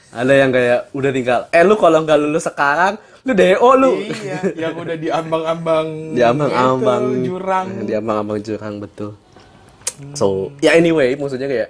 Ada 0.10 0.34
yang 0.34 0.49
kayak 0.49 0.89
udah 0.89 1.12
tinggal 1.14 1.39
eh 1.53 1.62
lu 1.62 1.78
kalau 1.78 2.01
nggak 2.01 2.18
lulus 2.18 2.49
sekarang 2.49 2.97
lu 3.22 3.32
DO 3.38 3.70
lu. 3.78 3.91
Iya 4.01 4.39
yang 4.57 4.74
udah 4.74 4.95
di 4.97 5.10
ambang-ambang 5.14 5.88
di 6.18 6.22
ambang-ambang 6.26 7.03
itu, 7.14 7.26
jurang. 7.30 7.68
Di 7.86 7.93
ambang-ambang 7.93 8.38
jurang 8.41 8.74
betul. 8.82 9.14
So 10.18 10.49
ya 10.66 10.74
anyway 10.74 11.14
maksudnya 11.14 11.45
kayak 11.45 11.70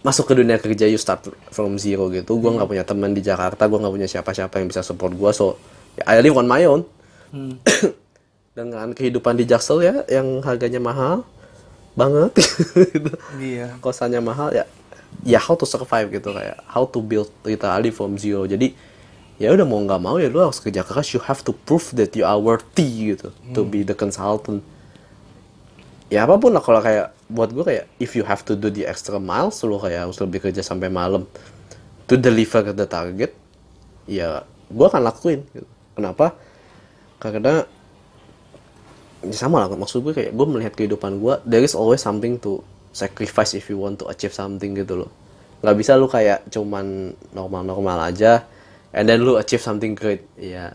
masuk 0.00 0.30
ke 0.30 0.34
dunia 0.38 0.56
kerja 0.56 0.86
you 0.86 0.96
start 0.96 1.26
from 1.52 1.76
zero 1.76 2.08
gitu. 2.08 2.38
Gue 2.40 2.48
nggak 2.56 2.68
punya 2.68 2.84
teman 2.86 3.12
di 3.12 3.20
Jakarta 3.20 3.68
gue 3.68 3.76
nggak 3.76 3.92
punya 3.92 4.08
siapa-siapa 4.08 4.56
yang 4.62 4.68
bisa 4.72 4.80
support 4.80 5.12
gue 5.12 5.30
so 5.36 5.60
ya, 6.00 6.16
I 6.16 6.24
live 6.24 6.38
on 6.38 6.48
my 6.48 6.64
own 6.64 6.86
dengan 8.56 8.88
kehidupan 8.96 9.36
di 9.36 9.44
Jaksel 9.44 9.84
ya 9.84 9.94
yang 10.08 10.40
harganya 10.40 10.80
mahal 10.80 11.26
banget. 11.96 12.32
Gitu. 12.74 13.12
iya. 13.52 13.76
Kosannya 13.80 14.20
mahal 14.20 14.52
ya 14.52 14.64
ya 15.24 15.40
how 15.40 15.56
to 15.56 15.64
survive 15.64 16.12
gitu 16.12 16.32
kayak 16.32 16.60
how 16.68 16.84
to 16.84 17.00
build 17.00 17.28
literally 17.44 17.92
from 17.92 18.16
zero. 18.16 18.44
Jadi 18.48 18.72
ya 19.36 19.52
udah 19.52 19.68
mau 19.68 19.80
nggak 19.84 20.00
mau 20.00 20.16
ya 20.16 20.32
lu 20.32 20.40
harus 20.40 20.60
kerja 20.60 20.80
keras 20.80 21.12
you 21.12 21.20
have 21.20 21.44
to 21.44 21.52
prove 21.52 21.92
that 21.92 22.16
you 22.16 22.24
are 22.24 22.40
worthy 22.40 23.12
gitu 23.16 23.28
to 23.52 23.60
be 23.64 23.84
the 23.84 23.96
consultant. 23.96 24.64
Ya 26.06 26.22
apa 26.22 26.38
pun 26.38 26.54
lah 26.54 26.62
kalau 26.62 26.78
kayak 26.78 27.16
buat 27.26 27.50
gue 27.50 27.64
kayak 27.66 27.84
if 27.98 28.14
you 28.14 28.22
have 28.22 28.46
to 28.46 28.54
do 28.54 28.70
the 28.70 28.86
extra 28.86 29.18
miles 29.18 29.58
lu 29.66 29.74
kayak 29.82 30.06
harus 30.06 30.18
lebih 30.22 30.38
kerja 30.38 30.62
sampai 30.62 30.86
malam 30.86 31.26
to 32.06 32.14
deliver 32.14 32.62
the 32.70 32.86
target 32.86 33.34
ya 34.06 34.46
gue 34.70 34.86
akan 34.86 35.02
lakuin 35.02 35.42
gitu. 35.50 35.66
kenapa 35.98 36.38
karena 37.16 37.64
ya 39.24 39.34
sama 39.34 39.64
lah 39.64 39.72
maksud 39.72 40.04
gue 40.04 40.12
kayak 40.14 40.32
gue 40.36 40.46
melihat 40.46 40.72
kehidupan 40.76 41.18
gue 41.18 41.34
there 41.48 41.64
is 41.64 41.74
always 41.74 41.98
something 41.98 42.38
to 42.38 42.62
sacrifice 42.94 43.52
if 43.52 43.66
you 43.68 43.76
want 43.76 43.98
to 44.00 44.08
achieve 44.08 44.32
something 44.32 44.72
gitu 44.72 45.04
loh. 45.04 45.10
Nggak 45.60 45.76
bisa 45.76 45.92
lu 45.96 46.08
kayak 46.08 46.48
cuman 46.52 47.16
normal-normal 47.32 48.08
aja 48.08 48.44
and 48.92 49.08
then 49.08 49.20
lu 49.24 49.36
achieve 49.36 49.60
something 49.60 49.92
great 49.92 50.24
ya 50.40 50.72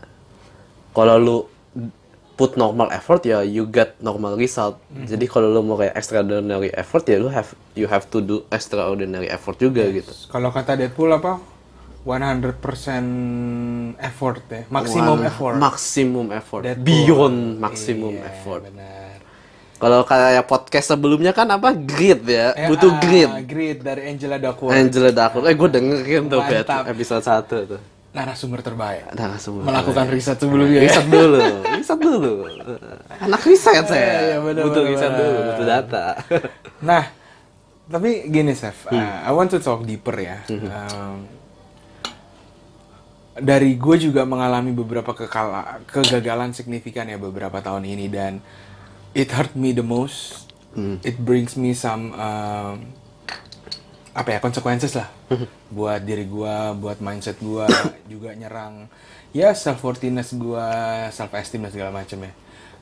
kalau 0.94 1.16
lu 1.18 1.36
put 2.38 2.56
normal 2.56 2.90
effort 2.90 3.22
ya 3.26 3.42
you 3.42 3.66
get 3.70 3.98
normal 4.02 4.34
result. 4.34 4.78
Jadi 4.90 5.26
kalau 5.30 5.50
lu 5.50 5.62
mau 5.62 5.78
kayak 5.78 5.94
extraordinary 5.94 6.70
effort 6.74 7.06
ya 7.06 7.16
lu 7.18 7.30
have 7.30 7.54
you 7.78 7.86
have 7.86 8.06
to 8.10 8.18
do 8.22 8.42
extraordinary 8.50 9.30
effort 9.30 9.58
juga 9.58 9.86
gitu. 9.90 10.10
Kalau 10.30 10.50
kata 10.50 10.78
Deadpool 10.78 11.10
apa 11.12 11.51
100% 12.02 13.98
effort 14.02 14.42
ya. 14.50 14.62
Maksimum 14.70 15.18
effort. 15.22 15.54
maximum 15.58 16.26
effort. 16.34 16.62
Deadpool. 16.66 16.86
beyond 16.86 17.38
maximum 17.62 18.14
Iya, 18.18 18.26
effort. 18.26 18.62
Benar 18.66 19.02
kalau 19.82 20.06
kayak 20.06 20.46
podcast 20.46 20.94
sebelumnya 20.94 21.34
kan 21.34 21.50
apa? 21.50 21.74
Grit 21.74 22.22
ya. 22.22 22.54
Eh, 22.54 22.70
butuh 22.70 22.86
ah, 22.86 23.02
grit 23.02 23.30
grit 23.50 23.78
dari 23.82 24.14
Angela 24.14 24.38
Duckworth. 24.38 24.78
Angela 24.78 25.10
Duckworth. 25.10 25.50
Eh 25.50 25.54
gue 25.58 25.68
dengerin 25.74 26.30
tuh 26.30 26.38
Mantap. 26.38 26.86
episode 26.86 27.24
1 27.26 27.50
tuh. 27.74 27.80
Narasumber 28.14 28.62
terbaik. 28.62 29.10
Semua 29.42 29.66
melakukan 29.66 30.06
riset 30.06 30.38
sebelumnya 30.38 30.78
ya. 30.78 30.82
riset 30.86 31.06
dulu. 31.10 31.42
Riset 31.66 31.98
dulu. 31.98 32.32
Anak 33.26 33.42
riset 33.42 33.82
saya 33.90 33.98
iya, 34.22 34.36
bener, 34.38 34.62
butuh 34.70 34.82
bener, 34.86 34.92
riset 34.94 35.10
bener. 35.10 35.18
dulu 35.18 35.38
butuh 35.50 35.66
data. 35.66 36.06
Nah, 36.82 37.04
tapi 37.90 38.10
gini, 38.30 38.54
Chef. 38.54 38.86
Hmm. 38.86 39.02
uh, 39.02 39.18
I 39.26 39.30
want 39.34 39.50
to 39.50 39.58
talk 39.58 39.82
deeper 39.82 40.14
ya. 40.14 40.46
Um, 40.46 41.41
dari 43.36 43.80
gue 43.80 43.96
juga 43.96 44.28
mengalami 44.28 44.76
beberapa 44.76 45.16
kekala, 45.16 45.80
kegagalan 45.88 46.52
signifikan 46.52 47.08
ya 47.08 47.16
beberapa 47.16 47.64
tahun 47.64 47.88
ini 47.88 48.06
dan 48.12 48.44
it 49.16 49.32
hurt 49.32 49.56
me 49.56 49.72
the 49.72 49.84
most. 49.84 50.48
Hmm. 50.72 51.00
It 51.04 51.20
brings 51.20 51.56
me 51.56 51.76
some 51.76 52.16
um, 52.16 52.88
apa 54.12 54.28
ya 54.36 54.38
consequences 54.40 54.92
lah 54.96 55.08
buat 55.76 56.04
diri 56.04 56.28
gue, 56.28 56.56
buat 56.76 57.00
mindset 57.00 57.40
gue 57.40 57.64
juga 58.12 58.36
nyerang 58.36 58.88
ya 59.32 59.56
self 59.56 59.80
worthiness 59.80 60.36
gue, 60.36 60.68
self 61.08 61.32
esteem 61.32 61.64
dan 61.64 61.72
segala 61.72 61.90
macam 61.92 62.20
ya. 62.20 62.32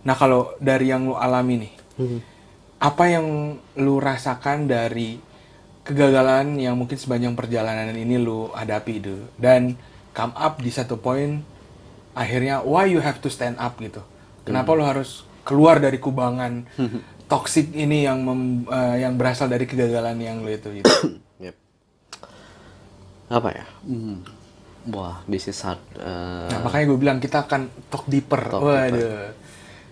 Nah 0.02 0.14
kalau 0.18 0.54
dari 0.58 0.90
yang 0.90 1.06
lu 1.06 1.14
alami 1.14 1.66
nih, 1.66 1.72
apa 2.82 3.04
yang 3.06 3.58
lu 3.78 3.94
rasakan 4.02 4.66
dari 4.66 5.20
kegagalan 5.86 6.58
yang 6.58 6.74
mungkin 6.74 6.98
sepanjang 6.98 7.34
perjalanan 7.38 7.94
ini 7.94 8.18
lu 8.18 8.50
hadapi 8.52 8.92
itu 9.00 9.16
dan 9.38 9.78
come 10.10 10.34
up 10.34 10.58
di 10.58 10.68
satu 10.68 10.96
poin 10.96 11.42
akhirnya 12.12 12.60
why 12.60 12.84
you 12.84 12.98
have 12.98 13.18
to 13.18 13.28
stand 13.28 13.54
up 13.56 13.78
gitu? 13.78 14.02
Kenapa 14.42 14.74
lu 14.74 14.82
harus 14.82 15.22
keluar 15.42 15.78
dari 15.78 15.96
kubangan 15.96 16.66
toxic 17.30 17.70
ini 17.70 18.02
yang 18.02 18.20
mem- 18.20 18.66
eh, 18.66 19.02
yang 19.02 19.14
berasal 19.14 19.46
dari 19.46 19.64
kegagalan 19.64 20.18
yang 20.18 20.42
lu 20.42 20.50
itu 20.50 20.68
gitu? 20.76 20.90
Yep. 21.40 21.56
apa 23.30 23.48
ya? 23.50 23.64
Hmm. 23.82 24.20
wah 24.90 25.20
this 25.24 25.46
is 25.46 25.60
hard 25.60 25.80
Eh, 25.92 26.48
nah 26.50 26.60
makanya 26.60 26.84
gue 26.88 26.98
bilang 26.98 27.18
kita 27.18 27.44
akan 27.44 27.68
talk 27.88 28.04
deeper. 28.04 28.40
Talk 28.44 28.64
waduh. 28.64 29.32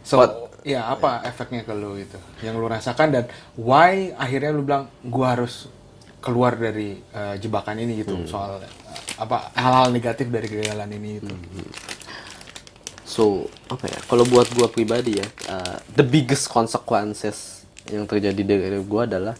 so 0.02 0.16
ya 0.60 0.90
apa 0.90 1.22
efeknya 1.22 1.62
ke 1.62 1.72
lu 1.72 1.94
itu 1.94 2.18
yang 2.42 2.56
lu 2.56 2.66
rasakan 2.66 3.08
dan 3.08 3.24
why 3.54 4.10
akhirnya 4.12 4.50
lu 4.50 4.66
bilang 4.66 4.90
gua 5.00 5.32
harus 5.32 5.70
keluar 6.18 6.58
dari 6.58 6.98
eh, 6.98 7.34
jebakan 7.38 7.78
ini 7.78 8.02
gitu 8.02 8.26
soal 8.26 8.58
eh, 8.62 8.72
apa 9.18 9.54
hal-hal 9.54 9.90
negatif 9.94 10.30
dari 10.30 10.46
kegagalan 10.50 10.90
ini 10.94 11.10
itu 11.22 11.34
So 13.08 13.50
apa 13.66 13.90
ya? 13.90 13.98
Kalau 14.06 14.22
buat 14.28 14.46
gua 14.54 14.70
pribadi 14.70 15.18
ya, 15.18 15.26
uh, 15.50 15.82
the 15.98 16.06
biggest 16.06 16.46
consequences 16.46 17.66
yang 17.90 18.06
terjadi 18.06 18.46
dari 18.46 18.78
gua 18.86 19.10
adalah 19.10 19.34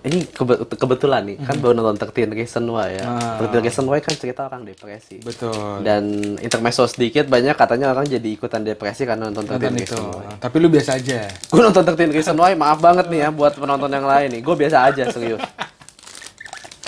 ini 0.00 0.24
kebe- 0.24 0.64
kebetulan 0.66 1.20
nih 1.22 1.36
kan 1.38 1.60
baru 1.60 1.76
nonton 1.76 1.92
13 2.00 2.32
Reason 2.32 2.64
Why 2.64 2.96
ya. 2.96 3.04
Ah. 3.04 3.36
13 3.36 3.60
Reason 3.60 3.84
Why 3.84 4.00
kan 4.00 4.14
cerita 4.14 4.48
orang 4.48 4.64
depresi. 4.64 5.20
betul 5.20 5.52
Dan 5.80 6.08
intermezzo 6.38 6.88
sedikit 6.88 7.26
banyak 7.26 7.52
katanya 7.52 7.92
orang 7.92 8.04
jadi 8.04 8.24
ikutan 8.26 8.64
depresi 8.64 9.04
karena 9.04 9.28
nonton 9.28 9.44
13 9.44 9.60
nonton 9.60 9.72
itu 9.74 9.92
Reason 9.92 10.00
Why. 10.00 10.40
tapi 10.40 10.56
lu 10.56 10.68
biasa 10.68 10.96
aja 10.96 11.28
Gue 11.52 11.60
nonton 11.60 11.84
13 11.84 12.10
Reason 12.10 12.32
Why, 12.34 12.52
maaf 12.54 12.78
banget 12.78 13.06
nih 13.06 13.20
ya 13.20 13.30
buat 13.30 13.52
penonton 13.52 13.88
yang 13.88 14.04
lain 14.04 14.28
nih. 14.30 14.40
Gue 14.40 14.56
biasa 14.56 14.88
aja 14.88 15.04
serius. 15.08 15.44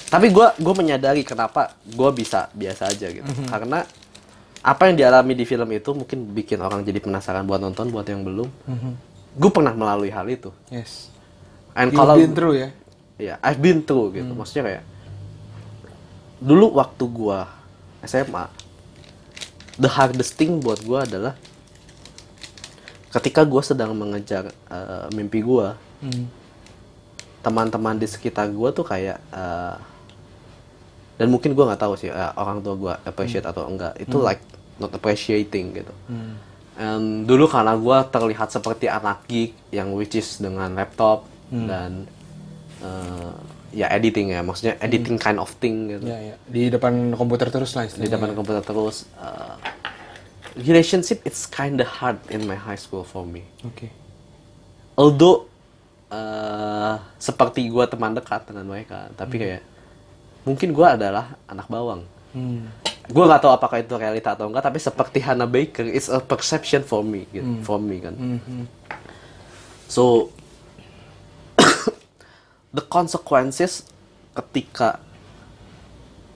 Tapi 0.09 0.29
gue 0.29 0.47
gue 0.55 0.75
menyadari 0.75 1.21
kenapa 1.23 1.73
gue 1.83 2.11
bisa 2.13 2.49
biasa 2.53 2.89
aja 2.89 3.09
gitu. 3.09 3.25
Karena 3.45 3.85
apa 4.63 4.83
yang 4.87 4.95
dialami 4.95 5.33
di 5.33 5.43
film 5.43 5.69
itu 5.69 5.91
mungkin 5.91 6.31
bikin 6.31 6.61
orang 6.61 6.81
jadi 6.81 6.97
penasaran 6.97 7.45
buat 7.45 7.59
nonton 7.59 7.89
buat 7.89 8.05
yang 8.05 8.21
belum. 8.21 8.49
Gue 9.33 9.51
pernah 9.51 9.73
melalui 9.73 10.09
hal 10.09 10.25
itu. 10.27 10.49
yes 10.69 11.09
And 11.73 11.89
kalau 11.91 12.21
through 12.21 12.57
ya 12.59 12.69
ya 13.23 13.35
I've 13.39 13.63
been 13.63 13.81
through 13.81 14.11
gitu. 14.13 14.33
Maksudnya 14.35 14.65
kayak 14.67 14.85
dulu 16.43 16.75
waktu 16.75 17.05
gua 17.07 17.47
SMA 18.03 18.51
the 19.79 19.87
hardest 19.87 20.35
thing 20.35 20.59
buat 20.59 20.83
gua 20.83 21.07
adalah 21.07 21.39
ketika 23.13 23.45
gua 23.45 23.63
sedang 23.63 23.95
mengejar 23.95 24.51
eh, 24.51 25.07
mimpi 25.13 25.39
gua 25.41 25.79
Hmm. 26.03 26.27
teman-teman 27.43 27.95
di 27.95 28.11
sekitar 28.11 28.51
gua 28.51 28.75
tuh 28.75 28.83
kayak 28.83 29.23
eh, 29.31 29.77
dan 31.15 31.31
mungkin 31.31 31.55
gua 31.55 31.71
nggak 31.71 31.79
tahu 31.79 31.95
sih 31.95 32.11
eh, 32.11 32.33
orang 32.35 32.59
tua 32.59 32.75
gua 32.75 32.95
appreciate 33.07 33.47
atau 33.47 33.71
enggak 33.71 33.95
itu 34.03 34.19
like 34.19 34.43
not 34.83 34.91
appreciating 34.91 35.79
gitu 35.79 35.95
Hmm. 36.11 36.35
And 36.73 37.07
dulu 37.23 37.47
karena 37.47 37.79
gua 37.79 38.03
terlihat 38.03 38.51
seperti 38.51 38.91
anak 38.91 39.29
geek 39.29 39.55
yang 39.71 39.95
which 39.95 40.19
is 40.19 40.43
dengan 40.43 40.75
laptop 40.75 41.29
dan 41.53 42.09
eh, 42.83 43.33
ya 43.73 43.87
editing 43.95 44.35
ya. 44.35 44.41
Maksudnya 44.45 44.75
editing 44.83 45.17
kind 45.17 45.39
of 45.41 45.51
thing 45.57 45.89
gitu. 45.89 46.05
Ya 46.05 46.19
ya. 46.19 46.37
Di 46.47 46.69
depan 46.69 47.15
komputer 47.17 47.49
terus 47.49 47.73
lah 47.73 47.87
di 47.87 47.97
istilahnya 47.97 48.13
depan 48.19 48.31
komputer 48.37 48.63
terus. 48.63 49.09
Eh, 49.17 49.55
relationship 50.61 51.25
it's 51.25 51.49
kinda 51.49 51.87
hard 51.87 52.21
in 52.29 52.45
my 52.45 52.59
high 52.59 52.79
school 52.79 53.07
for 53.07 53.25
me. 53.25 53.47
Oke. 53.65 53.89
Although 54.99 55.49
eh, 56.13 56.95
seperti 57.17 57.65
gua 57.73 57.89
teman 57.89 58.13
dekat 58.13 58.45
dengan 58.45 58.69
mereka 58.69 59.09
tapi 59.17 59.41
kayak 59.41 59.63
mungkin 60.45 60.77
gua 60.77 60.99
adalah 60.99 61.39
anak 61.49 61.67
bawang. 61.71 62.05
Hmm. 62.33 62.65
gue 63.13 63.25
nggak 63.29 63.45
tahu 63.45 63.53
apakah 63.53 63.83
itu 63.83 63.93
realita 63.99 64.33
atau 64.33 64.47
enggak 64.47 64.65
tapi 64.65 64.79
seperti 64.81 65.19
Hannah 65.21 65.51
Baker 65.51 65.85
it's 65.85 66.09
a 66.09 66.23
perception 66.23 66.81
for 66.87 67.03
me 67.03 67.27
gitu 67.35 67.61
for 67.67 67.77
me 67.77 67.99
kan. 67.99 68.15
Mhm. 68.15 68.65
so 69.91 70.31
the 72.73 72.83
consequences 72.83 73.85
ketika 74.33 74.99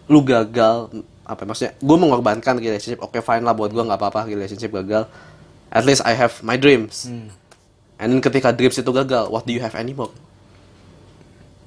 lu 0.07 0.23
gagal 0.23 0.93
apa 1.27 1.43
ya, 1.43 1.47
maksudnya 1.51 1.73
gue 1.75 1.97
mengorbankan 1.99 2.55
relationship 2.57 3.03
oke 3.03 3.19
fine 3.19 3.43
lah 3.43 3.51
buat 3.51 3.75
gue 3.75 3.83
nggak 3.83 3.99
apa-apa 3.99 4.31
relationship 4.31 4.71
gagal. 4.71 5.11
At 5.67 5.83
least 5.83 6.07
I 6.07 6.15
have 6.15 6.41
my 6.41 6.55
dreams. 6.55 7.11
Hmm. 7.11 7.29
and 7.97 8.13
then 8.13 8.21
ketika 8.21 8.53
dreams 8.53 8.77
itu 8.77 8.93
gagal 8.93 9.33
what 9.33 9.49
do 9.49 9.57
you 9.57 9.61
have 9.61 9.73
anymore? 9.75 10.13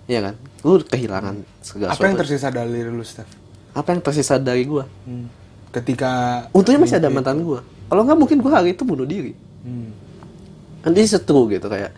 Iya 0.06 0.30
kan? 0.30 0.36
Lu 0.62 0.78
kehilangan 0.82 1.42
segala 1.62 1.94
apa 1.94 2.06
yang 2.06 2.18
tersisa 2.18 2.48
dari 2.50 2.86
lu 2.86 3.02
Steph? 3.02 3.30
Apa 3.74 3.94
yang 3.94 4.02
tersisa 4.02 4.38
dari 4.38 4.64
gue 4.64 4.86
Hmm. 5.06 5.26
ketika 5.70 6.46
untungnya 6.50 6.82
masih 6.82 6.98
ada 6.98 7.10
mantan 7.10 7.42
gue 7.42 7.60
kalau 7.90 8.02
nggak 8.06 8.18
mungkin 8.18 8.38
gue 8.40 8.52
hari 8.54 8.74
itu 8.74 8.86
bunuh 8.86 9.06
diri. 9.06 9.34
Hmm. 9.60 9.92
nanti 10.80 11.04
seteru 11.04 11.52
gitu 11.52 11.68
kayak 11.68 11.92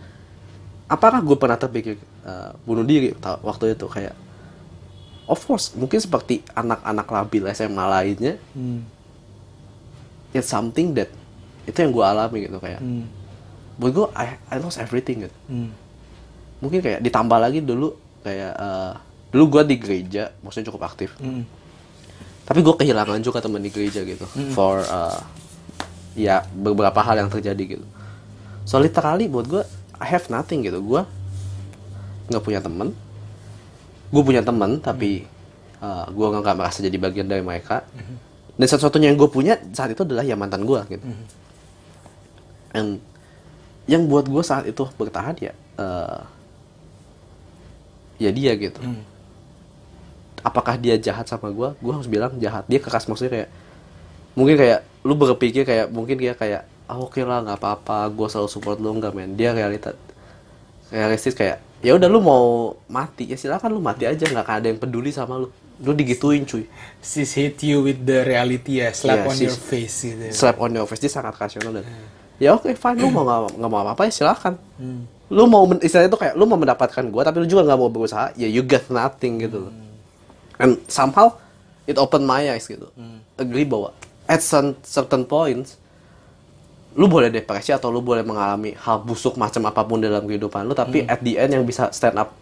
apakah 0.92 1.24
gue 1.24 1.38
pernah 1.40 1.56
terpikir 1.56 1.96
uh, 2.22 2.52
bunuh 2.62 2.84
diri 2.84 3.16
waktu 3.42 3.72
itu 3.72 3.88
kayak 3.88 4.12
of 5.24 5.40
course 5.40 5.72
mungkin 5.72 5.98
seperti 5.98 6.44
anak-anak 6.52 7.08
labil 7.08 7.48
SMA 7.52 7.86
lainnya 7.88 8.36
Hmm. 8.52 8.84
it's 10.32 10.52
something 10.52 10.92
that 10.92 11.08
itu 11.64 11.78
yang 11.78 11.92
gue 11.92 12.04
alami 12.04 12.38
gitu 12.44 12.60
kayak 12.60 12.84
Hmm. 12.84 13.08
buat 13.80 13.92
gue 13.92 14.08
I, 14.14 14.36
I 14.52 14.60
lost 14.60 14.78
everything 14.78 15.24
gitu 15.24 15.38
Hmm. 15.48 15.72
mungkin 16.60 16.84
kayak 16.84 17.00
ditambah 17.00 17.40
lagi 17.40 17.64
dulu 17.64 17.96
kayak 18.22 18.54
uh, 18.54 18.94
dulu 19.32 19.60
gue 19.60 19.64
di 19.72 19.76
gereja 19.80 20.36
maksudnya 20.44 20.68
cukup 20.68 20.92
aktif 20.92 21.16
Hmm. 21.18 21.48
tapi 22.44 22.60
gue 22.60 22.76
kehilangan 22.76 23.24
juga 23.24 23.40
teman 23.40 23.64
di 23.64 23.72
gereja 23.72 24.04
gitu 24.04 24.28
for 24.52 24.84
uh, 24.84 25.24
ya 26.12 26.44
beberapa 26.52 27.00
hal 27.00 27.16
yang 27.16 27.32
terjadi 27.32 27.80
gitu 27.80 27.86
so 28.68 28.76
literally 28.76 29.32
buat 29.32 29.48
gue 29.48 29.64
I 30.02 30.08
have 30.10 30.26
nothing 30.34 30.66
gitu. 30.66 30.82
Gue 30.82 31.06
nggak 32.32 32.44
punya 32.44 32.64
teman 32.64 32.96
gue 34.12 34.24
punya 34.28 34.44
teman 34.44 34.78
tapi 34.84 35.24
uh, 35.80 36.06
gue 36.12 36.28
nggak 36.28 36.56
merasa 36.60 36.84
jadi 36.84 36.98
bagian 37.00 37.32
dari 37.32 37.40
mereka. 37.40 37.88
Dan 38.60 38.68
satu-satunya 38.68 39.10
yang 39.10 39.18
gue 39.18 39.32
punya 39.32 39.56
saat 39.72 39.96
itu 39.96 40.04
adalah 40.04 40.22
ya 40.28 40.36
mantan 40.36 40.68
gue 40.68 40.80
gitu. 40.92 41.06
And 42.76 43.00
yang 43.88 44.06
buat 44.12 44.28
gue 44.28 44.44
saat 44.44 44.68
itu 44.68 44.84
bertahan 45.00 45.36
ya 45.40 45.54
uh, 45.80 46.22
ya 48.22 48.30
dia 48.30 48.54
gitu. 48.60 48.84
Hmm. 48.84 49.04
apakah 50.42 50.74
dia 50.74 50.98
jahat 50.98 51.30
sama 51.30 51.54
gue 51.54 51.70
gue 51.80 51.94
harus 51.94 52.10
bilang 52.12 52.36
jahat. 52.38 52.68
Dia 52.68 52.84
keras 52.84 53.08
maksudnya 53.08 53.32
kayak 53.32 53.50
mungkin 54.36 54.56
kayak 54.60 54.80
lu 55.08 55.14
berpikir 55.18 55.64
kayak 55.64 55.88
mungkin 55.90 56.20
dia 56.20 56.34
kayak 56.36 56.68
ah 56.92 57.00
oke 57.00 57.24
lah 57.24 57.40
nggak 57.48 57.56
apa-apa. 57.56 58.12
Gue 58.12 58.28
selalu 58.28 58.50
support 58.52 58.76
lu 58.84 58.92
nggak 58.92 59.16
men. 59.16 59.40
Dia 59.40 59.56
realita 59.56 59.96
realistis 60.92 61.32
kayak 61.32 61.64
ya 61.80 61.96
udah 61.96 62.12
lu 62.12 62.20
mau 62.20 62.76
mati. 62.92 63.32
Ya 63.32 63.40
silakan 63.40 63.72
lu 63.72 63.80
mati 63.80 64.04
aja. 64.04 64.28
Nggak 64.28 64.48
ada 64.52 64.68
yang 64.68 64.76
peduli 64.76 65.16
sama 65.16 65.40
lu. 65.40 65.48
Lu 65.82 65.96
digituin 65.96 66.44
cuy. 66.44 66.68
Sis 67.00 67.32
hit 67.34 67.64
you 67.64 67.82
with 67.82 68.04
the 68.04 68.22
reality 68.22 68.84
ya, 68.84 68.92
slap 68.94 69.26
Iya, 69.26 69.32
on 69.32 69.38
your 69.40 69.56
face 69.58 69.98
gitu. 70.06 70.30
slap 70.30 70.60
on 70.60 70.76
your 70.76 70.86
face. 70.86 71.02
Dia 71.02 71.10
sangat 71.10 71.34
rasional 71.40 71.80
dan 71.80 71.88
ya 72.38 72.54
oke 72.54 72.70
fine. 72.76 73.00
Lu 73.00 73.10
mau 73.10 73.24
nggak 73.26 73.70
mau 73.72 73.80
apa-apa 73.82 74.06
ya 74.06 74.14
silakan. 74.14 74.60
Hmm. 74.76 75.08
lu 75.32 75.48
mau 75.48 75.64
istilahnya 75.64 76.12
itu 76.12 76.20
kayak 76.20 76.36
lu 76.36 76.44
mau 76.44 76.60
mendapatkan 76.60 77.08
gue 77.08 77.22
tapi 77.24 77.40
lu 77.40 77.48
juga 77.48 77.64
nggak 77.64 77.80
mau 77.80 77.88
berusaha 77.88 78.36
ya 78.36 78.52
you 78.52 78.68
get 78.68 78.84
nothing 78.92 79.40
gitu 79.40 79.64
loh. 79.64 79.74
And 80.60 80.76
somehow 80.92 81.40
it 81.88 81.96
opened 81.96 82.28
my 82.28 82.52
eyes 82.52 82.68
gitu. 82.68 82.92
Agree 83.40 83.64
bahwa 83.64 83.96
at 84.28 84.44
some 84.44 84.76
certain 84.84 85.24
points 85.26 85.80
lu 86.92 87.08
boleh 87.08 87.32
depresi 87.32 87.72
atau 87.72 87.88
lu 87.88 88.04
boleh 88.04 88.20
mengalami 88.24 88.76
hal 88.76 89.00
busuk 89.00 89.40
macam 89.40 89.64
apa 89.72 89.82
pun 89.88 90.04
dalam 90.04 90.28
kehidupan 90.28 90.68
lu 90.68 90.76
tapi 90.76 91.08
at 91.08 91.24
the 91.24 91.40
end 91.40 91.56
yang 91.56 91.64
bisa 91.64 91.88
stand 91.96 92.20
up 92.20 92.36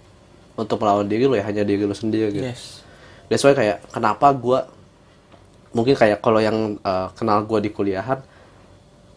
untuk 0.58 0.82
melawan 0.82 1.06
diri 1.06 1.30
lu 1.30 1.38
ya 1.38 1.46
hanya 1.46 1.62
diri 1.62 1.86
lu 1.86 1.94
sendiri 1.94 2.34
gitu. 2.34 2.50
Yes. 2.50 2.82
That's 3.30 3.46
why 3.46 3.54
kayak 3.54 3.86
kenapa 3.94 4.34
gua 4.34 4.66
mungkin 5.70 5.94
kayak 5.94 6.18
kalau 6.26 6.42
yang 6.42 6.82
uh, 6.82 7.14
kenal 7.14 7.46
gua 7.46 7.62
di 7.62 7.70
kuliahan 7.70 8.20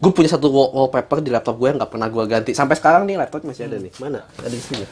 gue 0.03 0.11
punya 0.11 0.27
satu 0.27 0.51
wall- 0.51 0.75
wallpaper 0.75 1.23
di 1.23 1.31
laptop 1.31 1.55
gue 1.55 1.71
yang 1.71 1.79
nggak 1.79 1.91
pernah 1.95 2.11
gua 2.11 2.27
ganti. 2.27 2.51
Sampai 2.51 2.75
sekarang 2.75 3.07
nih 3.07 3.15
laptop 3.15 3.47
masih 3.47 3.71
ada 3.71 3.79
nih. 3.79 3.91
Mana? 4.03 4.27
Ada 4.35 4.51
di 4.51 4.59
sini. 4.59 4.83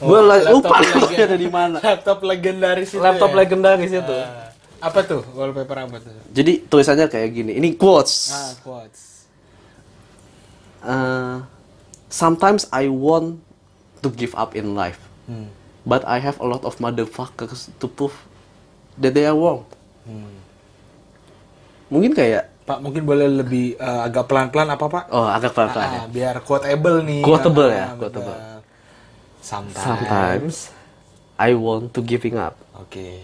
Oh, 0.00 0.08
gue 0.08 0.18
lupa 0.48 0.80
laptopnya 0.80 1.24
ada 1.28 1.36
di 1.36 1.48
mana. 1.52 1.76
Laptop 1.80 2.24
legendaris 2.24 2.88
itu 2.88 3.00
laptop 3.00 3.32
ya? 3.32 3.36
legendaris 3.44 3.92
itu. 3.92 4.16
Ah, 4.16 4.48
apa 4.80 5.04
tuh? 5.04 5.20
Wallpaper 5.36 5.76
apa 5.84 5.96
tuh? 6.00 6.12
jadi 6.32 6.64
tulisannya 6.68 7.06
kayak 7.12 7.28
gini. 7.36 7.52
Ini 7.60 7.76
quotes. 7.76 8.32
Ah, 8.32 8.52
quotes. 8.64 9.15
Uh, 10.86 11.42
sometimes 12.06 12.70
I 12.70 12.86
want 12.86 13.42
to 13.98 14.08
give 14.08 14.30
up 14.34 14.54
in 14.54 14.72
life 14.72 15.02
Hmm. 15.26 15.50
but 15.82 16.06
I 16.06 16.22
have 16.22 16.38
a 16.38 16.46
lot 16.46 16.62
of 16.62 16.78
motherfuckers 16.78 17.66
to 17.74 17.86
prove 17.86 18.14
that 18.94 19.10
they 19.10 19.26
are 19.26 19.34
wrong 19.34 19.66
Hmm. 20.02 20.38
mungkin 21.88 22.14
kayak 22.14 22.54
Pak 22.62 22.78
mungkin 22.78 23.02
boleh 23.02 23.26
lebih 23.26 23.74
eh, 23.74 24.00
agak 24.02 24.26
pelan-pelan 24.26 24.66
apa 24.68 24.86
Pak? 24.86 25.04
oh 25.10 25.26
agak 25.26 25.50
pelan-pelan 25.50 25.86
ya 25.88 26.00
Ah, 26.00 26.06
biar 26.06 26.34
quotable 26.40 26.98
nih. 27.02 27.22
Quotable 27.22 27.66
Ah, 27.66 27.74
ya, 27.74 27.86
benar. 27.86 27.98
quotable. 27.98 28.36
Sometimes. 29.38 29.78
Sometimes 29.78 30.54
I 31.36 31.54
want 31.54 31.94
to 31.94 32.02
giving 32.02 32.34
up, 32.34 32.54
Oke. 32.74 33.22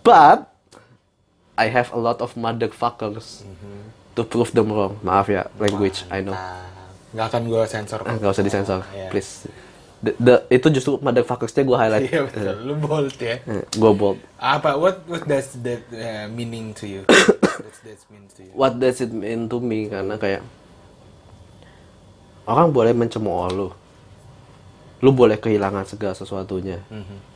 but 0.00 0.48
I 1.56 1.68
have 1.68 1.92
a 1.92 2.00
lot 2.00 2.20
of 2.20 2.32
motherfuckers 2.34 3.44
to 4.12 4.22
prove 4.22 4.52
them 4.52 4.68
wrong. 4.68 4.96
Maaf 5.00 5.28
ya, 5.28 5.48
language, 5.56 6.04
I 6.08 6.20
know. 6.20 6.32
Nggak 7.14 7.26
akan 7.30 7.42
gue 7.46 7.62
sensor. 7.64 8.00
Nggak 8.02 8.30
usah 8.30 8.42
disensor, 8.42 8.80
Iya. 8.90 9.08
please. 9.08 9.46
The, 10.04 10.12
the- 10.18 10.44
itu 10.50 10.66
justru 10.68 10.98
motherfuckersnya 10.98 11.62
gue 11.62 11.78
highlight. 11.78 12.04
Iya 12.04 12.20
betul. 12.26 12.54
Lu 12.60 12.74
bold 12.76 13.14
ya. 13.16 13.40
gue 13.70 13.92
bold. 13.94 14.18
Apa? 14.36 14.74
What 14.74 15.06
what 15.06 15.24
does 15.24 15.54
that 15.62 15.86
uh, 15.88 16.26
meaning 16.28 16.74
to 16.74 16.84
you? 16.84 17.02
What 17.54 17.78
that 17.86 18.00
means 18.10 18.30
to 18.34 18.40
you? 18.42 18.52
What 18.52 18.72
does 18.76 18.98
it 18.98 19.08
mean 19.08 19.46
to 19.46 19.62
me? 19.62 19.86
Karena 19.86 20.18
kayak 20.18 20.42
orang 22.44 22.68
boleh 22.68 22.92
mencemooh 22.92 23.48
lu, 23.48 23.68
lu 25.00 25.10
boleh 25.10 25.38
kehilangan 25.38 25.86
segala 25.86 26.12
sesuatunya. 26.12 26.82
Mhm. 26.90 27.32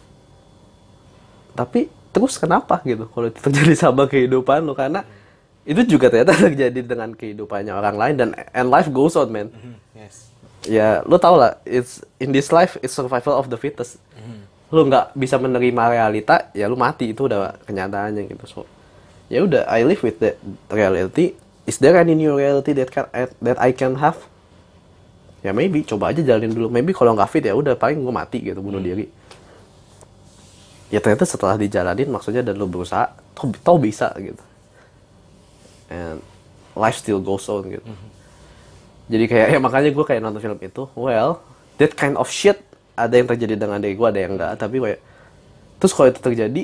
tapi 1.54 1.90
terus 2.14 2.38
kenapa 2.38 2.78
gitu 2.86 3.10
kalau 3.10 3.26
itu 3.26 3.42
terjadi 3.42 3.74
sama 3.74 4.06
kehidupan 4.06 4.62
lo 4.62 4.78
karena 4.78 5.02
itu 5.68 5.84
juga 5.84 6.08
ternyata 6.08 6.32
terjadi 6.48 6.80
dengan 6.80 7.12
kehidupannya 7.12 7.76
orang 7.76 7.96
lain 8.00 8.14
dan 8.16 8.28
and 8.56 8.72
life 8.72 8.88
goes 8.88 9.12
on 9.14 9.28
man. 9.28 9.52
Mhm, 9.52 9.76
Yes. 9.92 10.32
ya 10.64 11.04
lo 11.04 11.20
tau 11.20 11.36
lah 11.36 11.60
it's 11.68 12.00
in 12.16 12.32
this 12.32 12.48
life 12.48 12.80
it's 12.80 12.96
survival 12.96 13.36
of 13.36 13.52
the 13.52 13.60
fittest. 13.60 14.00
Lo 14.72 14.84
nggak 14.84 15.12
bisa 15.12 15.36
menerima 15.36 15.92
realita 15.92 16.48
ya 16.56 16.68
lo 16.68 16.76
mati. 16.76 17.12
Itu 17.12 17.28
udah 17.28 17.60
kenyataannya 17.68 18.24
gitu. 18.26 18.44
So 18.48 18.60
ya 19.28 19.44
udah 19.44 19.68
I 19.68 19.84
live 19.84 20.00
with 20.00 20.24
that 20.24 20.40
reality. 20.72 21.36
Is 21.68 21.76
there 21.76 22.00
any 22.00 22.16
new 22.16 22.32
reality 22.32 22.72
that 22.72 22.88
can 22.88 23.04
that 23.44 23.60
I 23.60 23.76
can 23.76 24.00
have? 24.00 24.16
Ya 25.44 25.52
maybe. 25.52 25.84
Coba 25.84 26.16
aja 26.16 26.24
jalanin 26.24 26.52
dulu. 26.56 26.72
Maybe 26.72 26.96
kalau 26.96 27.12
nggak 27.12 27.28
fit 27.28 27.44
ya 27.44 27.52
udah 27.52 27.76
paling 27.76 28.00
gue 28.00 28.14
mati 28.14 28.40
gitu 28.40 28.64
bunuh 28.64 28.80
diri. 28.80 29.04
Ya 30.88 31.04
ternyata 31.04 31.28
setelah 31.28 31.60
dijalanin 31.60 32.08
maksudnya 32.08 32.40
dan 32.40 32.56
lo 32.56 32.64
berusaha 32.64 33.12
tau, 33.36 33.52
tau 33.60 33.76
bisa 33.76 34.08
gitu 34.16 34.40
and 35.88 36.22
life 36.76 36.96
still 37.00 37.18
goes 37.18 37.48
on 37.50 37.66
gitu. 37.68 37.84
Jadi 39.08 39.24
kayak 39.24 39.56
ya 39.56 39.58
makanya 39.58 39.88
gue 39.88 40.04
kayak 40.04 40.20
nonton 40.20 40.40
film 40.44 40.58
itu 40.60 40.84
well 40.92 41.40
that 41.80 41.96
kind 41.96 42.14
of 42.20 42.28
shit 42.28 42.60
ada 42.92 43.16
yang 43.16 43.24
terjadi 43.24 43.56
dengan 43.56 43.80
diri 43.80 43.96
gue 43.96 44.08
ada 44.08 44.20
yang 44.20 44.36
enggak. 44.36 44.52
Tapi 44.60 44.76
kayak 44.78 45.00
terus 45.80 45.92
kalau 45.96 46.12
itu 46.12 46.20
terjadi 46.20 46.62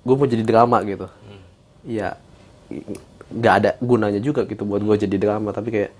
gue 0.00 0.14
mau 0.14 0.28
jadi 0.30 0.44
drama 0.46 0.78
gitu. 0.86 1.10
Ya 1.82 2.14
nggak 3.30 3.54
ada 3.62 3.70
gunanya 3.82 4.22
juga 4.22 4.46
gitu 4.46 4.62
buat 4.62 4.80
gue 4.80 4.96
jadi 5.02 5.16
drama. 5.18 5.50
Tapi 5.50 5.68
kayak 5.74 5.90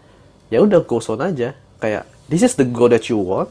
ya 0.49 0.63
udah 0.63 0.81
goes 0.87 1.11
on 1.11 1.21
aja. 1.21 1.59
Kayak 1.83 2.07
this 2.31 2.47
is 2.47 2.55
the 2.55 2.65
goal 2.65 2.87
that 2.87 3.03
you 3.11 3.19
want. 3.19 3.51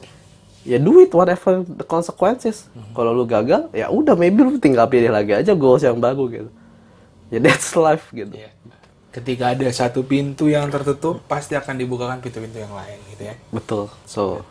Ya 0.63 0.79
do 0.79 0.99
it 1.03 1.11
whatever 1.11 1.63
the 1.63 1.83
consequences. 1.83 2.71
Kalau 2.95 3.11
lu 3.11 3.27
gagal 3.27 3.67
ya 3.75 3.91
udah 3.91 4.15
maybe 4.15 4.47
lu 4.47 4.55
tinggal 4.63 4.87
pilih 4.87 5.11
lagi 5.11 5.35
aja 5.35 5.51
goals 5.55 5.83
yang 5.83 5.99
baru 5.99 6.23
gitu. 6.31 6.49
Ya 7.27 7.43
that's 7.43 7.75
life 7.75 8.07
gitu. 8.15 8.31
Iya. 8.31 8.55
Ketika 9.09 9.51
ada 9.51 9.65
satu 9.69 10.05
pintu 10.05 10.45
yang 10.45 10.69
tertutup, 10.69 11.25
pasti 11.25 11.53
akan 11.53 11.75
dibukakan 11.75 12.21
pintu-pintu 12.21 12.57
yang 12.57 12.69
lain 12.71 12.97
gitu 13.09 13.23
ya. 13.25 13.35
betul. 13.49 13.89
So 14.05 14.45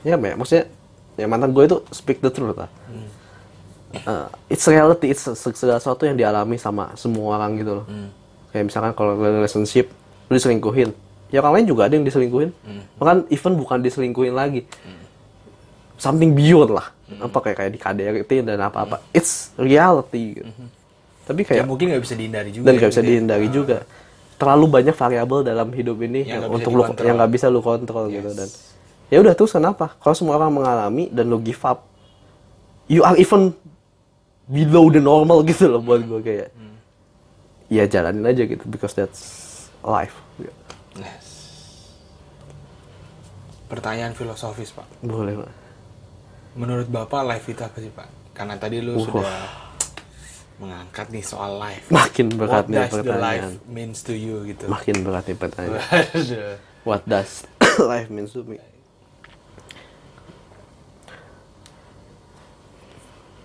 ya 0.00 0.14
Mek, 0.14 0.38
maksudnya 0.38 0.70
ya 1.14 1.26
mantan 1.26 1.50
gue 1.50 1.66
itu 1.66 1.82
speak 1.90 2.18
the 2.18 2.30
truth 2.30 2.54
lah. 2.54 2.70
Uh, 4.04 4.28
it's 4.46 4.62
reality 4.64 5.08
it's 5.08 5.24
se- 5.24 5.56
segala 5.56 5.80
sesuatu 5.80 6.04
yang 6.04 6.14
dialami 6.14 6.54
sama 6.54 6.92
semua 6.94 7.34
orang 7.34 7.56
gitu 7.56 7.82
loh. 7.82 7.86
Kayak 8.48 8.64
misalkan 8.68 8.92
kalau 8.92 9.16
relationship 9.16 9.90
lu 10.28 10.36
diselingkuhin. 10.36 10.92
Ya 11.28 11.40
orang 11.40 11.60
lain 11.60 11.66
juga 11.66 11.88
ada 11.88 11.92
yang 11.92 12.04
diselingkuhin. 12.04 12.52
Bahkan 12.96 13.26
even 13.28 13.56
bukan 13.56 13.80
diselingkuhin 13.80 14.32
lagi. 14.32 14.62
Something 15.98 16.32
beyond 16.32 16.70
lah. 16.70 16.94
Apa 17.18 17.40
kayak 17.42 17.56
kayak 17.58 17.72
di 17.72 17.80
KDRT 17.80 18.30
dan 18.46 18.62
apa 18.62 18.78
apa 18.84 18.96
it's 19.10 19.50
reality 19.58 20.38
gitu. 20.38 20.52
Tapi 21.28 21.44
Ya 21.44 21.48
kayak 21.54 21.68
mungkin 21.68 21.92
nggak 21.92 22.02
bisa 22.02 22.14
dihindari 22.16 22.50
juga. 22.50 22.64
dan 22.64 22.72
ya, 22.72 22.78
nggak 22.78 22.90
bisa 22.90 22.96
gitu 22.96 23.04
ya. 23.04 23.10
dihindari 23.12 23.48
juga 23.48 23.78
terlalu 24.34 24.66
banyak 24.70 24.94
variabel 24.94 25.40
dalam 25.42 25.68
hidup 25.70 25.98
ini 26.00 26.20
Yang 26.22 26.48
untuk 26.48 26.70
lu 26.72 26.82
yang 26.98 27.16
nggak 27.16 27.32
bisa 27.34 27.46
lu 27.46 27.60
kontrol 27.60 28.08
gitu 28.08 28.30
dan 28.32 28.48
ya 29.08 29.18
udah 29.18 29.34
terus 29.34 29.50
kenapa 29.50 29.92
kalau 29.96 30.14
semua 30.14 30.34
orang 30.34 30.48
mengalami 30.48 31.06
dan 31.08 31.26
lu 31.26 31.36
give 31.38 31.60
up 31.60 31.84
you 32.86 33.02
are 33.02 33.14
even 33.14 33.52
below 34.44 34.88
the 34.88 34.98
normal 34.98 35.44
gitu 35.46 35.68
loh 35.68 35.78
buat 35.78 36.00
gue 36.00 36.20
kayak 36.22 36.48
ya 37.68 37.84
jalanin 37.84 38.24
aja 38.24 38.42
gitu 38.42 38.64
because 38.64 38.92
that's 38.92 39.20
life 39.80 40.16
gitu. 40.34 40.54
Yes. 40.96 41.26
Pertanyaan 43.66 44.16
filosofis 44.16 44.72
Pak. 44.72 44.88
boleh 45.02 45.36
Pak. 45.36 45.50
Menurut 46.56 46.88
Bapak 46.88 47.22
life 47.22 47.44
itu 47.44 47.60
apa 47.60 47.76
sih 47.76 47.92
Pak? 47.92 48.08
Karena 48.32 48.56
tadi 48.56 48.80
lu 48.80 48.96
Uh. 48.96 49.04
sudah 49.04 49.28
mengangkat 50.58 51.06
nih 51.08 51.22
soal 51.22 51.56
life. 51.56 51.86
Makin 51.88 52.28
berat 52.30 52.64
What 52.64 52.66
nih 52.66 52.76
does 52.76 52.90
the 52.90 52.96
pertanyaan. 53.00 53.22
life 53.22 53.48
means 53.66 53.98
to 54.02 54.12
you 54.12 54.42
gitu. 54.44 54.66
Makin 54.66 54.96
berat 55.00 55.24
nih 55.24 55.38
pertanyaan. 55.38 55.82
What 56.82 57.02
does 57.04 57.46
life 57.90 58.08
mean 58.08 58.26
to 58.26 58.42
me? 58.42 58.58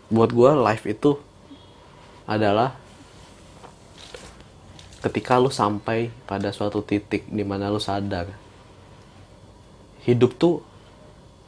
Buat 0.07 0.29
gue 0.29 0.51
life 0.55 0.85
itu 0.85 1.17
adalah 2.23 2.77
ketika 5.01 5.35
lu 5.35 5.49
sampai 5.49 6.07
pada 6.23 6.47
suatu 6.49 6.79
titik 6.79 7.27
di 7.27 7.43
mana 7.43 7.67
lu 7.67 7.75
sadar 7.75 8.31
hidup 10.03 10.37
tuh 10.37 10.63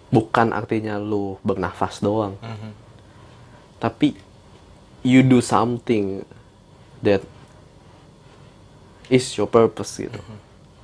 bukan 0.07 0.51
artinya 0.51 0.95
lu 0.95 1.39
bernafas 1.39 1.99
doang, 1.99 2.35
Mhm. 2.39 2.71
tapi 3.77 4.15
you 5.05 5.21
do 5.21 5.37
something 5.39 6.25
that 7.05 7.21
is 9.13 9.29
your 9.37 9.45
purpose 9.45 10.01
gitu. 10.01 10.17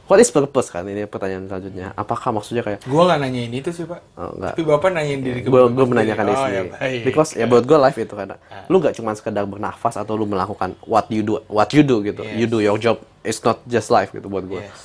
What 0.05 0.19
is 0.19 0.28
purpose 0.28 0.67
kan 0.67 0.84
ini 0.91 1.07
pertanyaan 1.07 1.47
selanjutnya. 1.47 1.95
Apakah 1.95 2.36
maksudnya 2.36 2.67
kayak 2.67 2.84
Gua 2.84 3.07
nggak 3.07 3.19
nanyain 3.24 3.47
itu 3.47 3.72
sih, 3.72 3.88
Pak. 3.88 4.03
Oh, 4.19 4.36
enggak. 4.36 4.59
Tapi 4.59 4.63
Bapak 4.67 4.89
nanyain 4.91 5.24
diri 5.24 5.39
gue 5.39 5.61
gue 5.72 5.86
menanyakan 5.88 6.24
diri 6.28 6.36
oh, 6.36 6.43
sendiri. 6.43 6.67
Ya, 6.67 6.74
baik. 6.76 7.01
Because 7.07 7.30
ya 7.32 7.45
buat 7.47 7.63
gue 7.63 7.78
life 7.80 7.95
itu 7.95 8.11
karena 8.11 8.36
lu 8.67 8.84
nggak 8.84 8.99
cuma 8.99 9.15
sekedar 9.15 9.47
bernafas 9.47 9.95
atau 9.95 10.19
lu 10.19 10.28
melakukan 10.28 10.76
what 10.84 11.07
you 11.07 11.24
do 11.24 11.39
what 11.47 11.72
you 11.72 11.80
do 11.80 12.03
gitu. 12.03 12.28
Yes. 12.28 12.36
You 12.36 12.45
do 12.51 12.59
your 12.59 12.76
job. 12.76 12.99
It's 13.24 13.39
not 13.39 13.63
just 13.63 13.88
life 13.88 14.11
gitu 14.11 14.28
buat 14.28 14.43
gue. 14.51 14.59
Yes. 14.59 14.84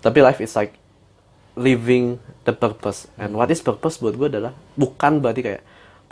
Tapi 0.00 0.24
life 0.24 0.40
is 0.40 0.56
like 0.56 0.72
living 1.60 2.16
the 2.48 2.56
purpose. 2.56 3.04
And 3.20 3.36
what 3.36 3.52
is 3.52 3.60
purpose 3.60 4.00
buat 4.00 4.16
gue 4.16 4.32
adalah 4.32 4.56
bukan 4.80 5.20
berarti 5.20 5.44
kayak 5.44 5.62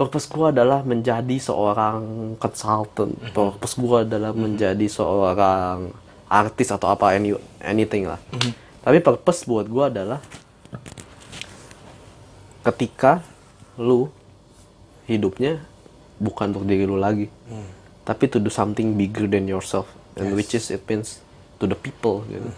purpose 0.03 0.27
gue 0.27 0.47
adalah 0.51 0.83
menjadi 0.83 1.37
seorang 1.39 2.35
consultant. 2.35 3.15
Mhm. 3.15 3.31
Purpose 3.31 3.79
gue 3.79 3.99
adalah 4.03 4.35
menjadi 4.35 4.87
seorang 4.91 5.95
artis 6.27 6.75
atau 6.75 6.91
apa 6.91 7.15
any, 7.15 7.31
anything 7.63 8.11
lah. 8.11 8.19
Mhm. 8.35 8.51
Tapi 8.83 8.99
purpose 8.99 9.47
buat 9.47 9.71
gue 9.71 9.85
adalah 9.87 10.19
ketika 12.67 13.23
lu 13.79 14.11
hidupnya 15.07 15.63
bukan 16.19 16.51
untuk 16.51 16.67
diri 16.67 16.83
lu 16.83 16.99
lagi, 16.99 17.31
tapi 18.03 18.27
to 18.27 18.39
do 18.39 18.51
something 18.51 18.95
bigger 18.95 19.27
than 19.27 19.47
yourself, 19.47 19.87
and 20.15 20.31
Yes. 20.31 20.35
which 20.35 20.53
is 20.55 20.65
it 20.71 20.83
means 20.87 21.23
to 21.59 21.67
the 21.67 21.75
people 21.75 22.23
gitu 22.27 22.51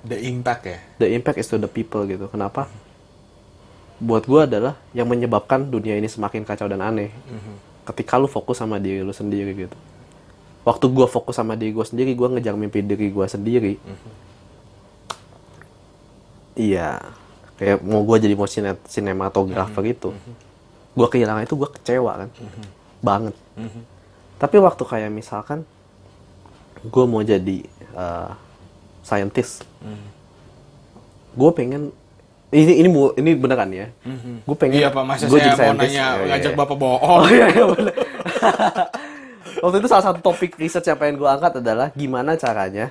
The 0.00 0.16
impact 0.16 0.62
ya. 0.64 0.80
the 0.96 1.08
impact 1.12 1.36
is 1.36 1.48
to 1.48 1.60
the 1.60 1.68
people 1.68 2.04
gitu. 2.04 2.28
Kenapa? 2.28 2.68
Buat 4.00 4.24
gua 4.24 4.48
adalah 4.48 4.74
yang 4.96 5.04
menyebabkan 5.06 5.68
dunia 5.68 5.94
ini 5.94 6.08
semakin 6.08 6.42
kacau 6.42 6.66
dan 6.66 6.80
aneh. 6.80 7.12
Ketika 7.84 8.16
lu 8.16 8.26
fokus 8.26 8.56
sama 8.56 8.80
diri 8.80 9.04
lu 9.04 9.12
sendiri 9.12 9.52
gitu. 9.54 9.76
Waktu 10.64 10.84
gua 10.88 11.04
fokus 11.04 11.36
sama 11.36 11.52
diri 11.54 11.76
gua 11.76 11.84
sendiri, 11.84 12.16
gua 12.16 12.32
ngejar 12.32 12.56
mimpi 12.56 12.80
diri 12.80 13.12
gua 13.12 13.28
sendiri. 13.28 13.76
Iya. 16.56 17.00
Kayak 17.60 17.84
mau 17.84 18.00
gua 18.02 18.16
jadi 18.16 18.32
mau 18.32 18.48
sine- 18.48 18.80
sinematografer 18.88 19.82
gitu. 19.92 20.16
Gua 20.96 21.06
kehilangan 21.12 21.44
itu 21.44 21.54
gua 21.54 21.68
kecewa 21.68 22.12
kan. 22.24 22.28
Banget. 23.04 23.36
Tapi 24.40 24.56
waktu 24.56 24.82
kayak 24.88 25.12
misalkan 25.12 25.68
gue 26.80 27.04
mau 27.04 27.20
jadi 27.20 27.60
uh, 27.92 28.32
scientist, 29.04 29.68
gue 31.36 31.50
pengen 31.52 31.92
ini 32.50 32.82
ini 32.82 32.88
ini 32.90 33.30
beneran 33.38 33.70
ya, 33.70 33.86
gue 34.42 34.56
pengen 34.58 34.82
Iya, 34.82 34.88
Pak. 34.90 35.02
Masa 35.06 35.30
gua 35.30 35.38
saya 35.38 35.50
mau 35.50 35.58
scientist. 35.58 35.94
nanya 35.94 36.06
iya, 36.18 36.26
ngajak 36.34 36.52
iya. 36.52 36.58
Bapak 36.58 36.76
bohong. 36.76 37.00
Oh 37.10 37.22
iya, 37.26 37.46
iya 37.46 37.64
bener. 37.64 37.94
Waktu 39.62 39.76
itu 39.78 39.88
salah 39.90 40.04
satu 40.10 40.18
topik 40.18 40.56
riset 40.56 40.82
yang 40.82 40.98
pengen 40.98 41.20
gue 41.20 41.28
angkat 41.28 41.60
adalah 41.60 41.92
gimana 41.92 42.34
caranya 42.34 42.90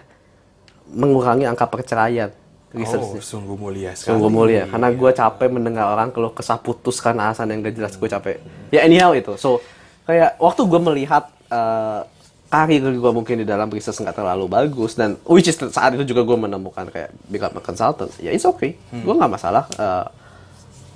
mengurangi 0.88 1.46
angka 1.46 1.66
perceraian. 1.66 2.30
Oh, 2.70 2.78
Researchnya. 2.78 3.22
sungguh 3.26 3.58
mulia 3.58 3.92
sekali. 3.98 4.14
Sungguh 4.14 4.30
mulia, 4.30 4.64
karena 4.70 4.94
gue 4.94 5.12
capek 5.12 5.50
mendengar 5.50 5.90
orang 5.90 6.14
keluh 6.14 6.30
kesah 6.30 6.62
putus 6.62 7.02
karena 7.02 7.34
alasan 7.34 7.50
yang 7.50 7.66
gak 7.66 7.74
jelas 7.74 7.94
gue 7.98 8.06
capek. 8.06 8.38
Ya 8.70 8.86
anyhow 8.86 9.10
itu, 9.18 9.34
so 9.42 9.58
kayak 10.06 10.38
waktu 10.38 10.62
gue 10.70 10.78
melihat 10.78 11.34
eh, 11.50 12.02
karir 12.50 12.82
gue 12.82 13.12
mungkin 13.14 13.42
di 13.42 13.46
dalam 13.46 13.70
riset 13.70 13.94
nggak 13.94 14.18
terlalu 14.18 14.50
bagus 14.50 14.98
dan 14.98 15.22
which 15.30 15.46
is 15.46 15.54
saat 15.70 15.94
itu 15.94 16.02
juga 16.02 16.26
gue 16.26 16.38
menemukan 16.50 16.90
kayak 16.90 17.14
become 17.30 17.54
a 17.54 17.62
consultant, 17.62 18.10
ya 18.18 18.34
it's 18.34 18.46
okay, 18.46 18.74
gue 18.90 19.14
nggak 19.14 19.30
masalah 19.30 19.70
eh, 19.78 20.06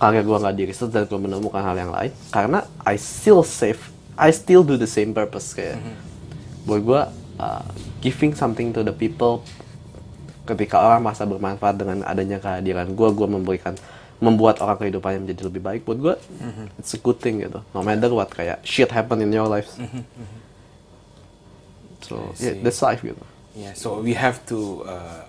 karir 0.01 0.25
gue 0.25 0.33
nggak 0.33 0.55
di 0.57 0.63
riset 0.65 0.89
dan 0.89 1.05
gue 1.05 1.19
menemukan 1.21 1.61
hal 1.61 1.77
yang 1.77 1.93
lain 1.93 2.09
karena 2.33 2.65
I 2.81 2.97
still 2.97 3.45
save, 3.45 3.79
I 4.17 4.33
still 4.33 4.65
do 4.65 4.81
the 4.81 4.89
same 4.89 5.13
purpose 5.13 5.53
kayak 5.53 5.77
buat 6.65 6.81
gue 6.81 7.01
uh, 7.37 7.65
giving 8.01 8.33
something 8.33 8.73
to 8.73 8.81
the 8.81 8.95
people 8.95 9.45
ketika 10.49 10.81
orang 10.81 11.05
merasa 11.05 11.23
bermanfaat 11.23 11.75
dengan 11.77 12.01
adanya 12.03 12.41
kehadiran 12.41 12.97
gue 12.97 13.09
gue 13.13 13.27
memberikan 13.29 13.77
membuat 14.23 14.63
orang 14.63 14.79
kehidupannya 14.79 15.27
menjadi 15.27 15.51
lebih 15.51 15.61
baik 15.61 15.81
buat 15.85 15.99
gue 16.01 16.15
it's 16.81 16.95
a 16.95 16.99
good 16.99 17.21
thing 17.21 17.43
gitu. 17.45 17.61
No 17.75 17.83
matter 17.85 18.09
what 18.09 18.31
kayak 18.33 18.63
shit 18.65 18.89
happen 18.89 19.21
in 19.21 19.29
your 19.29 19.47
life 19.47 19.69
so 22.03 22.35
yeah, 22.37 22.53
that's 22.61 22.83
life 22.83 23.01
gitu 23.01 23.23
Ya, 23.53 23.69
so 23.77 24.01
we 24.01 24.17
have 24.17 24.41
to 24.49 24.81
uh, 24.81 25.21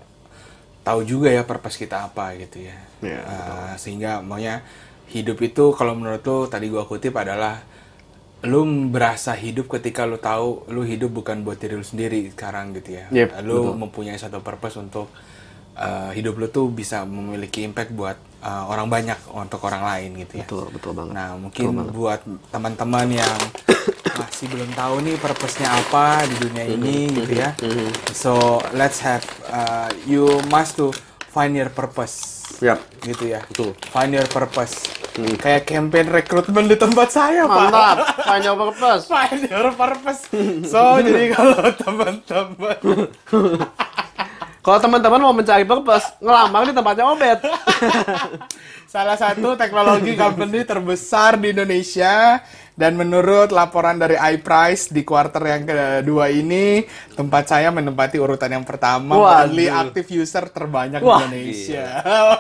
tahu 0.81 1.05
juga 1.05 1.29
ya 1.29 1.45
purpose 1.45 1.77
kita 1.77 2.09
apa 2.09 2.33
gitu 2.41 2.65
ya. 2.65 2.77
Iya, 3.05 3.21
Uh, 3.21 3.73
sehingga 3.77 4.25
maunya 4.25 4.65
hidup 5.13 5.45
itu 5.45 5.77
kalau 5.77 5.93
menurut 5.93 6.25
lu 6.25 6.49
tadi 6.49 6.73
gua 6.73 6.89
kutip 6.89 7.13
adalah 7.21 7.61
lu 8.49 8.65
berasa 8.89 9.37
hidup 9.37 9.69
ketika 9.77 10.09
lu 10.09 10.17
tahu 10.17 10.65
lu 10.73 10.89
hidup 10.89 11.13
bukan 11.13 11.45
buat 11.45 11.61
diri 11.61 11.77
lu 11.77 11.85
sendiri 11.85 12.33
sekarang 12.33 12.73
gitu 12.81 12.97
ya. 12.97 13.13
Yep, 13.13 13.45
lu 13.45 13.61
betul. 13.61 13.77
mempunyai 13.77 14.17
satu 14.17 14.41
purpose 14.41 14.81
untuk 14.81 15.13
uh, 15.77 16.09
hidup 16.17 16.41
lu 16.41 16.49
tuh 16.49 16.73
bisa 16.73 17.05
memiliki 17.05 17.61
impact 17.61 17.93
buat 17.93 18.17
uh, 18.41 18.73
orang 18.73 18.89
banyak 18.89 19.21
untuk 19.37 19.61
orang 19.69 19.85
lain 19.85 20.17
gitu 20.25 20.41
ya. 20.41 20.49
betul 20.49 20.65
betul 20.73 20.93
banget 20.97 21.13
Nah, 21.13 21.29
mungkin 21.37 21.93
buat 21.93 22.21
teman-teman 22.49 23.21
yang 23.21 23.37
masih 24.25 24.49
belum 24.49 24.71
tahu 24.73 24.95
nih 25.05 25.21
purpose-nya 25.21 25.69
apa 25.69 26.25
di 26.25 26.37
dunia 26.41 26.65
ini 26.65 27.13
gitu 27.13 27.33
ya. 27.37 27.53
So, 28.17 28.57
let's 28.73 28.97
have 29.05 29.21
uh, 29.53 29.93
you 30.09 30.41
must 30.49 30.81
to 30.81 30.97
find 31.29 31.53
your 31.53 31.69
purpose. 31.69 32.41
Yap. 32.65 32.81
Gitu 33.05 33.37
ya. 33.37 33.45
Betul. 33.45 33.77
Find 33.93 34.17
your 34.17 34.25
purpose. 34.33 34.81
Kayak 35.15 35.69
campaign 35.69 36.09
rekrutmen 36.09 36.65
di 36.73 36.81
tempat 36.81 37.13
saya, 37.13 37.45
Pak. 37.45 37.69
mantap 37.69 37.97
hanya 38.33 38.57
purpose 38.57 39.07
Find 39.13 39.45
your 39.45 39.69
purpose. 39.77 40.23
So, 40.73 40.81
jadi 41.05 41.31
kalau 41.37 41.69
teman-teman 41.77 42.77
kalau 44.65 44.79
teman-teman 44.81 45.21
mau 45.21 45.37
mencari 45.37 45.69
purpose 45.69 46.17
ngelamar 46.25 46.65
di 46.65 46.73
tempatnya 46.73 47.05
obet 47.05 47.39
Salah 48.95 49.19
satu 49.19 49.59
teknologi 49.59 50.17
company 50.17 50.65
terbesar 50.65 51.37
di 51.37 51.53
Indonesia 51.53 52.41
dan 52.75 52.99
menurut 52.99 53.55
laporan 53.55 53.97
dari 53.97 54.19
iPrice 54.19 54.91
di 54.91 55.07
kuarter 55.07 55.39
yang 55.41 55.63
kedua 55.63 56.27
ini 56.27 56.83
tempat 57.15 57.47
saya 57.47 57.71
menempati 57.71 58.19
urutan 58.19 58.51
yang 58.51 58.67
pertama 58.67 59.15
monthly 59.15 59.71
active 59.71 60.11
user 60.11 60.51
terbanyak 60.51 60.99
Wah, 60.99 61.23
di 61.23 61.31
Indonesia. 61.31 61.87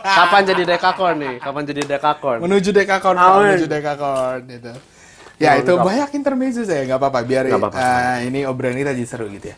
kapan 0.02 0.42
jadi 0.42 0.62
dekakorn 0.66 1.16
nih 1.22 1.34
kapan 1.38 1.62
jadi 1.64 1.82
dekakorn 1.86 2.38
menuju 2.42 2.70
Dekakorn, 2.74 3.14
Amin. 3.14 3.54
menuju 3.54 3.66
Dekakorn 3.70 4.42
itu. 4.50 4.74
Ya 5.34 5.58
itu 5.58 5.74
banyak 5.74 6.14
intermezzo 6.14 6.62
saya 6.62 6.82
nggak 6.84 6.98
apa-apa 6.98 7.20
biar 7.22 7.42
Nggak 7.50 7.58
apa-apa. 7.58 7.78
uh, 7.78 8.18
ini 8.22 8.46
obrolan 8.46 8.78
kita 8.78 8.94
jadi 8.94 9.06
seru 9.06 9.26
gitu 9.30 9.50
ya. 9.50 9.56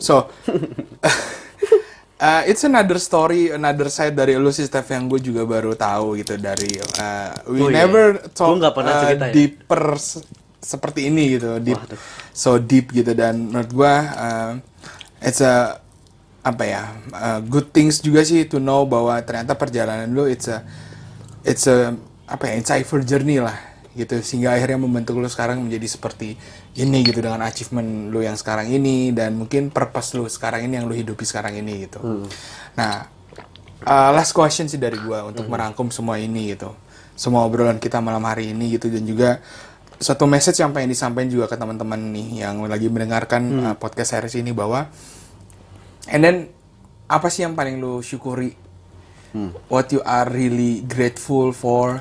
So 0.00 0.24
uh, 2.18 2.42
it's 2.44 2.62
another 2.62 2.98
story, 2.98 3.50
another 3.50 3.88
side 3.88 4.14
dari 4.14 4.34
lu 4.34 4.50
sih 4.50 4.66
Steph 4.66 4.90
yang 4.90 5.06
gue 5.06 5.18
juga 5.18 5.42
baru 5.44 5.74
tahu 5.74 6.18
gitu 6.18 6.36
dari 6.36 6.70
uh, 6.98 7.32
we 7.50 7.60
Oh, 7.60 7.68
iya. 7.68 7.84
never 7.84 8.06
Gua 8.18 8.30
talk 8.34 8.50
uh, 9.22 9.30
ya. 9.30 9.34
deeper 9.34 9.82
se- 9.96 10.26
seperti 10.58 11.06
ini 11.06 11.38
gitu, 11.38 11.58
deep, 11.62 11.78
Waduh. 11.78 12.00
so 12.34 12.58
deep 12.58 12.90
gitu 12.90 13.14
dan 13.14 13.48
menurut 13.48 13.70
gue 13.70 13.94
uh, 14.18 14.52
it's 15.22 15.38
a 15.40 15.78
apa 16.42 16.64
ya 16.64 16.82
uh, 17.12 17.40
good 17.44 17.70
things 17.70 18.00
juga 18.00 18.24
sih 18.24 18.48
to 18.48 18.56
know 18.56 18.88
bahwa 18.88 19.18
ternyata 19.20 19.52
perjalanan 19.52 20.08
lu 20.08 20.24
it's 20.24 20.48
a 20.48 20.64
it's 21.44 21.68
a 21.68 21.92
apa 22.24 22.44
ya 22.48 22.54
insightful 22.56 23.00
journey 23.04 23.36
lah 23.36 23.54
gitu 23.98 24.22
sehingga 24.22 24.54
akhirnya 24.54 24.78
membentuk 24.78 25.18
lu 25.18 25.26
sekarang 25.26 25.58
menjadi 25.58 25.98
seperti 25.98 26.38
ini 26.78 26.98
gitu 27.02 27.18
dengan 27.18 27.42
achievement 27.42 28.14
lu 28.14 28.22
yang 28.22 28.38
sekarang 28.38 28.70
ini 28.70 29.10
dan 29.10 29.34
mungkin 29.34 29.74
purpose 29.74 30.14
lu 30.14 30.30
sekarang 30.30 30.70
ini 30.70 30.78
yang 30.78 30.86
lu 30.86 30.94
hidupi 30.94 31.26
sekarang 31.26 31.58
ini 31.58 31.90
gitu. 31.90 31.98
Nah, 32.78 33.10
uh, 33.82 34.10
last 34.14 34.30
question 34.30 34.70
sih 34.70 34.78
dari 34.78 34.96
gua 35.02 35.26
untuk 35.26 35.50
merangkum 35.50 35.90
semua 35.90 36.22
ini 36.22 36.54
gitu. 36.54 36.70
Semua 37.18 37.42
obrolan 37.42 37.82
kita 37.82 37.98
malam 37.98 38.22
hari 38.22 38.54
ini 38.54 38.78
gitu 38.78 38.86
dan 38.86 39.02
juga 39.02 39.42
satu 39.98 40.30
message 40.30 40.62
yang 40.62 40.70
pengen 40.70 40.94
disampaikan 40.94 41.26
juga 41.26 41.50
ke 41.50 41.58
teman-teman 41.58 41.98
nih 42.14 42.46
yang 42.46 42.62
lagi 42.70 42.86
mendengarkan 42.86 43.42
uh, 43.66 43.74
podcast 43.74 44.14
series 44.14 44.38
ini 44.38 44.54
bahwa 44.54 44.86
and 46.14 46.22
then 46.22 46.36
apa 47.10 47.26
sih 47.26 47.42
yang 47.42 47.58
paling 47.58 47.82
lu 47.82 47.98
syukuri? 47.98 48.54
What 49.68 49.92
you 49.92 50.00
are 50.08 50.24
really 50.24 50.80
grateful 50.88 51.52
for 51.52 52.00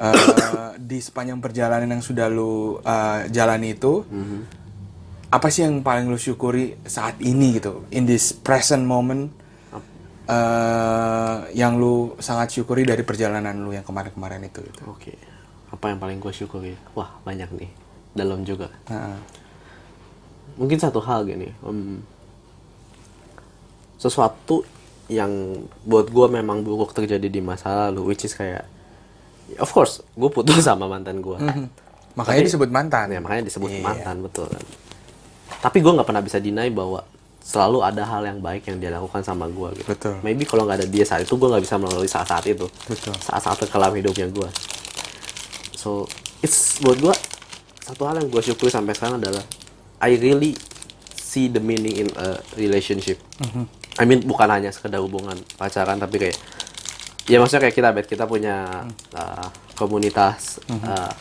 uh, 0.00 0.74
di 0.80 0.98
sepanjang 0.98 1.38
perjalanan 1.38 2.00
yang 2.00 2.02
sudah 2.02 2.26
lu 2.32 2.80
uh, 2.80 3.28
jalani 3.28 3.76
itu 3.76 4.02
apa 5.30 5.46
sih 5.46 5.62
yang 5.62 5.86
paling 5.86 6.10
lu 6.10 6.18
syukuri 6.18 6.74
saat 6.82 7.22
ini 7.22 7.62
gitu 7.62 7.86
in 7.94 8.02
this 8.02 8.34
present 8.34 8.82
moment 8.82 9.30
eh, 10.30 11.36
yang 11.54 11.78
lu 11.78 12.18
sangat 12.18 12.50
syukuri 12.50 12.82
dari 12.86 13.02
perjalanan 13.06 13.54
lu 13.54 13.70
yang 13.70 13.86
kemarin-kemarin 13.86 14.42
itu 14.46 14.62
gitu. 14.62 14.82
Oke. 14.90 15.14
Apa 15.70 15.94
yang 15.94 15.98
paling 16.02 16.18
gue 16.18 16.34
syukuri? 16.34 16.74
Wah, 16.98 17.14
banyak 17.22 17.46
nih. 17.54 17.70
Dalam 18.10 18.42
juga. 18.42 18.74
Nah, 18.90 19.14
Mungkin 20.58 20.82
satu 20.82 20.98
hal 21.00 21.24
gini. 21.24 21.48
em, 21.62 22.02
sesuatu 23.96 24.66
yang 25.06 25.30
buat 25.86 26.10
gue 26.10 26.26
memang 26.26 26.66
buruk 26.66 26.90
terjadi 26.90 27.30
di 27.30 27.40
masa 27.40 27.88
lalu, 27.88 28.12
which 28.12 28.26
is 28.26 28.34
kayak, 28.34 28.66
of 29.56 29.70
course, 29.70 30.04
gue 30.12 30.30
putus 30.30 30.62
sama 30.68 30.86
mantan 30.86 31.18
gue. 31.18 31.36
makanya 32.12 32.42
disebut 32.44 32.68
mantan. 32.68 33.06
Ya, 33.08 33.18
makanya 33.18 33.46
disebut 33.46 33.70
Iya. 33.70 33.82
mantan, 33.82 34.20
betul 34.20 34.46
kan. 34.46 34.62
Tapi 35.60 35.78
gue 35.78 35.92
nggak 35.92 36.04
pernah 36.04 36.20
bisa 36.20 36.38
deny 36.38 36.68
bahwa 36.68 37.02
selalu 37.40 37.82
ada 37.82 38.04
hal 38.04 38.22
yang 38.22 38.38
baik 38.38 38.62
yang 38.64 38.78
dia 38.78 38.90
lakukan 38.90 39.20
sama 39.20 39.46
gue 39.46 39.68
gitu. 39.74 39.88
Betul. 39.88 40.14
Maybe 40.20 40.44
kalau 40.44 40.64
nggak 40.64 40.78
ada 40.78 40.86
dia 40.86 41.02
saat 41.02 41.24
itu, 41.24 41.34
gue 41.34 41.48
nggak 41.48 41.64
bisa 41.64 41.74
melalui 41.76 42.06
saat-saat 42.06 42.44
itu. 42.46 42.68
Betul. 42.86 43.14
Saat-saat 43.16 43.58
terkelam 43.58 43.90
hidupnya 43.92 44.28
gue. 44.28 44.48
So, 45.72 46.04
it's 46.40 46.76
buat 46.78 46.98
gue 46.98 47.14
satu 47.80 48.06
hal 48.06 48.20
yang 48.20 48.28
gue 48.28 48.38
syukuri 48.40 48.68
sampai 48.68 48.92
sekarang 48.92 49.18
adalah 49.18 49.42
I 49.98 50.14
really 50.14 50.54
see 51.16 51.46
the 51.46 51.58
meaning 51.58 51.96
in 51.98 52.08
a 52.14 52.38
relationship. 52.54 53.18
I 53.96 54.04
mean 54.04 54.22
bukan 54.22 54.46
hanya 54.46 54.70
sekedar 54.70 54.98
hubungan 54.98 55.34
pacaran 55.56 55.96
tapi 55.96 56.16
kayak 56.18 56.36
ya 57.28 57.36
maksudnya 57.42 57.68
kayak 57.68 57.76
kita 57.76 57.88
bet 57.92 58.06
kita 58.08 58.24
punya 58.24 58.86
uh, 59.16 59.48
komunitas 59.76 60.60
uh, 60.70 61.12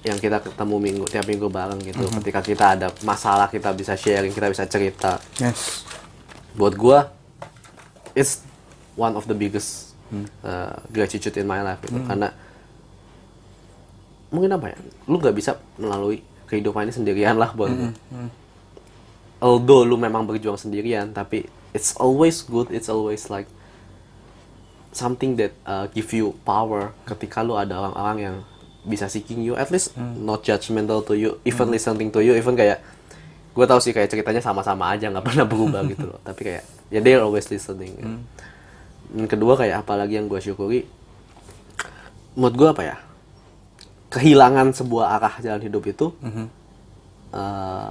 yang 0.00 0.16
kita 0.16 0.40
ketemu 0.40 0.76
minggu 0.80 1.04
tiap 1.08 1.28
minggu 1.28 1.48
bareng 1.52 1.80
gitu. 1.84 2.08
Ketika 2.20 2.40
kita 2.40 2.64
ada 2.78 2.88
masalah 3.04 3.52
kita 3.52 3.68
bisa 3.76 3.92
sharing, 3.98 4.32
kita 4.32 4.48
bisa 4.48 4.64
cerita. 4.64 5.20
Yes. 5.36 5.84
Buat 6.56 6.74
gua 6.78 6.98
it's 8.16 8.42
one 8.96 9.14
of 9.14 9.28
the 9.28 9.36
biggest 9.36 9.92
uh, 10.42 10.74
gratitude 10.88 11.36
in 11.36 11.46
my 11.46 11.60
life 11.60 11.84
gitu. 11.84 12.00
Karena 12.08 12.32
mungkin 14.32 14.56
apa 14.56 14.72
ya? 14.72 14.78
Lu 15.04 15.20
nggak 15.20 15.36
bisa 15.36 15.60
melalui 15.76 16.24
kehidupan 16.48 16.88
ini 16.88 16.94
sendirian 16.96 17.36
lah 17.36 17.52
buat 17.52 17.70
gua. 17.70 17.92
Although 19.40 19.84
lu 19.84 19.96
memang 19.96 20.24
berjuang 20.28 20.56
sendirian, 20.56 21.12
tapi 21.12 21.48
it's 21.76 21.96
always 21.96 22.40
good, 22.44 22.68
it's 22.72 22.88
always 22.88 23.28
like 23.32 23.48
something 24.90 25.38
that 25.38 25.54
uh, 25.62 25.86
give 25.90 26.10
you 26.10 26.34
power 26.42 26.90
ketika 27.06 27.40
lu 27.40 27.54
ada 27.54 27.78
orang-orang 27.78 28.16
yang 28.18 28.36
bisa 28.80 29.06
seeking 29.06 29.44
you, 29.44 29.54
at 29.54 29.68
least 29.68 29.92
not 30.16 30.40
judgmental 30.40 31.04
to 31.04 31.12
you, 31.12 31.36
even 31.44 31.68
listening 31.68 32.08
to 32.08 32.24
you, 32.24 32.32
even 32.32 32.56
kayak 32.56 32.80
gue 33.50 33.66
tau 33.66 33.76
sih 33.76 33.90
kayak 33.90 34.08
ceritanya 34.08 34.40
sama-sama 34.40 34.94
aja 34.94 35.10
nggak 35.10 35.26
pernah 35.28 35.44
berubah 35.44 35.84
gitu 35.86 36.08
loh, 36.08 36.18
tapi 36.22 36.48
kayak 36.48 36.64
ya 36.88 36.98
they're 36.98 37.20
always 37.20 37.46
listening. 37.46 37.92
gitu. 37.98 38.16
Dan 39.10 39.26
kedua 39.26 39.54
kayak 39.54 39.84
apalagi 39.84 40.16
yang 40.16 40.26
gue 40.26 40.40
syukuri, 40.40 40.86
menurut 42.34 42.54
gue 42.56 42.68
apa 42.70 42.82
ya, 42.82 42.96
kehilangan 44.10 44.72
sebuah 44.72 45.06
arah 45.18 45.34
jalan 45.38 45.62
hidup 45.62 45.82
itu 45.86 46.06
uh, 47.30 47.90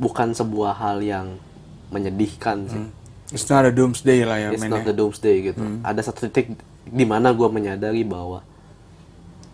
bukan 0.00 0.32
sebuah 0.32 0.72
hal 0.74 0.98
yang 1.04 1.36
menyedihkan 1.92 2.66
sih. 2.66 2.80
It's 3.30 3.46
not 3.46 3.62
a 3.62 3.70
doomsday 3.70 4.26
lah 4.26 4.38
ya 4.42 4.48
It's 4.50 4.62
men 4.62 4.74
not 4.74 4.82
ya. 4.82 4.90
the 4.90 4.96
doomsday 4.96 5.54
gitu. 5.54 5.62
Ada 5.86 6.10
satu 6.10 6.26
titik 6.26 6.54
di 6.86 7.04
mana 7.06 7.30
gue 7.30 7.46
menyadari 7.46 8.02
bahwa 8.02 8.42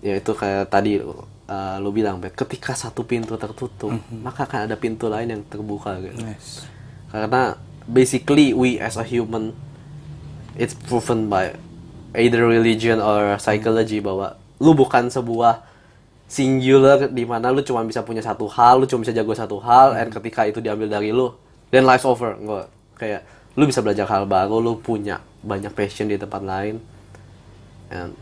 ya 0.00 0.16
itu 0.16 0.32
kayak 0.32 0.72
tadi 0.72 1.00
uh, 1.00 1.76
lu 1.80 1.92
bilang 1.92 2.16
Bet, 2.20 2.32
ketika 2.32 2.72
satu 2.72 3.04
pintu 3.04 3.36
tertutup, 3.36 3.92
maka 4.24 4.48
akan 4.48 4.70
ada 4.70 4.76
pintu 4.80 5.12
lain 5.12 5.28
yang 5.28 5.42
terbuka 5.44 6.00
gitu. 6.00 6.24
Yes. 6.24 6.64
Karena 7.12 7.60
basically 7.84 8.56
we 8.56 8.80
as 8.80 8.96
a 8.96 9.04
human 9.04 9.52
it's 10.56 10.72
proven 10.72 11.28
by 11.28 11.52
either 12.16 12.48
religion 12.48 12.98
or 12.98 13.36
psychology 13.36 14.00
bahwa 14.00 14.40
lu 14.56 14.72
bukan 14.72 15.12
sebuah 15.12 15.68
singular 16.26 17.06
di 17.12 17.22
mana 17.28 17.52
lu 17.52 17.62
cuma 17.62 17.84
bisa 17.84 18.02
punya 18.02 18.24
satu 18.24 18.48
hal, 18.50 18.82
lu 18.82 18.86
cuma 18.88 19.04
bisa 19.06 19.14
jago 19.14 19.30
satu 19.36 19.60
hal, 19.62 19.94
and 19.94 20.10
ketika 20.10 20.48
itu 20.48 20.58
diambil 20.58 20.90
dari 20.90 21.12
lu, 21.12 21.36
then 21.70 21.84
life's 21.84 22.08
over. 22.08 22.34
Enggak. 22.34 22.66
Kayak 22.96 23.20
lu 23.56 23.64
bisa 23.64 23.80
belajar 23.80 24.04
hal 24.06 24.28
baru, 24.28 24.60
lu 24.60 24.76
punya 24.76 25.24
banyak 25.40 25.72
passion 25.72 26.12
di 26.12 26.20
tempat 26.20 26.44
lain. 26.44 26.76
And 27.88 28.12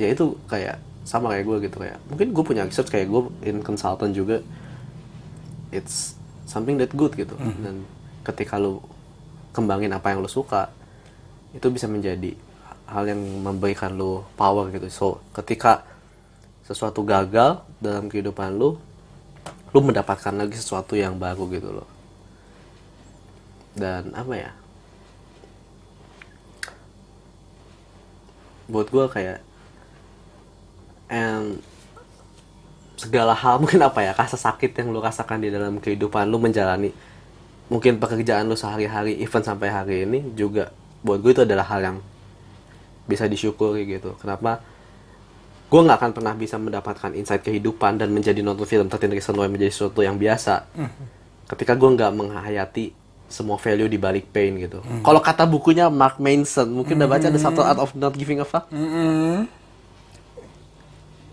ya 0.00 0.08
itu 0.08 0.40
kayak 0.48 0.80
sama 1.04 1.34
kayak 1.34 1.44
gue 1.44 1.56
gitu 1.68 1.76
kayak 1.82 1.98
mungkin 2.06 2.30
gue 2.32 2.44
punya 2.46 2.62
research 2.64 2.88
kayak 2.88 3.12
gue 3.12 3.22
in 3.44 3.60
consultant 3.60 4.16
juga. 4.16 4.40
It's 5.68 6.16
something 6.48 6.80
that 6.80 6.96
good 6.96 7.12
gitu. 7.12 7.36
Dan 7.36 7.84
ketika 8.24 8.56
lu 8.56 8.80
kembangin 9.52 9.92
apa 9.92 10.16
yang 10.16 10.24
lu 10.24 10.30
suka 10.30 10.72
itu 11.52 11.68
bisa 11.68 11.84
menjadi 11.84 12.32
hal 12.88 13.04
yang 13.04 13.20
memberikan 13.20 13.92
lu 13.92 14.24
power 14.40 14.72
gitu. 14.72 14.88
So 14.88 15.06
ketika 15.36 15.84
sesuatu 16.64 17.04
gagal 17.04 17.60
dalam 17.76 18.08
kehidupan 18.08 18.56
lu 18.56 18.80
lu 19.72 19.80
mendapatkan 19.80 20.32
lagi 20.32 20.56
sesuatu 20.56 20.96
yang 20.96 21.20
baru 21.20 21.44
gitu 21.52 21.68
loh. 21.76 21.88
Dan 23.72 24.12
apa 24.12 24.32
ya 24.36 24.52
buat 28.70 28.90
gue 28.90 29.04
kayak 29.10 29.38
and 31.10 31.62
segala 32.98 33.34
hal 33.34 33.58
mungkin 33.62 33.82
apa 33.82 34.02
ya 34.02 34.12
rasa 34.14 34.38
sakit 34.38 34.74
yang 34.78 34.94
lu 34.94 35.02
rasakan 35.02 35.42
di 35.42 35.50
dalam 35.50 35.82
kehidupan 35.82 36.30
lu 36.30 36.38
menjalani 36.38 36.94
mungkin 37.72 37.96
pekerjaan 37.96 38.46
lu 38.46 38.54
sehari-hari 38.54 39.18
even 39.24 39.40
sampai 39.40 39.72
hari 39.72 39.96
ini 40.04 40.36
juga 40.36 40.70
buat 41.02 41.18
gue 41.18 41.32
itu 41.34 41.42
adalah 41.42 41.66
hal 41.66 41.80
yang 41.82 41.98
bisa 43.06 43.26
disyukuri 43.26 43.84
gitu. 43.88 44.14
Kenapa? 44.22 44.62
Gue 45.66 45.80
nggak 45.82 45.98
akan 45.98 46.12
pernah 46.12 46.34
bisa 46.36 46.60
mendapatkan 46.60 47.10
insight 47.16 47.42
kehidupan 47.42 47.96
dan 47.96 48.12
menjadi 48.12 48.44
nonton 48.44 48.68
film 48.68 48.86
13 48.92 49.08
Reasons 49.08 49.38
Why 49.40 49.48
menjadi 49.48 49.72
sesuatu 49.72 50.04
yang 50.04 50.20
biasa. 50.20 50.68
Ketika 51.48 51.74
gue 51.74 51.90
nggak 51.96 52.12
menghayati 52.12 52.92
semua 53.32 53.56
value 53.56 53.88
di 53.88 53.96
balik 53.96 54.28
pain 54.28 54.52
gitu 54.54 54.78
kalau 55.00 55.18
kata 55.18 55.42
bukunya 55.42 55.88
Mark 55.88 56.16
Manson 56.16 56.68
mungkin 56.68 56.94
udah 56.94 57.08
baca 57.08 57.26
The 57.26 57.40
Subtle 57.40 57.64
Art 57.64 57.80
of 57.80 57.96
Not 57.96 58.12
Giving 58.12 58.38
a 58.38 58.46
Fuck 58.46 58.68
Mm-mm. 58.68 59.48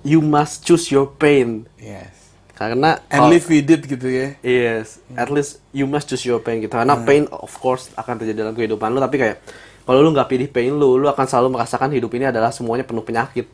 you 0.02 0.20
must 0.20 0.64
choose 0.64 0.88
your 0.88 1.12
pain 1.12 1.68
Yes. 1.76 2.16
karena 2.56 3.00
kalau- 3.06 3.28
live 3.28 3.46
with 3.46 3.68
it 3.70 3.82
gitu 3.86 4.08
ya. 4.08 4.28
Yes, 4.40 5.00
at 5.14 5.28
least 5.28 5.60
you 5.72 5.84
must 5.84 6.08
choose 6.08 6.24
your 6.24 6.40
pain 6.40 6.60
gitu. 6.60 6.72
Karena 6.72 7.00
pain 7.00 7.24
of 7.32 7.52
course 7.56 7.88
akan 7.94 8.20
terjadi 8.20 8.44
dalam 8.44 8.52
kehidupan 8.52 8.92
lu, 8.92 9.00
tapi 9.00 9.16
kayak 9.16 9.40
kalau 9.84 10.00
lu 10.00 10.12
nggak 10.12 10.28
pilih 10.28 10.48
pain 10.48 10.68
lu, 10.70 11.00
lu 11.00 11.08
akan 11.08 11.24
selalu 11.24 11.56
merasakan 11.56 11.88
hidup 11.90 12.12
ini 12.12 12.28
adalah 12.28 12.52
semuanya 12.52 12.84
penuh 12.84 13.00
penyakit. 13.00 13.48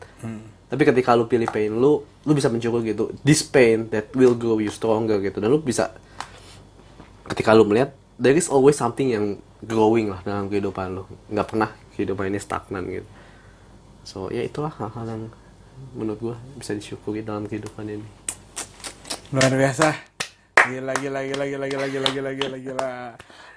Tapi 0.66 0.82
ketika 0.82 1.14
lu 1.14 1.24
pilih 1.24 1.46
pain 1.46 1.70
lu, 1.70 2.02
lu 2.02 2.32
bisa 2.34 2.50
mencuri 2.50 2.90
gitu. 2.90 3.14
This 3.22 3.46
pain 3.46 3.86
that 3.94 4.10
will 4.10 4.34
grow 4.34 4.58
you 4.58 4.70
stronger 4.70 5.22
gitu. 5.22 5.38
Dan 5.38 5.54
lu 5.54 5.62
bisa 5.62 5.94
ketika 7.26 7.54
lu 7.54 7.62
melihat 7.62 7.94
there 8.16 8.36
is 8.36 8.48
always 8.48 8.76
something 8.76 9.12
yang 9.12 9.40
growing 9.64 10.12
lah 10.12 10.20
dalam 10.24 10.48
kehidupan 10.48 10.96
lu. 10.96 11.04
Nggak 11.32 11.46
pernah 11.52 11.70
kehidupan 11.96 12.32
ini 12.32 12.38
stagnan 12.40 12.84
gitu. 12.88 13.08
So 14.06 14.28
ya 14.32 14.44
itulah 14.44 14.72
hal-hal 14.76 15.06
yang 15.06 15.22
menurut 15.92 16.18
gua 16.20 16.36
bisa 16.56 16.72
disyukuri 16.72 17.20
dalam 17.24 17.44
kehidupan 17.48 17.84
ini. 17.88 18.06
Luar 19.34 19.52
biasa. 19.52 20.16
Gila, 20.66 20.94
gila, 20.98 21.20
gila, 21.22 21.44
gila, 21.46 21.66
gila, 21.70 21.86
gila, 21.86 22.08
gila, 22.10 22.30
gila, 22.34 22.58
gila. 22.58 22.90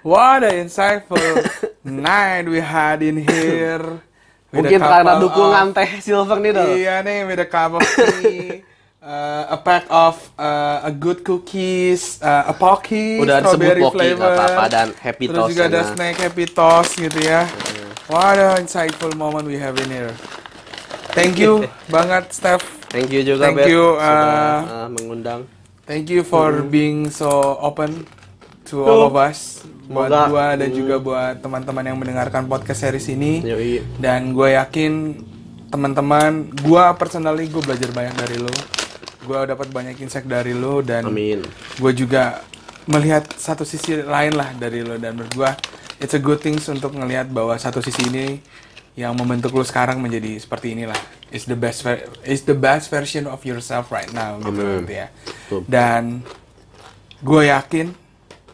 What 0.05 0.45
a 0.45 0.51
insightful 0.62 1.18
night 1.84 2.45
we 2.45 2.62
had 2.62 3.01
in 3.01 3.18
here. 3.18 4.01
Mungkin 4.49 4.82
karena 4.82 5.18
dukungan 5.22 5.74
of- 5.74 5.76
teh 5.78 5.89
silver 6.01 6.38
nih 6.41 6.51
dong. 6.53 6.70
Iya 6.74 7.01
nih, 7.05 7.26
with 7.30 7.41
a 7.41 7.47
cup 7.49 7.78
of 7.78 7.86
tea, 7.86 8.62
uh, 9.10 9.49
a 9.49 9.57
pack 9.57 9.89
of 9.89 10.14
uh, 10.38 10.86
a 10.86 10.91
good 10.93 11.26
cookies, 11.26 12.22
uh, 12.22 12.45
a 12.45 12.53
pocky, 12.53 13.18
Udah 13.20 13.41
strawberry 13.41 13.82
Pocky, 13.82 13.97
flavor. 14.14 14.30
apa-apa, 14.30 14.64
dan 14.70 14.88
Happy 14.95 15.26
Terus 15.26 15.36
Toast 15.36 15.49
juga 15.49 15.64
ada 15.66 15.82
snack 15.84 16.16
happy 16.20 16.45
toast 16.47 16.91
gitu 16.95 17.20
ya. 17.20 17.49
What 18.05 18.38
a 18.38 18.57
insightful 18.57 19.14
moment 19.14 19.45
we 19.45 19.57
have 19.57 19.78
in 19.78 19.89
here. 19.89 20.14
Thank 21.12 21.38
you 21.38 21.66
banget, 21.93 22.30
Steph. 22.30 22.62
Thank 22.88 23.10
you 23.10 23.22
juga 23.24 23.49
Thank 23.49 23.57
Bet, 23.60 23.68
you, 23.68 23.97
sudah 23.97 24.05
uh, 24.05 24.60
uh, 24.62 24.88
mengundang. 24.89 25.41
Thank 25.84 26.10
you 26.10 26.22
for 26.22 26.53
Mm-hmm. 26.55 26.70
being 26.70 26.99
so 27.10 27.30
open 27.60 28.05
to 28.66 28.82
all 28.82 29.01
of 29.03 29.14
us. 29.14 29.62
Buat 29.86 30.10
Semoga- 30.10 30.30
gua 30.30 30.45
dan 30.53 30.70
Mm. 30.70 30.78
juga 30.78 30.95
buat 30.97 31.34
teman-teman 31.38 31.82
yang 31.84 31.97
mendengarkan 31.97 32.45
podcast 32.45 32.78
series 32.80 33.10
ini. 33.10 33.41
Yoi. 33.41 33.82
Dan 33.97 34.34
gue 34.34 34.53
yakin 34.53 35.18
teman-teman, 35.68 36.49
gua 36.62 36.93
personally 36.93 37.45
gue 37.45 37.57
belajar 37.60 37.89
banyak 37.89 38.14
dari 38.16 38.38
lo. 38.38 38.53
Gue 39.30 39.45
dapat 39.45 39.69
banyak 39.69 39.93
insight 40.01 40.25
dari 40.25 40.57
lo 40.57 40.82
dan 40.82 41.05
Amin. 41.05 41.45
gue 41.77 41.91
juga 41.93 42.41
melihat 42.89 43.30
satu 43.38 43.61
sisi 43.61 44.01
lain 44.01 44.34
lah 44.34 44.57
dari 44.57 44.82
lo 44.82 44.97
dan 44.97 45.13
menurut 45.13 45.30
gue 45.38 45.51
it's 46.01 46.17
a 46.17 46.21
good 46.21 46.41
things 46.41 46.65
untuk 46.65 46.97
ngelihat 46.97 47.30
bahwa 47.30 47.53
satu 47.53 47.77
sisi 47.77 48.09
ini 48.09 48.41
yang 48.97 49.13
membentuk 49.13 49.53
lu 49.53 49.61
sekarang 49.61 50.01
menjadi 50.01 50.41
seperti 50.41 50.73
inilah. 50.73 50.97
Is 51.30 51.45
the 51.45 51.53
best 51.53 51.86
ver- 51.86 52.09
is 52.25 52.41
the 52.49 52.57
best 52.57 52.89
version 52.89 53.30
of 53.30 53.45
yourself 53.45 53.93
right 53.93 54.09
now 54.09 54.41
gitu, 54.41 54.49
Amin. 54.49 54.82
gitu 54.89 54.93
ya. 54.97 55.07
Dan 55.69 56.25
gue 57.21 57.53
yakin 57.53 57.93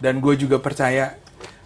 dan 0.03 0.19
gue 0.19 0.35
juga 0.35 0.59
percaya 0.59 1.15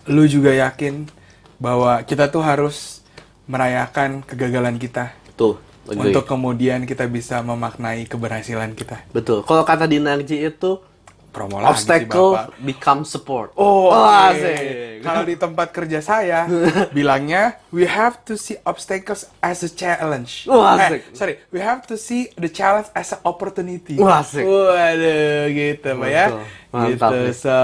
lu 0.06 0.30
juga 0.30 0.54
yakin 0.54 1.10
bahwa 1.58 2.06
kita 2.06 2.30
tuh 2.30 2.46
harus 2.46 3.02
merayakan 3.50 4.22
kegagalan 4.22 4.78
kita 4.78 5.12
Tuh, 5.34 5.58
agree. 5.86 6.10
untuk 6.10 6.24
kemudian 6.24 6.84
kita 6.84 7.06
bisa 7.06 7.40
memaknai 7.40 8.04
keberhasilan 8.04 8.74
kita. 8.74 9.06
Betul. 9.10 9.42
Kalau 9.42 9.64
kata 9.64 9.86
Dinarji 9.86 10.42
itu 10.42 10.82
Promo 11.30 11.62
lagi 11.62 11.70
sih, 11.70 11.70
obstacle 11.86 12.30
Bapak. 12.34 12.58
become 12.60 13.02
support. 13.06 13.54
Oh, 13.54 13.94
Wah, 13.94 14.34
oke. 14.34 14.42
asik. 14.42 14.66
Kalau 15.00 15.22
di 15.22 15.36
tempat 15.36 15.68
kerja 15.70 16.02
saya 16.02 16.50
bilangnya 16.98 17.62
we 17.70 17.86
have 17.86 18.18
to 18.20 18.34
see 18.34 18.58
obstacles 18.64 19.30
as 19.40 19.62
a 19.62 19.70
challenge. 19.70 20.50
Wah, 20.50 20.74
Eh, 20.74 20.98
asik. 20.98 21.02
sorry, 21.14 21.38
we 21.48 21.62
have 21.62 21.86
to 21.86 21.94
see 21.96 22.34
the 22.34 22.50
challenge 22.50 22.90
as 22.92 23.14
an 23.14 23.22
opportunity. 23.22 23.94
Wah, 23.96 24.26
asik. 24.26 24.42
Waduh, 24.42 25.54
gitu, 25.54 25.90
Pak 25.94 26.10
ya. 26.10 26.26
Mantap 26.70 27.10
gitu. 27.18 27.50
So, 27.50 27.58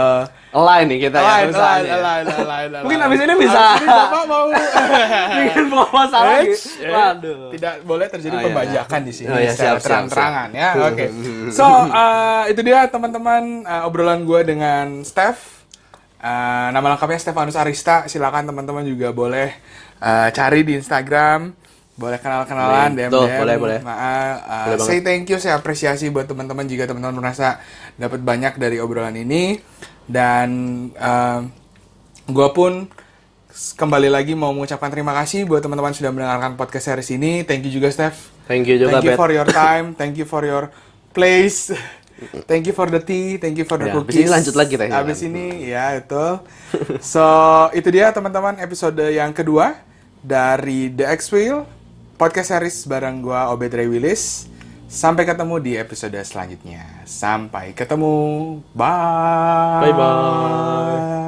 Align 0.49 0.89
nih 0.89 0.97
kita 1.05 1.21
ya 1.21 1.25
lain, 1.29 1.29
lain, 1.29 1.45
perusahaannya. 1.53 1.97
lain, 2.01 2.25
lain, 2.25 2.47
lain, 2.73 2.81
Mungkin 2.89 2.99
abis 3.05 3.19
ini 3.21 3.33
bisa. 3.37 3.61
Abis 3.61 3.83
ini 3.85 3.87
Bapak 3.93 4.23
mau 4.25 4.45
Bikin 5.45 5.65
proposal 5.69 6.21
lagi. 6.25 6.47
Eits, 6.49 6.63
eh, 6.81 6.89
Waduh. 6.89 7.39
Tidak 7.53 7.73
boleh 7.85 8.07
terjadi 8.09 8.33
Oh, 8.33 8.39
iya, 8.41 8.45
pembajakan 8.49 8.99
iya. 9.01 9.05
di 9.05 9.13
sini 9.13 9.29
Oh, 9.29 9.37
iya, 9.37 9.53
siap, 9.53 9.77
terang-terangan 9.77 10.49
ya. 10.57 10.69
Oke. 10.89 11.05
So, 11.53 11.65
uh, 11.69 12.43
itu 12.49 12.61
dia 12.65 12.89
teman-teman 12.89 13.61
uh, 13.61 13.85
obrolan 13.85 14.25
gue 14.25 14.41
dengan 14.41 15.05
Steph. 15.05 15.61
Uh, 16.17 16.73
nama 16.73 16.97
lengkapnya 16.97 17.21
Stefanus 17.21 17.53
Arista. 17.53 18.09
Silakan 18.09 18.49
teman-teman 18.49 18.81
juga 18.89 19.13
boleh 19.13 19.53
uh, 20.01 20.33
cari 20.33 20.65
di 20.65 20.81
Instagram. 20.81 21.53
Boleh 21.95 22.19
kenal-kenalan, 22.19 22.91
Boleh. 22.91 23.07
DM, 23.07 23.09
Tuh, 23.09 23.23
DM. 23.23 23.39
boleh, 23.39 23.55
boleh. 23.55 23.79
Nah, 23.79 23.95
uh, 23.95 24.03
Boleh 24.67 24.77
banget. 24.77 24.83
say 24.85 24.99
thank 24.99 25.25
you, 25.25 25.39
saya 25.39 25.55
apresiasi 25.55 26.11
buat 26.11 26.25
teman-teman 26.25 26.63
jika 26.63 26.83
teman-teman 26.85 27.15
merasa 27.17 27.63
dapat 27.95 28.19
banyak 28.19 28.55
dari 28.55 28.77
obrolan 28.77 29.15
ini. 29.15 29.63
Dan 30.03 30.47
uh, 30.93 31.39
gue 32.25 32.49
pun 32.51 32.91
kembali 33.73 34.11
lagi 34.11 34.35
mau 34.35 34.51
mengucapkan 34.51 34.91
terima 34.91 35.15
kasih 35.15 35.47
buat 35.47 35.63
teman-teman 35.63 35.95
sudah 35.95 36.11
mendengarkan 36.11 36.53
podcast 36.53 36.91
series 36.91 37.09
ini. 37.09 37.41
Thank 37.41 37.63
you 37.63 37.71
juga, 37.73 37.87
Steph. 37.87 38.27
Thank 38.45 38.67
you 38.67 38.75
juga, 38.77 38.99
Thank 38.99 39.07
you 39.07 39.15
for 39.15 39.31
your 39.31 39.47
time. 39.47 39.95
Thank 39.95 40.19
you 40.19 40.27
for 40.27 40.43
your 40.43 40.69
place. 41.09 41.71
Thank 42.43 42.63
you 42.65 42.71
for 42.71 42.87
the 42.87 42.99
tea. 42.99 43.35
Thank 43.35 43.55
you 43.55 43.63
for 43.63 43.75
the 43.75 43.87
Ya, 43.87 43.95
cookies. 43.95 44.15
ini 44.17 44.27
lanjut 44.27 44.55
lagi 44.55 44.75
tehnya, 44.75 44.95
Habis 44.95 45.19
kan? 45.19 45.27
ini, 45.31 45.45
ya 45.65 45.95
itu. 45.95 46.25
So 46.99 47.23
itu 47.71 47.87
dia 47.87 48.11
teman-teman 48.11 48.55
episode 48.57 48.99
yang 49.09 49.31
kedua 49.31 49.79
dari 50.19 50.91
The 50.91 51.11
X 51.11 51.31
Wheel 51.31 51.63
podcast 52.15 52.55
series 52.55 52.87
bareng 52.87 53.19
gua 53.19 53.51
Obed 53.51 53.75
Ray 53.75 53.91
Willis. 53.91 54.47
Sampai 54.87 55.27
ketemu 55.27 55.59
di 55.59 55.75
episode 55.75 56.15
selanjutnya. 56.23 57.03
Sampai 57.03 57.75
ketemu. 57.75 58.15
Bye. 58.71 59.91
Bye-bye. 59.91 61.25